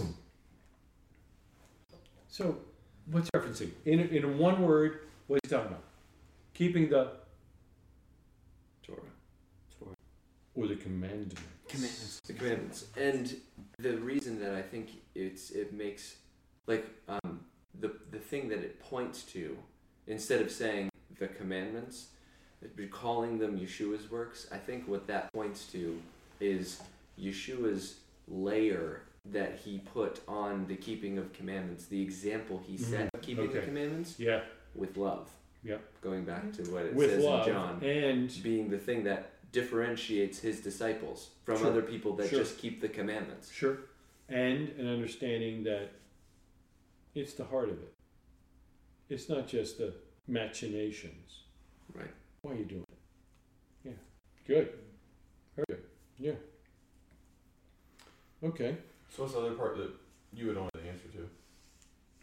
[2.28, 2.58] So,
[3.06, 3.70] what's he referencing?
[3.84, 5.84] In, in one word, what's he talking about?
[6.54, 7.12] Keeping the
[8.82, 9.02] Torah.
[10.54, 11.40] or the commandments.
[11.68, 12.20] Commandments.
[12.26, 12.86] The commandments.
[12.96, 13.36] And
[13.78, 16.16] the reason that I think it's it makes
[16.66, 17.44] like um,
[17.78, 19.56] the the thing that it points to
[20.06, 22.08] instead of saying the commandments,
[22.90, 24.46] calling them Yeshua's works.
[24.52, 26.00] I think what that points to
[26.40, 26.80] is
[27.18, 27.96] Yeshua's
[28.28, 32.90] layer that he put on the keeping of commandments, the example he mm-hmm.
[32.90, 34.40] set of keeping the commandments Yeah,
[34.74, 35.28] with love.
[35.62, 35.82] Yep.
[36.00, 40.38] Going back to what it with says in John, and being the thing that differentiates
[40.38, 41.66] his disciples from Sure.
[41.66, 42.38] other people that Sure.
[42.38, 43.52] just keep the commandments.
[43.52, 43.78] Sure.
[44.28, 45.90] And an understanding that
[47.14, 47.92] it's the heart of it.
[49.10, 49.92] It's not just the
[50.28, 51.40] machinations.
[51.92, 52.10] Right.
[52.42, 52.98] Why are you doing it?
[53.84, 53.92] Yeah.
[54.46, 54.70] Good.
[55.56, 55.82] Very good.
[56.18, 56.32] Yeah.
[58.44, 58.76] Okay.
[59.14, 59.90] So what's the other part that
[60.32, 61.28] you would know the answer to?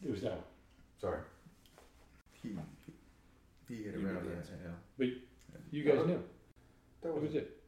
[0.05, 0.41] It was that one.
[1.01, 1.19] Sorry.
[2.41, 2.49] He,
[3.67, 4.37] he hit You knew around the that.
[4.37, 4.53] answer.
[4.97, 5.07] Yeah.
[5.71, 6.05] You guys know.
[6.07, 6.21] That
[7.03, 7.61] That was was it.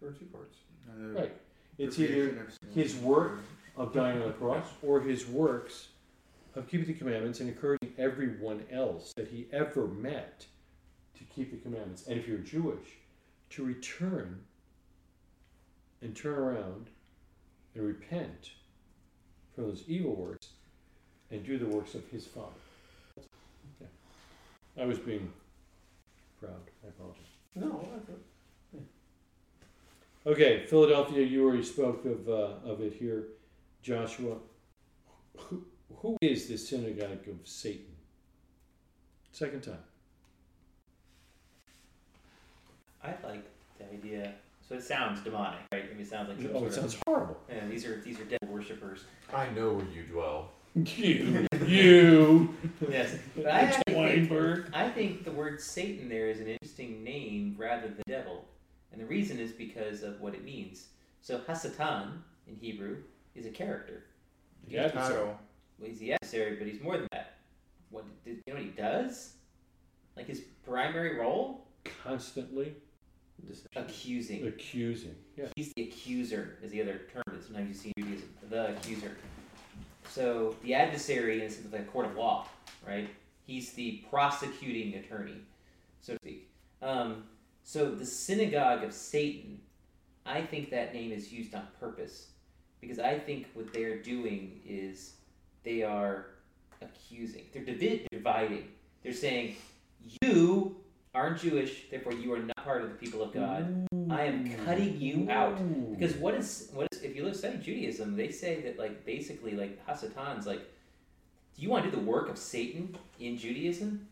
[0.00, 0.58] There were two parts.
[0.88, 1.32] Uh, Right.
[1.78, 3.40] It's either his work
[3.76, 5.88] of dying on the cross or his works
[6.58, 10.44] of keeping the commandments and encouraging everyone else that he ever met
[11.16, 12.06] to keep the commandments.
[12.08, 12.98] And if you're Jewish,
[13.50, 14.40] to return
[16.02, 16.88] and turn around
[17.74, 18.50] and repent
[19.54, 20.48] from those evil works
[21.30, 22.48] and do the works of his Father.
[23.80, 23.86] Yeah.
[24.82, 25.30] I was being
[26.40, 26.52] proud.
[26.84, 27.22] I apologize.
[27.54, 28.12] No, I.
[30.28, 33.28] Okay, Philadelphia, you already spoke of, uh, of it here.
[33.82, 34.36] Joshua,
[35.88, 37.94] who, who is the synagogue of Satan?
[39.32, 39.78] Second time.
[43.02, 43.44] I like
[43.78, 44.32] the idea.
[44.68, 45.84] So it sounds demonic, right?
[45.84, 47.38] I mean, it sounds like some Oh, it sort sounds horrible.
[47.48, 47.54] of.
[47.54, 49.04] Yeah, these are these are devil worshippers.
[49.32, 50.50] I know where you dwell.
[50.74, 52.54] You, you,
[52.88, 57.56] Yes, but I actually think, I think the word Satan there is an interesting name
[57.58, 58.44] rather than devil,
[58.92, 60.88] and the reason is because of what it means.
[61.20, 62.98] So Hasatan in Hebrew
[63.34, 64.04] is a character.
[64.68, 65.30] The adversary.
[65.78, 65.84] Title.
[65.86, 67.36] Well, he's the adversary, but he's more than that.
[67.90, 68.54] What did you know?
[68.54, 69.34] What he does?
[70.16, 71.66] Like his primary role,
[72.02, 72.74] Constantly
[73.46, 73.82] Deception.
[73.82, 74.46] accusing.
[74.48, 75.14] accusing.
[75.36, 75.46] Yeah.
[75.54, 78.28] He's the accuser, is the other term that sometimes you see in Judaism.
[78.50, 79.16] The accuser.
[80.10, 82.48] So the adversary, in a is like a court of law,
[82.86, 83.08] right?
[83.46, 85.40] He's the prosecuting attorney,
[86.00, 86.50] so to speak.
[86.82, 87.24] Um,
[87.62, 89.60] so the synagogue of Satan,
[90.26, 92.28] I think that name is used on purpose
[92.80, 95.14] because I think what they're doing is
[95.64, 96.26] they are
[96.82, 97.44] accusing.
[97.52, 98.68] They're divi- dividing.
[99.02, 99.56] They're saying
[100.22, 100.76] you
[101.14, 103.86] aren't Jewish, therefore you are not part of the people of God.
[104.10, 105.58] I am cutting you out.
[105.98, 109.52] Because what is what is if you look study Judaism, they say that like basically
[109.52, 114.06] like Hasatan's like, do you want to do the work of Satan in Judaism?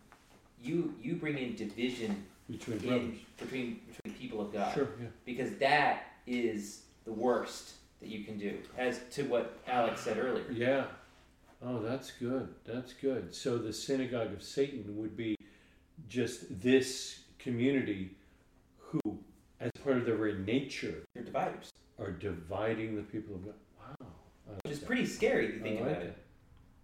[0.62, 4.88] You you bring in division between in between between people of God Sure.
[5.00, 5.08] Yeah.
[5.24, 8.58] because that is the worst that you can do.
[8.76, 10.44] As to what Alex said earlier.
[10.50, 10.84] Yeah.
[11.62, 12.48] Oh, that's good.
[12.64, 13.34] That's good.
[13.34, 15.36] So the synagogue of Satan would be
[16.08, 18.10] just this community
[18.78, 19.00] who,
[19.60, 23.54] as part of their very nature, They're dividers, are dividing the people of God.
[23.78, 24.06] Wow.
[24.48, 24.86] I like which is that.
[24.86, 26.18] pretty scary if you I think like about it.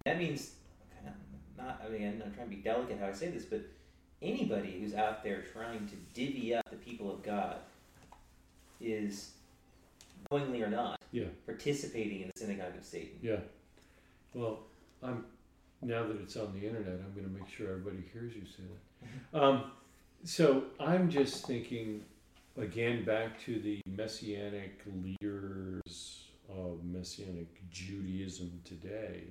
[0.07, 0.53] That means,
[1.57, 1.83] not.
[1.87, 3.61] I mean, I'm not trying to be delicate how I say this, but
[4.21, 7.57] anybody who's out there trying to divvy up the people of God
[8.81, 9.33] is,
[10.31, 11.27] knowingly or not, Yeah.
[11.47, 13.19] participating in the synagogue of Satan.
[13.23, 13.41] Yeah.
[14.35, 14.61] Well,
[15.03, 15.25] I'm
[15.83, 18.63] now that it's on the internet, I'm going to make sure everybody hears you say
[19.33, 19.43] that.
[19.43, 19.65] Um,
[20.25, 22.05] so I'm just thinking
[22.57, 29.25] again back to the messianic leaders of messianic Judaism today,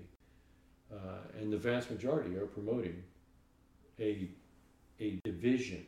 [0.92, 3.02] uh, and the vast majority are promoting
[4.00, 4.30] a
[5.00, 5.86] a division.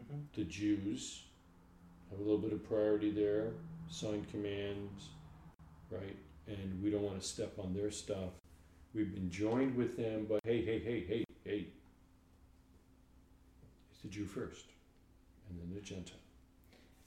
[0.00, 0.22] Mhm.
[0.34, 1.24] The Jews
[2.10, 3.52] have a little bit of priority there,
[3.88, 5.10] sign commands,
[5.90, 6.16] right?
[6.46, 8.30] And we don't want to step on their stuff.
[8.94, 11.66] We've been joined with them, but hey, hey, hey, hey, hey.
[13.92, 14.64] It's the Jew first,
[15.48, 16.16] and then the Gentile.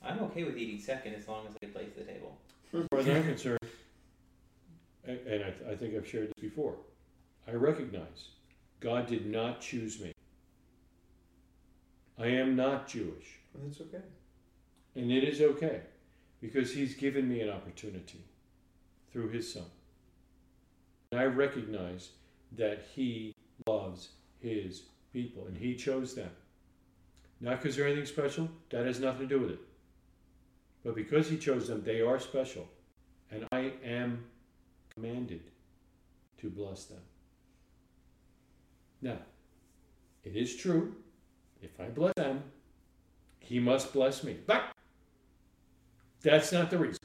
[0.02, 2.38] I'm okay with eating second as long as I place the table.
[2.74, 3.60] As far as I'm concerned,
[5.06, 6.76] and I, I think I've shared this before,
[7.48, 8.30] I recognize
[8.80, 10.14] God did not choose me.
[12.18, 13.40] I am not Jewish.
[13.54, 14.04] And it's okay.
[14.96, 15.82] And it is okay
[16.42, 18.24] because he's given me an opportunity
[19.14, 19.66] through his son.
[21.12, 22.10] And I recognize
[22.58, 23.34] that he
[23.68, 24.10] loves
[24.40, 24.84] his
[25.14, 26.32] people and he chose them.
[27.40, 29.60] Not because they're anything special, that has nothing to do with it.
[30.84, 32.68] But because he chose them, they are special.
[33.32, 34.26] And I am
[34.96, 35.42] commanded
[36.40, 37.02] to bless them.
[39.02, 39.18] Now,
[40.24, 40.96] it is true,
[41.62, 42.44] if I bless them,
[43.40, 44.38] he must bless me.
[44.46, 44.64] But
[46.22, 47.00] that's not the reason.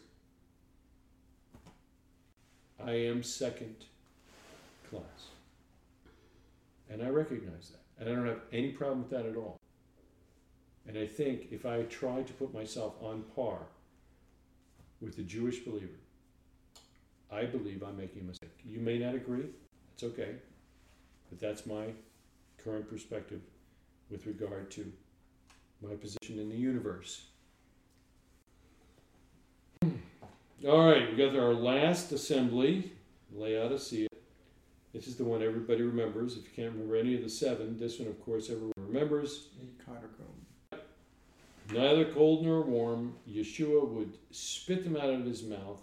[2.89, 3.85] I am second
[4.89, 5.03] class.
[6.89, 7.83] And I recognize that.
[8.01, 9.59] And I don't have any problem with that at all.
[10.87, 13.59] And I think if I try to put myself on par
[15.03, 16.01] with the Jewish believer,
[17.31, 18.59] I believe I'm making a mistake.
[18.65, 19.51] You may not agree,
[19.93, 20.37] it's okay.
[21.29, 21.89] But that's my
[22.57, 23.43] current perspective
[24.11, 24.91] with regard to
[25.83, 27.27] my position in the universe.
[30.67, 32.91] All right, we got our last assembly,
[33.33, 34.09] Laodicea.
[34.93, 36.37] This is the one everybody remembers.
[36.37, 39.51] If you can't remember any of the seven, this one, of course, everyone remembers.
[41.71, 45.81] Neither cold nor warm, Yeshua would spit them out of his mouth.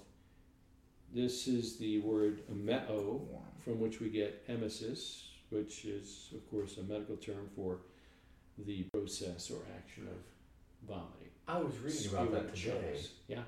[1.14, 3.22] This is the word emeo,
[3.64, 5.22] from which we get emesis,
[5.52, 7.78] which is, of course, a medical term for
[8.58, 10.18] the process or action of
[10.86, 11.30] vomiting.
[11.48, 12.92] I was reading about that Spewing today.
[12.92, 13.10] chunks.
[13.30, 13.44] Yeah.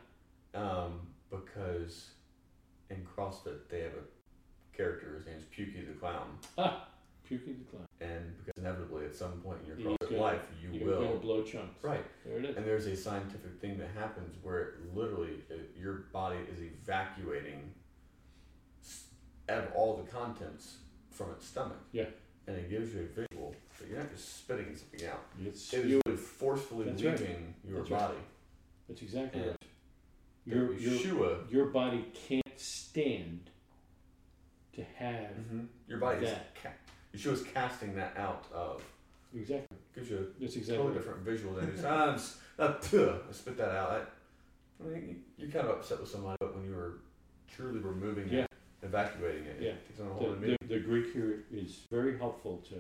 [0.53, 2.11] Um, because
[2.89, 5.15] in CrossFit they have a character.
[5.15, 6.37] His name's Pukie the Clown,
[7.27, 7.85] Puking the clown.
[7.99, 11.83] and because inevitably at some point in your CrossFit gonna- life you will blow chunks.
[11.83, 12.05] right.
[12.25, 12.55] There it is.
[12.57, 17.73] And there's a scientific thing that happens where it literally uh your body is evacuating
[19.75, 20.77] all the contents
[21.11, 21.77] from its stomach.
[21.91, 22.05] Yeah.
[22.47, 25.23] And it gives you a visual, but you're not just spitting something out.
[25.43, 27.19] It's It is really forcefully That's right.
[27.19, 27.99] leaving your That's right.
[27.99, 28.17] body.
[28.87, 29.56] That's exactly And right.
[30.47, 33.49] Your, your, your body can't stand
[34.73, 35.31] to have
[35.87, 36.55] your body is that.
[36.63, 36.69] ca-
[37.13, 38.81] Yeshua's casting that out of.
[39.35, 39.77] exactly.
[39.93, 42.15] Gives you That's a exactly totally different visual than just ah,
[42.59, 43.91] I spit that out.
[43.91, 45.15] I, I mean, you-
[45.45, 46.99] you're kind of upset with somebody, but when you were
[47.53, 48.43] truly removing Yeah.
[48.43, 48.51] it,
[48.83, 49.69] evacuating it, Yeah.
[49.71, 52.75] it takes on a whole The, the, the Greek here is very helpful to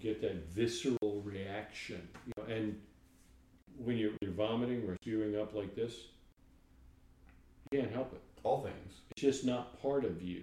[0.00, 2.06] get that visceral reaction.
[2.26, 2.78] You know, and
[3.78, 5.94] when you're, you're vomiting or spewing up like this,
[7.72, 8.22] can't help it.
[8.42, 9.00] All things.
[9.10, 10.42] It's just not part of you.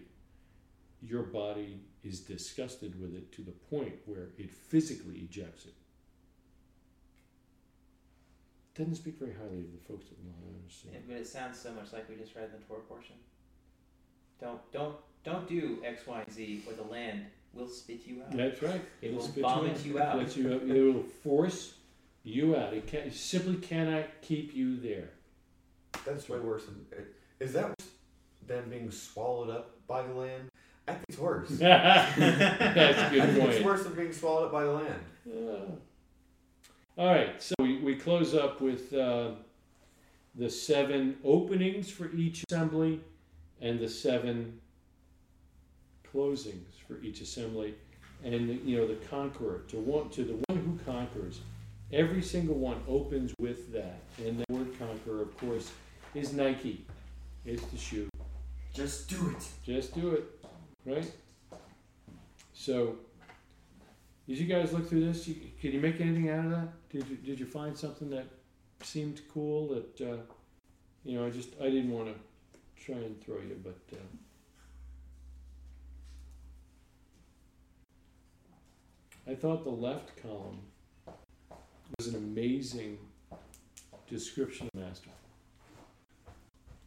[1.01, 5.73] Your body is disgusted with it to the point where it physically ejects it.
[8.75, 10.95] Doesn't speak very highly of the folks that know how to understand.
[10.95, 13.15] Yeah, but it sounds so much like we just read in the Torah portion.
[14.39, 18.35] Don't don't don't do X, Y, and Z, or the land will spit you out.
[18.35, 18.81] That's right.
[19.01, 20.35] It It'll will spit vomit you out.
[20.35, 20.63] You out.
[20.63, 21.75] It will force
[22.23, 22.73] you out.
[22.73, 25.09] It, can, it simply cannot keep you there.
[26.05, 26.85] That's way worse than.
[27.39, 27.89] Is that worse
[28.47, 30.49] than being swallowed up by the land?
[30.87, 31.49] I think it's worse.
[31.49, 35.01] That's a good I think it's worse than being swallowed up by the land.
[35.27, 39.31] Uh, all right, so we, we close up with uh,
[40.35, 43.01] the seven openings for each assembly
[43.61, 44.59] and the seven
[46.13, 47.75] closings for each assembly.
[48.23, 51.41] And you know the conqueror to one to the one who conquers,
[51.91, 53.99] every single one opens with that.
[54.17, 55.71] And the word conqueror, of course,
[56.15, 56.85] is Nike.
[57.45, 58.09] It's the shoe.
[58.73, 59.47] Just do it.
[59.65, 60.23] Just do it,
[60.85, 61.11] right?
[62.53, 62.95] So,
[64.27, 65.27] did you guys look through this?
[65.27, 66.89] You, can you make anything out of that?
[66.89, 68.27] Did you Did you find something that
[68.81, 69.67] seemed cool?
[69.67, 70.17] That uh,
[71.03, 73.97] you know, I just I didn't want to try and throw you, but uh,
[79.27, 80.59] I thought the left column
[81.97, 82.97] was an amazing
[84.09, 85.09] description of master,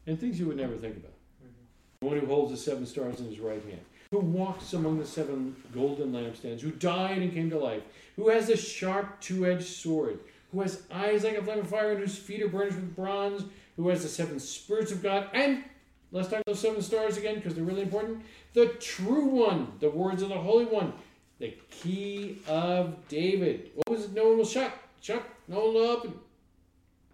[0.08, 1.12] and things you would never think about
[1.42, 2.00] Mhm.
[2.00, 5.06] the one who holds the seven stars in his right hand, who walks among the
[5.06, 7.82] seven golden lampstands, who died and came to life,
[8.16, 10.18] who has a sharp two edged sword,
[10.50, 13.44] who has eyes like a flame of fire, and whose feet are burnished with bronze,
[13.76, 15.62] who has the seven spirits of God, and
[16.10, 18.22] let's talk about those seven stars again because they're really important.
[18.54, 20.94] The true one, the words of the Holy One,
[21.38, 23.70] the key of David.
[23.74, 24.12] What was it?
[24.14, 24.72] No one will shut,
[25.02, 26.18] shut, no one will open.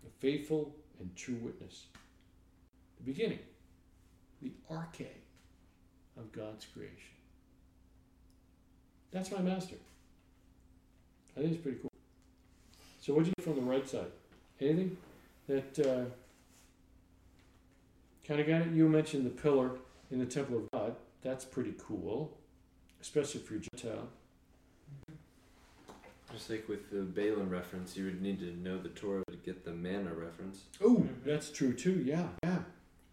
[0.04, 1.86] The faithful and true witness.
[3.04, 3.38] The beginning
[4.42, 5.06] the arche
[6.16, 6.94] of God's creation.
[9.10, 9.76] That's my master.
[11.36, 11.90] I think it's pretty cool.
[13.00, 14.10] So, what do you get from the right side?
[14.60, 14.96] Anything
[15.48, 16.04] that uh,
[18.26, 18.72] kind of got it?
[18.72, 19.72] You mentioned the pillar
[20.10, 20.96] in the temple of God.
[21.22, 22.36] That's pretty cool,
[23.00, 24.08] especially for Gentile.
[26.32, 29.64] Just like with the Balaam reference, you would need to know the Torah to get
[29.64, 30.64] the manna reference.
[30.82, 32.02] Oh, that's true too.
[32.04, 32.58] Yeah, yeah.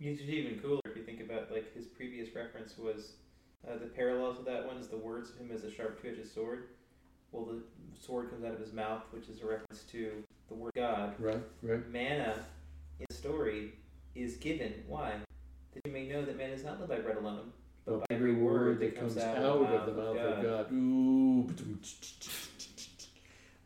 [0.03, 3.14] It's even cooler if you think about like his previous reference was
[3.68, 6.28] uh, the parallels with that one is the words of him as a sharp two-edged
[6.34, 6.69] sword.
[7.32, 7.61] Well, the
[7.99, 11.14] sword comes out of his mouth, which is a reference to the word God.
[11.19, 11.88] Right, right.
[11.90, 12.34] Manna
[12.99, 13.73] in the story
[14.15, 14.73] is given.
[14.88, 15.14] Why?
[15.73, 17.52] That you may know that man is not lived by bread alone,
[17.86, 20.72] but by every word that comes out, out of the mouth of God.
[20.73, 21.48] Ooh.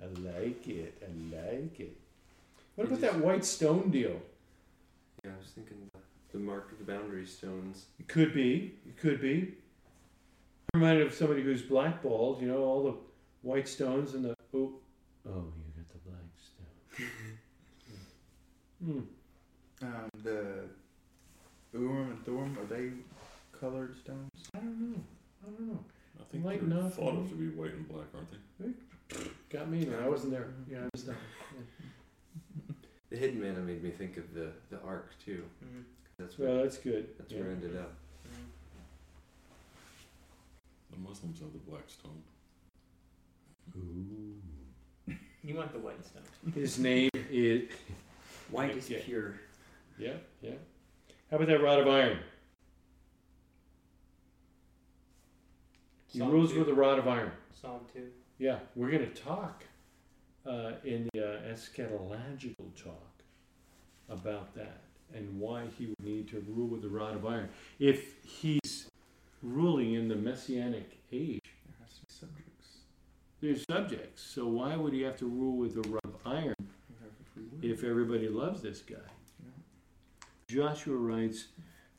[0.02, 1.02] I like it.
[1.02, 1.98] I like it.
[2.76, 4.22] What about that white stone deal?
[5.24, 5.78] Yeah, I was thinking
[6.36, 7.86] the mark of the boundary stones.
[7.98, 8.74] It could be.
[8.86, 9.54] It could be.
[10.74, 12.42] I'm reminded of somebody who's blackballed.
[12.42, 12.94] You know, all the
[13.42, 14.74] white stones and the oh
[15.26, 17.08] oh you got the black stone.
[18.84, 19.00] Hmm.
[19.82, 20.66] Um, the
[21.74, 22.92] Urim and Thummim are they
[23.58, 24.30] colored stones?
[24.54, 25.00] I don't know.
[25.44, 25.80] I don't know.
[26.20, 28.28] I think Lighten they're up, thought of to be white and black, aren't
[28.60, 29.18] they?
[29.50, 30.04] Got me there.
[30.04, 30.50] I wasn't there.
[30.70, 31.16] Yeah, I was there.
[33.10, 35.46] The hidden manna made me think of the the ark too.
[35.64, 35.84] Mhm.
[36.18, 37.18] That's where Well, that's good.
[37.18, 37.40] that's Yeah.
[37.42, 37.94] where it ended up.
[40.92, 42.24] The Muslims have the black stone.
[43.78, 44.42] Ooh.
[45.44, 46.24] You want the white stone.
[46.54, 47.70] His name is
[48.50, 49.02] White is Yeah.
[49.04, 49.40] pure.
[49.98, 50.56] yeah yeah.
[51.30, 52.20] How about that rod of iron?
[56.08, 56.60] He Psalm rules two.
[56.60, 57.32] with a rod of iron.
[57.54, 58.12] Psalm two.
[58.38, 59.64] Yeah, we're going to talk
[60.46, 63.24] uh, in the uh, eschatological talk
[64.10, 64.84] about that
[65.14, 67.50] and why he would need to rule with a rod of iron.
[67.80, 68.88] If he's
[69.42, 72.68] ruling in the messianic age, There has to be subjects.
[73.42, 74.22] there's subjects.
[74.24, 76.56] So why would he have to rule with a rod of iron
[77.62, 78.96] if everybody loves this guy?
[79.44, 79.52] Yeah.
[80.48, 81.46] Joshua writes,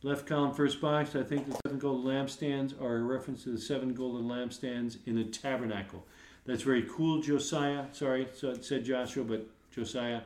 [0.02, 3.60] left column, first box, I think the seven golden lampstands are a reference to the
[3.60, 6.04] seven golden lampstands in the tabernacle.
[6.44, 7.86] That's very cool, Josiah.
[7.92, 10.20] Sorry, so it said Joshua, but Josiah.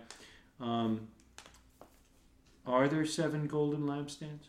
[0.60, 1.08] Um,
[2.70, 4.48] are there seven golden lampstands?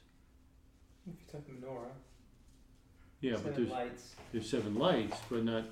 [1.07, 1.91] If you talk menorah.
[3.19, 4.15] Yeah, seven but there's, lights.
[4.31, 5.65] there's seven lights, but not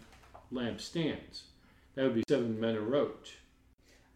[0.52, 1.44] lampstands.
[1.96, 3.32] That would be seven menorot.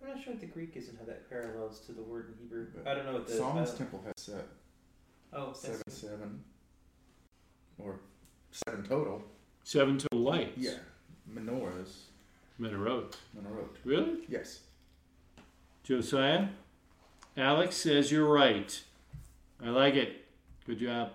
[0.01, 2.43] I'm not sure what the Greek is and how that parallels to the word in
[2.43, 2.67] Hebrew.
[2.75, 3.33] But I don't know what the.
[3.33, 4.45] Solomon's uh, temple has set
[5.35, 6.43] oh, that's seven, seven,
[7.77, 7.99] or
[8.51, 9.23] seven total.
[9.63, 10.57] Seven total lights.
[10.57, 10.71] Yeah,
[11.31, 11.93] menorahs,
[12.59, 13.15] Menorot.
[13.35, 13.77] menorot.
[13.83, 14.25] Really?
[14.27, 14.61] Yes.
[15.83, 16.47] Josiah?
[17.35, 18.81] Alex says you're right.
[19.63, 20.25] I like it.
[20.67, 21.11] Good job.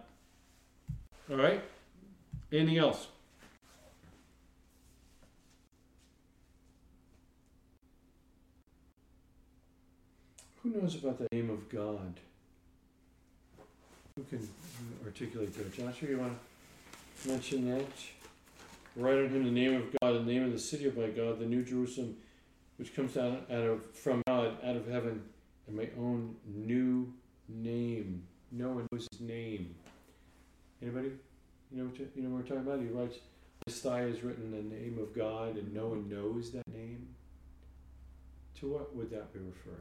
[1.30, 1.62] All right.
[2.50, 3.06] Anything else?
[10.62, 12.14] Who knows about the name of God?
[14.16, 14.48] Who can
[15.04, 15.72] articulate that?
[15.72, 16.36] Joshua, you want
[17.22, 17.86] to mention that?
[18.96, 21.38] Write on him the name of God, the name of the city of my God,
[21.38, 22.16] the New Jerusalem,
[22.76, 25.22] which comes down out of from God, out of heaven,
[25.68, 27.12] and my own new
[27.48, 28.22] name.
[28.50, 29.74] No one knows his name.
[30.82, 31.12] Anybody?
[31.70, 32.80] You know what you, you know what we're talking about?
[32.80, 33.18] He writes,
[33.66, 37.08] "This thigh is written the name of God, and no one knows that name."
[38.60, 39.76] To what would that be referring?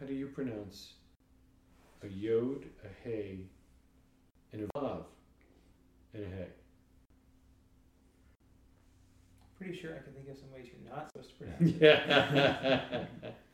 [0.00, 0.94] How do you pronounce
[2.02, 3.38] a yod, a hey,
[4.52, 5.04] and a vav,
[6.14, 6.48] and a hey?
[9.58, 11.82] Pretty sure I can think of some ways you're not supposed to pronounce it.
[13.22, 13.30] Yeah.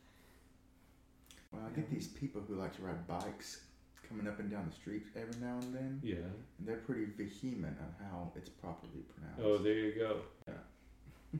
[1.53, 3.61] Well, I get these people who like to ride bikes
[4.09, 6.15] coming up and down the street every now and then, yeah.
[6.15, 9.41] and they're pretty vehement on how it's properly pronounced.
[9.43, 10.17] Oh, there you go.
[10.47, 11.39] Yeah.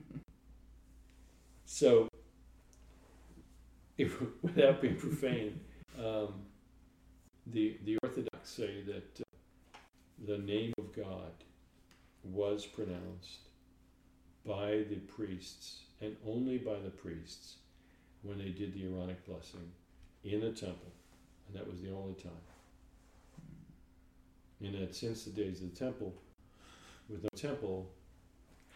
[1.66, 2.06] So,
[3.98, 5.58] if, without being profane,
[5.98, 6.34] um,
[7.48, 9.78] the the Orthodox say that uh,
[10.24, 11.32] the name of God
[12.22, 13.48] was pronounced
[14.46, 17.56] by the priests and only by the priests
[18.22, 19.72] when they did the Aaronic blessing
[20.24, 20.92] in the temple,
[21.46, 22.32] and that was the only time.
[24.60, 26.14] And that since the days of the temple,
[27.08, 27.90] with no temple,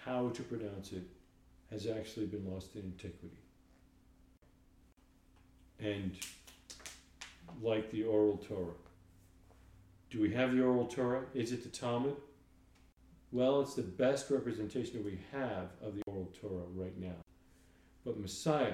[0.04, 1.04] how to pronounce it
[1.70, 3.38] has actually been lost in antiquity.
[5.80, 6.16] And
[7.62, 8.74] like the oral Torah.
[10.10, 11.22] Do we have the oral Torah?
[11.34, 12.16] Is it the Talmud?
[13.30, 17.16] Well, it's the best representation that we have of the oral Torah right now.
[18.04, 18.72] But Messiah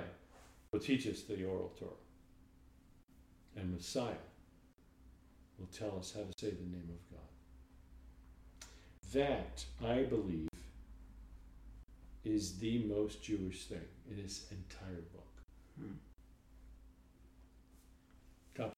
[0.73, 1.91] will teach us the oral Torah.
[3.57, 4.15] And Messiah
[5.59, 7.21] will tell us how to say the name of God.
[9.13, 10.49] That, I believe,
[12.25, 15.29] is the most Jewish thing in this entire book.
[15.79, 15.93] Hmm.
[18.57, 18.73] Top.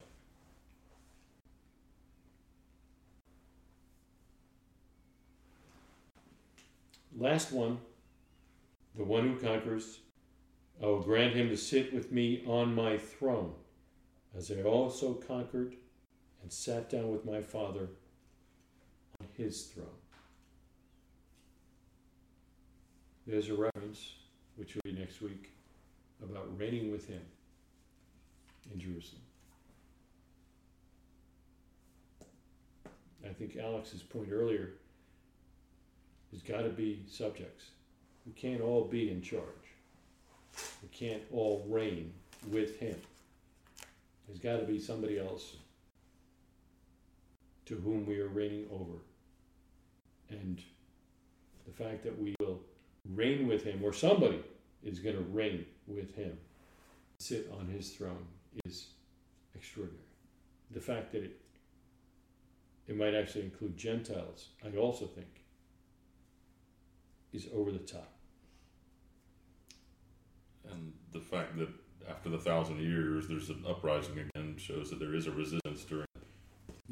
[7.19, 7.78] Last one,
[8.94, 10.01] the one who conquers,
[10.82, 13.55] I will grant him to sit with me on my throne,
[14.37, 15.75] as I also conquered
[16.43, 17.89] and sat down with my Father
[19.21, 19.87] on his throne.
[23.27, 24.13] There's a reference,
[24.57, 25.51] which will be next week,
[26.23, 27.23] about reigning with him
[28.73, 29.23] in Jerusalem.
[33.25, 34.75] I think Alex's point earlier
[36.31, 37.71] has got to be subjects.
[38.25, 39.43] We can't all be in charge.
[40.83, 42.13] We can't all reign
[42.51, 42.97] with him.
[44.27, 45.57] There's got to be somebody else
[47.66, 48.98] to whom we are reigning over.
[50.31, 50.62] And
[51.65, 52.61] the fact that we will
[53.15, 54.43] reign with him, or somebody
[54.82, 56.39] is going to reign with him,
[57.19, 58.27] sit on his throne,
[58.65, 58.89] is
[59.55, 60.03] extraordinary.
[60.73, 61.40] The fact that it
[62.86, 65.43] it might actually include Gentiles, I also think,
[67.32, 68.12] is over the top.
[70.70, 71.69] And the fact that
[72.09, 76.07] after the thousand years there's an uprising again shows that there is a resistance during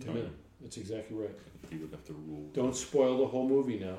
[0.09, 0.31] Amen.
[0.61, 1.39] That's exactly right.
[1.71, 2.49] he would have to rule.
[2.53, 3.99] Don't spoil the whole movie now.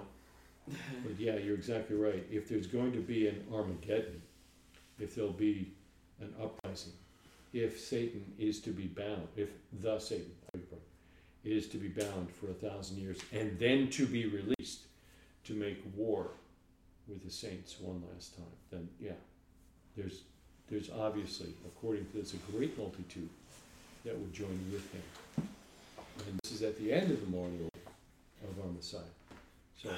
[1.04, 2.26] But yeah, you're exactly right.
[2.32, 4.22] If there's going to be an Armageddon,
[5.00, 5.74] if there'll be
[6.20, 6.94] an uprising,
[7.54, 9.50] if Satan is to be bound, if
[9.82, 10.88] the Satan I beg your pardon,
[11.44, 14.88] is to be bound for a thousand years and then to be released
[15.44, 16.32] to make war
[17.08, 19.12] with the saints one last time, then yeah,
[19.96, 20.22] there's
[20.70, 23.30] there's obviously, according to this, a great multitude
[24.04, 25.04] that will join with him.
[26.28, 27.70] And this is at the end of the millennial
[28.44, 29.02] of our Messiah.
[29.82, 29.90] So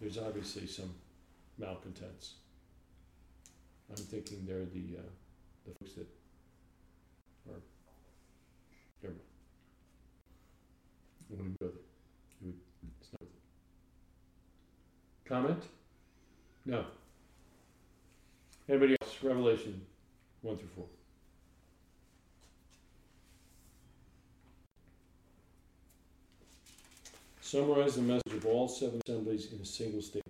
[0.00, 0.94] there's obviously some
[1.58, 2.34] malcontents.
[3.90, 5.10] I'm thinking they're the uh,
[5.66, 6.06] the folks that
[7.50, 7.60] are
[9.02, 9.20] never mind.
[11.30, 11.74] I wouldn't go there.
[12.40, 12.54] It would,
[13.00, 13.28] it's not.
[15.26, 15.62] Comment?
[16.64, 16.84] No.
[18.68, 19.01] Anybody?
[19.22, 19.80] Revelation
[20.40, 20.86] one through four.
[27.40, 30.22] Summarize the message of all seven assemblies in a single statement.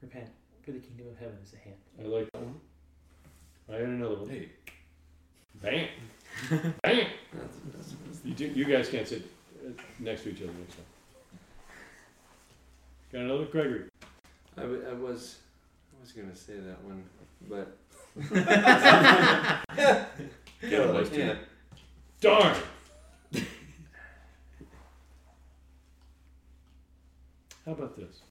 [0.00, 0.28] Repent,
[0.64, 1.76] for the kingdom of heaven is at hand.
[2.02, 2.60] I like that one.
[3.68, 4.30] I had another one.
[4.30, 4.48] Hey,
[5.62, 5.88] Bam!
[6.82, 7.06] Bam!
[8.24, 9.30] You, do, you guys can't sit
[9.64, 10.99] uh, next to each other next time.
[13.12, 13.84] Got another Gregory.
[14.56, 15.38] I, w- I was
[15.96, 17.04] I was gonna say that one,
[17.48, 17.76] but
[20.62, 21.34] Yeah, like, yeah.
[22.20, 22.56] Darn!
[27.64, 28.22] How about this?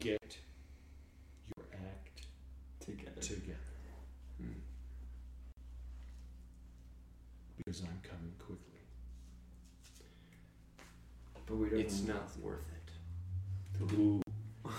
[0.00, 0.36] Get
[1.56, 2.22] your act
[2.80, 3.20] together.
[3.20, 3.58] together
[4.40, 4.52] Hmm.
[7.56, 8.64] because I'm coming quickly.
[11.48, 11.80] But we don't.
[11.80, 12.64] It's not worth
[13.80, 13.92] it.
[13.98, 14.20] Ooh.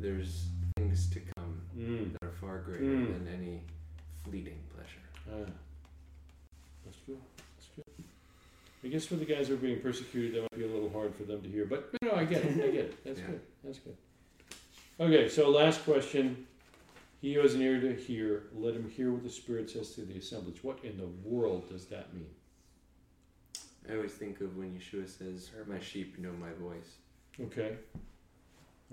[0.00, 0.46] There's
[0.76, 2.12] things to come Mm.
[2.12, 3.12] that are far greater Mm.
[3.12, 3.62] than any
[4.24, 5.00] fleeting pleasure.
[5.30, 5.50] Ah,
[6.84, 7.20] that's good.
[7.56, 8.04] That's good.
[8.84, 11.14] I guess for the guys who are being persecuted, that might be a little hard
[11.14, 12.52] for them to hear, but no, I get it.
[12.64, 13.04] I get it.
[13.04, 13.26] That's Yeah.
[13.26, 13.40] good.
[13.64, 13.96] That's good.
[15.00, 16.46] Okay, so last question.
[17.20, 20.02] He who has an ear to hear, let him hear what the Spirit says to
[20.02, 20.62] the assemblage.
[20.62, 22.30] What in the world does that mean?
[23.90, 26.98] I always think of when Yeshua says, "Hear "My sheep know my voice."
[27.40, 27.76] Okay.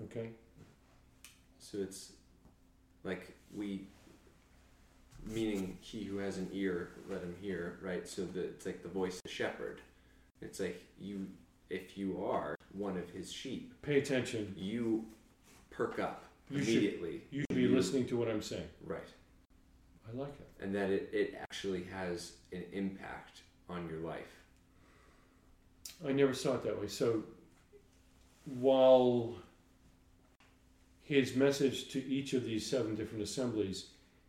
[0.04, 0.30] Okay.
[1.58, 2.12] So it's
[3.04, 3.86] like we,
[5.24, 8.08] meaning he who has an ear, let him hear, right?
[8.08, 9.80] So that it's like the voice of the shepherd.
[10.40, 11.26] It's like you,
[11.70, 14.54] if you are one of his sheep, Pay attention.
[14.56, 15.04] you
[15.70, 17.22] perk up You should- immediately.
[17.30, 18.68] You should be listening to what I'm saying.
[18.84, 19.00] Right.
[20.08, 20.62] I like it.
[20.62, 24.40] And that it, it actually has an impact on your life.
[26.06, 26.86] I never saw it that way.
[26.88, 27.24] So
[28.44, 29.34] while
[31.02, 33.86] his message to each of these seven different assemblies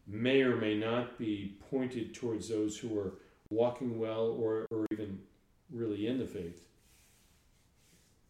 [0.08, 3.14] may or may not be pointed towards those who are
[3.50, 5.20] walking well or, or even
[5.72, 6.66] really in the faith,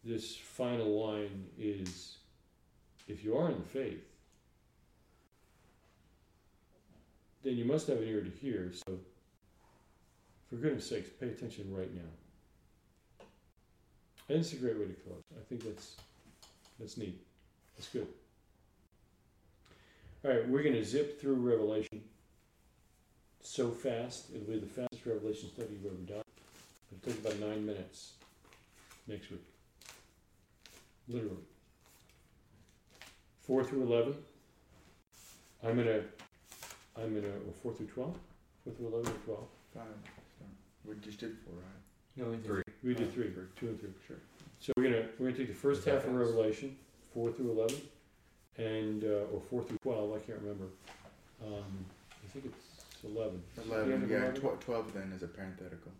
[0.04, 2.16] this final line is
[3.08, 4.04] if you are in the faith,
[7.42, 8.72] then you must have an ear to hear.
[8.86, 8.98] So,
[10.48, 13.26] for goodness sakes, pay attention right now.
[14.28, 15.22] And it's a great way to close.
[15.32, 15.96] I think that's
[16.78, 17.20] that's neat.
[17.76, 18.06] That's good.
[20.24, 22.02] All right, we're going to zip through Revelation
[23.40, 24.26] so fast.
[24.34, 26.24] It'll be the fastest Revelation study you've ever done.
[26.92, 28.14] It'll take about nine minutes
[29.06, 29.44] next week.
[31.08, 31.36] Literally.
[33.48, 34.14] Four through eleven.
[35.64, 36.02] I'm gonna.
[36.98, 37.28] I'm gonna.
[37.28, 38.14] Or four through twelve.
[38.62, 39.46] Four through eleven or twelve.
[39.74, 39.84] Five.
[40.38, 40.48] fine.
[40.84, 41.64] We just did four, right?
[42.16, 42.44] No, we didn't.
[42.44, 42.62] Three.
[42.84, 43.88] We did three, two and three.
[44.06, 44.18] Sure.
[44.60, 46.76] So we're gonna we're gonna take the first half of Revelation,
[47.14, 47.76] four through eleven,
[48.58, 50.12] and uh, or four through twelve.
[50.14, 50.66] I can't remember.
[51.42, 51.86] Um,
[52.22, 53.42] I think it's eleven.
[53.56, 54.02] Is it the end Eleven.
[54.02, 54.16] of Yeah.
[54.18, 54.40] 11?
[54.42, 55.90] Tw- Twelve then is a parenthetical.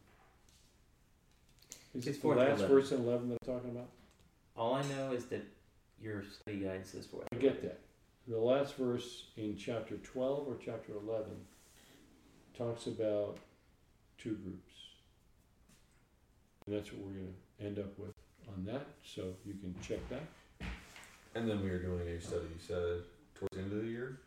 [1.95, 2.69] Is It's it the four through last 11.
[2.77, 3.89] verse in eleven that I'm talking about?
[4.55, 5.47] All I know is that
[6.03, 7.23] your study guide says four.
[7.33, 7.81] I get that.
[8.27, 11.37] The last verse in chapter twelve or chapter eleven
[12.57, 13.39] talks about
[14.19, 14.75] two groups,
[16.67, 18.13] and that's what we're gonna end up with
[18.49, 18.87] on that.
[19.03, 20.23] So you can check that.
[21.35, 23.03] And then we are doing a study, you said,
[23.35, 24.19] towards the end of the year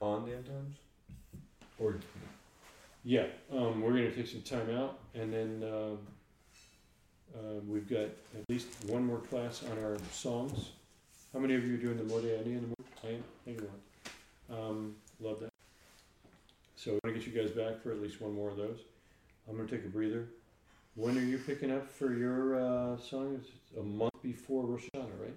[0.00, 0.76] on the end times?
[1.78, 1.96] Or
[3.02, 5.62] Yeah, um, we're gonna take some time out, and then,
[7.38, 10.70] um, we've got at least one more class on our songs.
[11.32, 12.74] How many of you are doing the Modeh Ani in the morning?
[13.04, 13.70] I am, thank you,
[14.48, 14.68] Lauren.
[14.68, 15.52] Um, love that.
[16.76, 18.78] So I wanna get you guys back for at least one more of those.
[19.48, 20.26] I'm gonna take a breather.
[20.96, 23.40] When are you picking up for your, uh, song?
[23.40, 25.36] It's a month before Rosh Hashanah, right?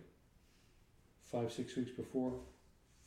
[1.32, 2.34] Five, six weeks before?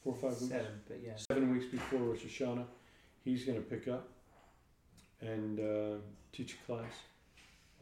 [0.03, 0.53] Four, or five weeks?
[0.53, 1.13] Seven, but yeah.
[1.31, 2.65] seven weeks before Rosh Hashanah,
[3.25, 4.09] he's going to pick up
[5.21, 5.97] and uh,
[6.33, 6.93] teach a class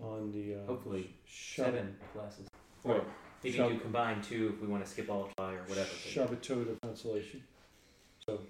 [0.01, 2.49] on the uh, Hopefully, Sh- Seven classes.
[2.83, 3.03] Right.
[3.43, 5.89] Maybe Shab- do combine two if we want to skip all July or whatever.
[5.91, 7.43] but- Shabbatot of consolation.
[8.27, 8.41] So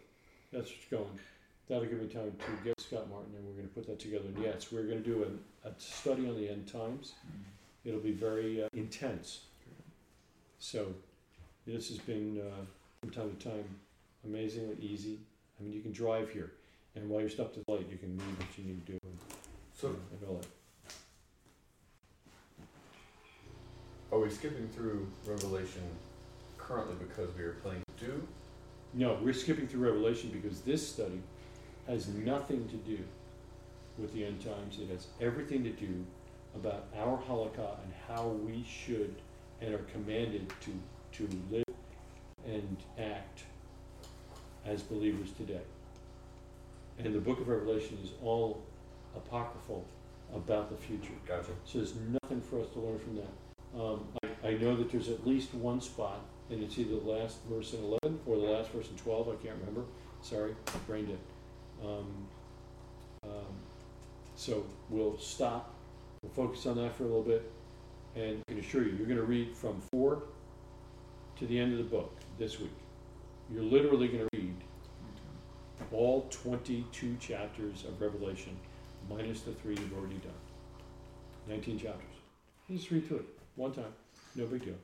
[0.52, 1.18] that's what's going.
[1.68, 4.26] That'll give me time to get Scott Martin, and we're going to put that together.
[4.26, 5.24] And yes, we're going to do
[5.64, 7.14] a, a study on the end times.
[7.84, 9.40] It'll be very uh, intense.
[10.58, 10.86] So
[11.66, 12.64] this has been uh,
[13.00, 13.64] from time to time
[14.24, 15.18] amazingly easy.
[15.58, 16.52] I mean, you can drive here,
[16.94, 18.98] and while you're stopped at the light, you can read what you need to do
[19.02, 19.18] and,
[19.74, 20.46] so and all that.
[24.14, 25.82] Are we skipping through Revelation
[26.56, 28.22] currently because we are playing do?
[28.92, 31.20] No, we're skipping through Revelation because this study
[31.88, 32.98] has nothing to do
[33.98, 34.78] with the end times.
[34.80, 36.04] It has everything to do
[36.54, 39.16] about our halakha and how we should
[39.60, 40.70] and are commanded to,
[41.18, 41.64] to live
[42.46, 43.42] and act
[44.64, 45.62] as believers today.
[46.98, 48.62] And the book of Revelation is all
[49.16, 49.84] apocryphal
[50.32, 51.14] about the future.
[51.26, 51.50] Gotcha.
[51.64, 53.43] So there's nothing for us to learn from that.
[53.78, 56.20] Um, I, I know that there's at least one spot,
[56.50, 59.28] and it's either the last verse in 11 or the last verse in 12.
[59.28, 59.82] I can't remember.
[60.22, 60.54] Sorry,
[60.86, 61.18] brain dead.
[61.84, 62.28] Um,
[63.24, 63.54] um,
[64.36, 65.74] so we'll stop.
[66.22, 67.50] We'll focus on that for a little bit,
[68.14, 70.22] and I can assure you, you're going to read from four
[71.38, 72.70] to the end of the book this week.
[73.52, 74.54] You're literally going to read
[75.92, 78.56] all 22 chapters of Revelation,
[79.10, 80.32] minus the three you've already done.
[81.48, 82.00] 19 chapters.
[82.70, 83.92] Just read through it one time,
[84.34, 84.74] no big deal.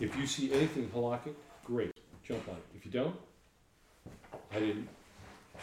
[0.00, 1.34] If you see anything halakhic,
[1.64, 1.92] great,
[2.26, 2.64] jump on it.
[2.74, 3.16] If you don't,
[4.50, 4.88] I didn't,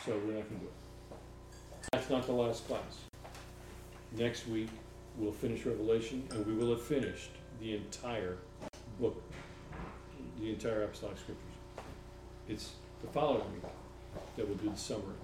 [0.06, 1.18] so we're not gonna do it.
[1.92, 3.06] That's not the last class.
[4.18, 4.70] Next week,
[5.18, 8.38] we'll finish Revelation, and we will have finished the entire
[9.00, 9.22] book,
[10.40, 11.46] the entire apostolic scriptures.
[12.48, 12.72] It's
[13.02, 13.64] the following week
[14.38, 15.16] that we'll do the summary.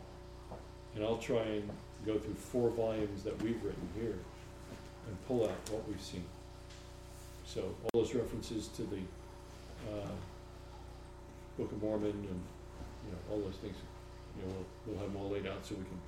[0.96, 1.70] And I'll try and
[2.06, 4.18] go through four volumes that we've written here
[5.08, 6.26] and pull out what we've seen.
[7.46, 8.98] So all those references to the
[9.92, 10.08] uh,
[11.58, 13.76] Book of Mormon and, you know, all those things,
[14.36, 14.66] you know, we'll,
[14.96, 16.00] we'll have them all laid out so we can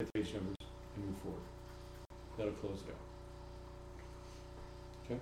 [0.00, 0.56] get page numbers
[0.96, 1.40] and move forward.
[2.38, 2.96] That'll close it out.
[5.04, 5.20] Okay?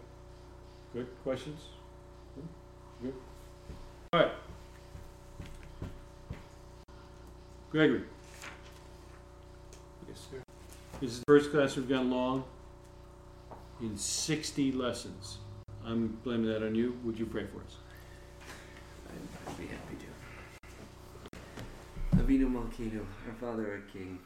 [0.92, 1.06] Good?
[1.22, 1.60] Questions?
[2.34, 2.48] Good?
[3.02, 3.14] Good?
[4.12, 4.32] All right.
[7.70, 8.02] Gregory,
[10.08, 10.36] Yes, sir.
[11.00, 12.44] this is the first class we've gone long
[13.80, 15.38] in 60 lessons.
[15.84, 16.98] I'm blaming that on you.
[17.04, 17.76] Would you pray for us?
[19.46, 20.06] I'd, be happy to.
[22.16, 24.18] Avinu Malkeinu, our Father, our King.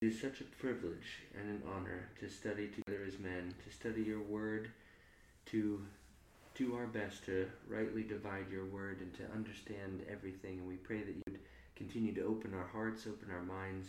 [0.00, 4.02] It is such a privilege and an honor to study together as men, to study
[4.02, 4.70] your word,
[5.46, 5.84] to
[6.54, 10.58] do our best to rightly divide your word and to understand everything.
[10.58, 11.38] And we pray that you would
[11.76, 13.88] continue to open our hearts, open our minds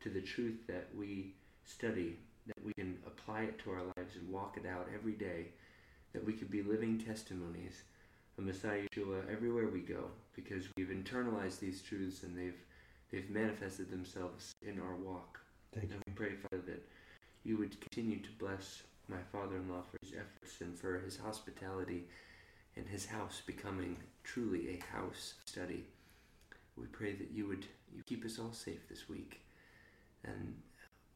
[0.00, 1.34] to the truth that we
[1.64, 2.18] study,
[2.48, 5.46] that we can apply it to our lives and walk it out every day,
[6.12, 7.82] that we could be living testimonies
[8.36, 10.04] of Messiah Yeshua everywhere we go,
[10.34, 12.58] because we've internalized these truths and they've
[13.10, 15.40] they've manifested themselves in our walk.
[15.74, 16.82] Thank and we pray, Father, that
[17.44, 22.04] you would continue to bless my father-in-law for his efforts and for his hospitality
[22.76, 25.84] and his house becoming truly a house study.
[26.76, 27.64] We pray that you would
[27.94, 29.40] you keep us all safe this week.
[30.24, 30.54] And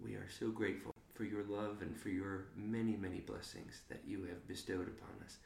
[0.03, 0.92] we are so grateful
[1.23, 5.37] for your love and for your many, many blessings that you have bestowed upon us.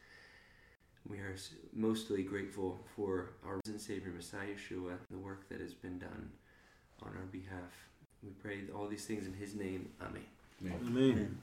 [1.07, 1.37] We are
[1.75, 6.31] mostly grateful for our risen Savior Messiah Yeshua, the work that has been done
[7.03, 7.91] on our behalf.
[8.23, 9.91] We pray all these things in His name.
[10.01, 10.25] Amen.
[10.63, 10.81] Man.
[10.87, 11.39] Amen.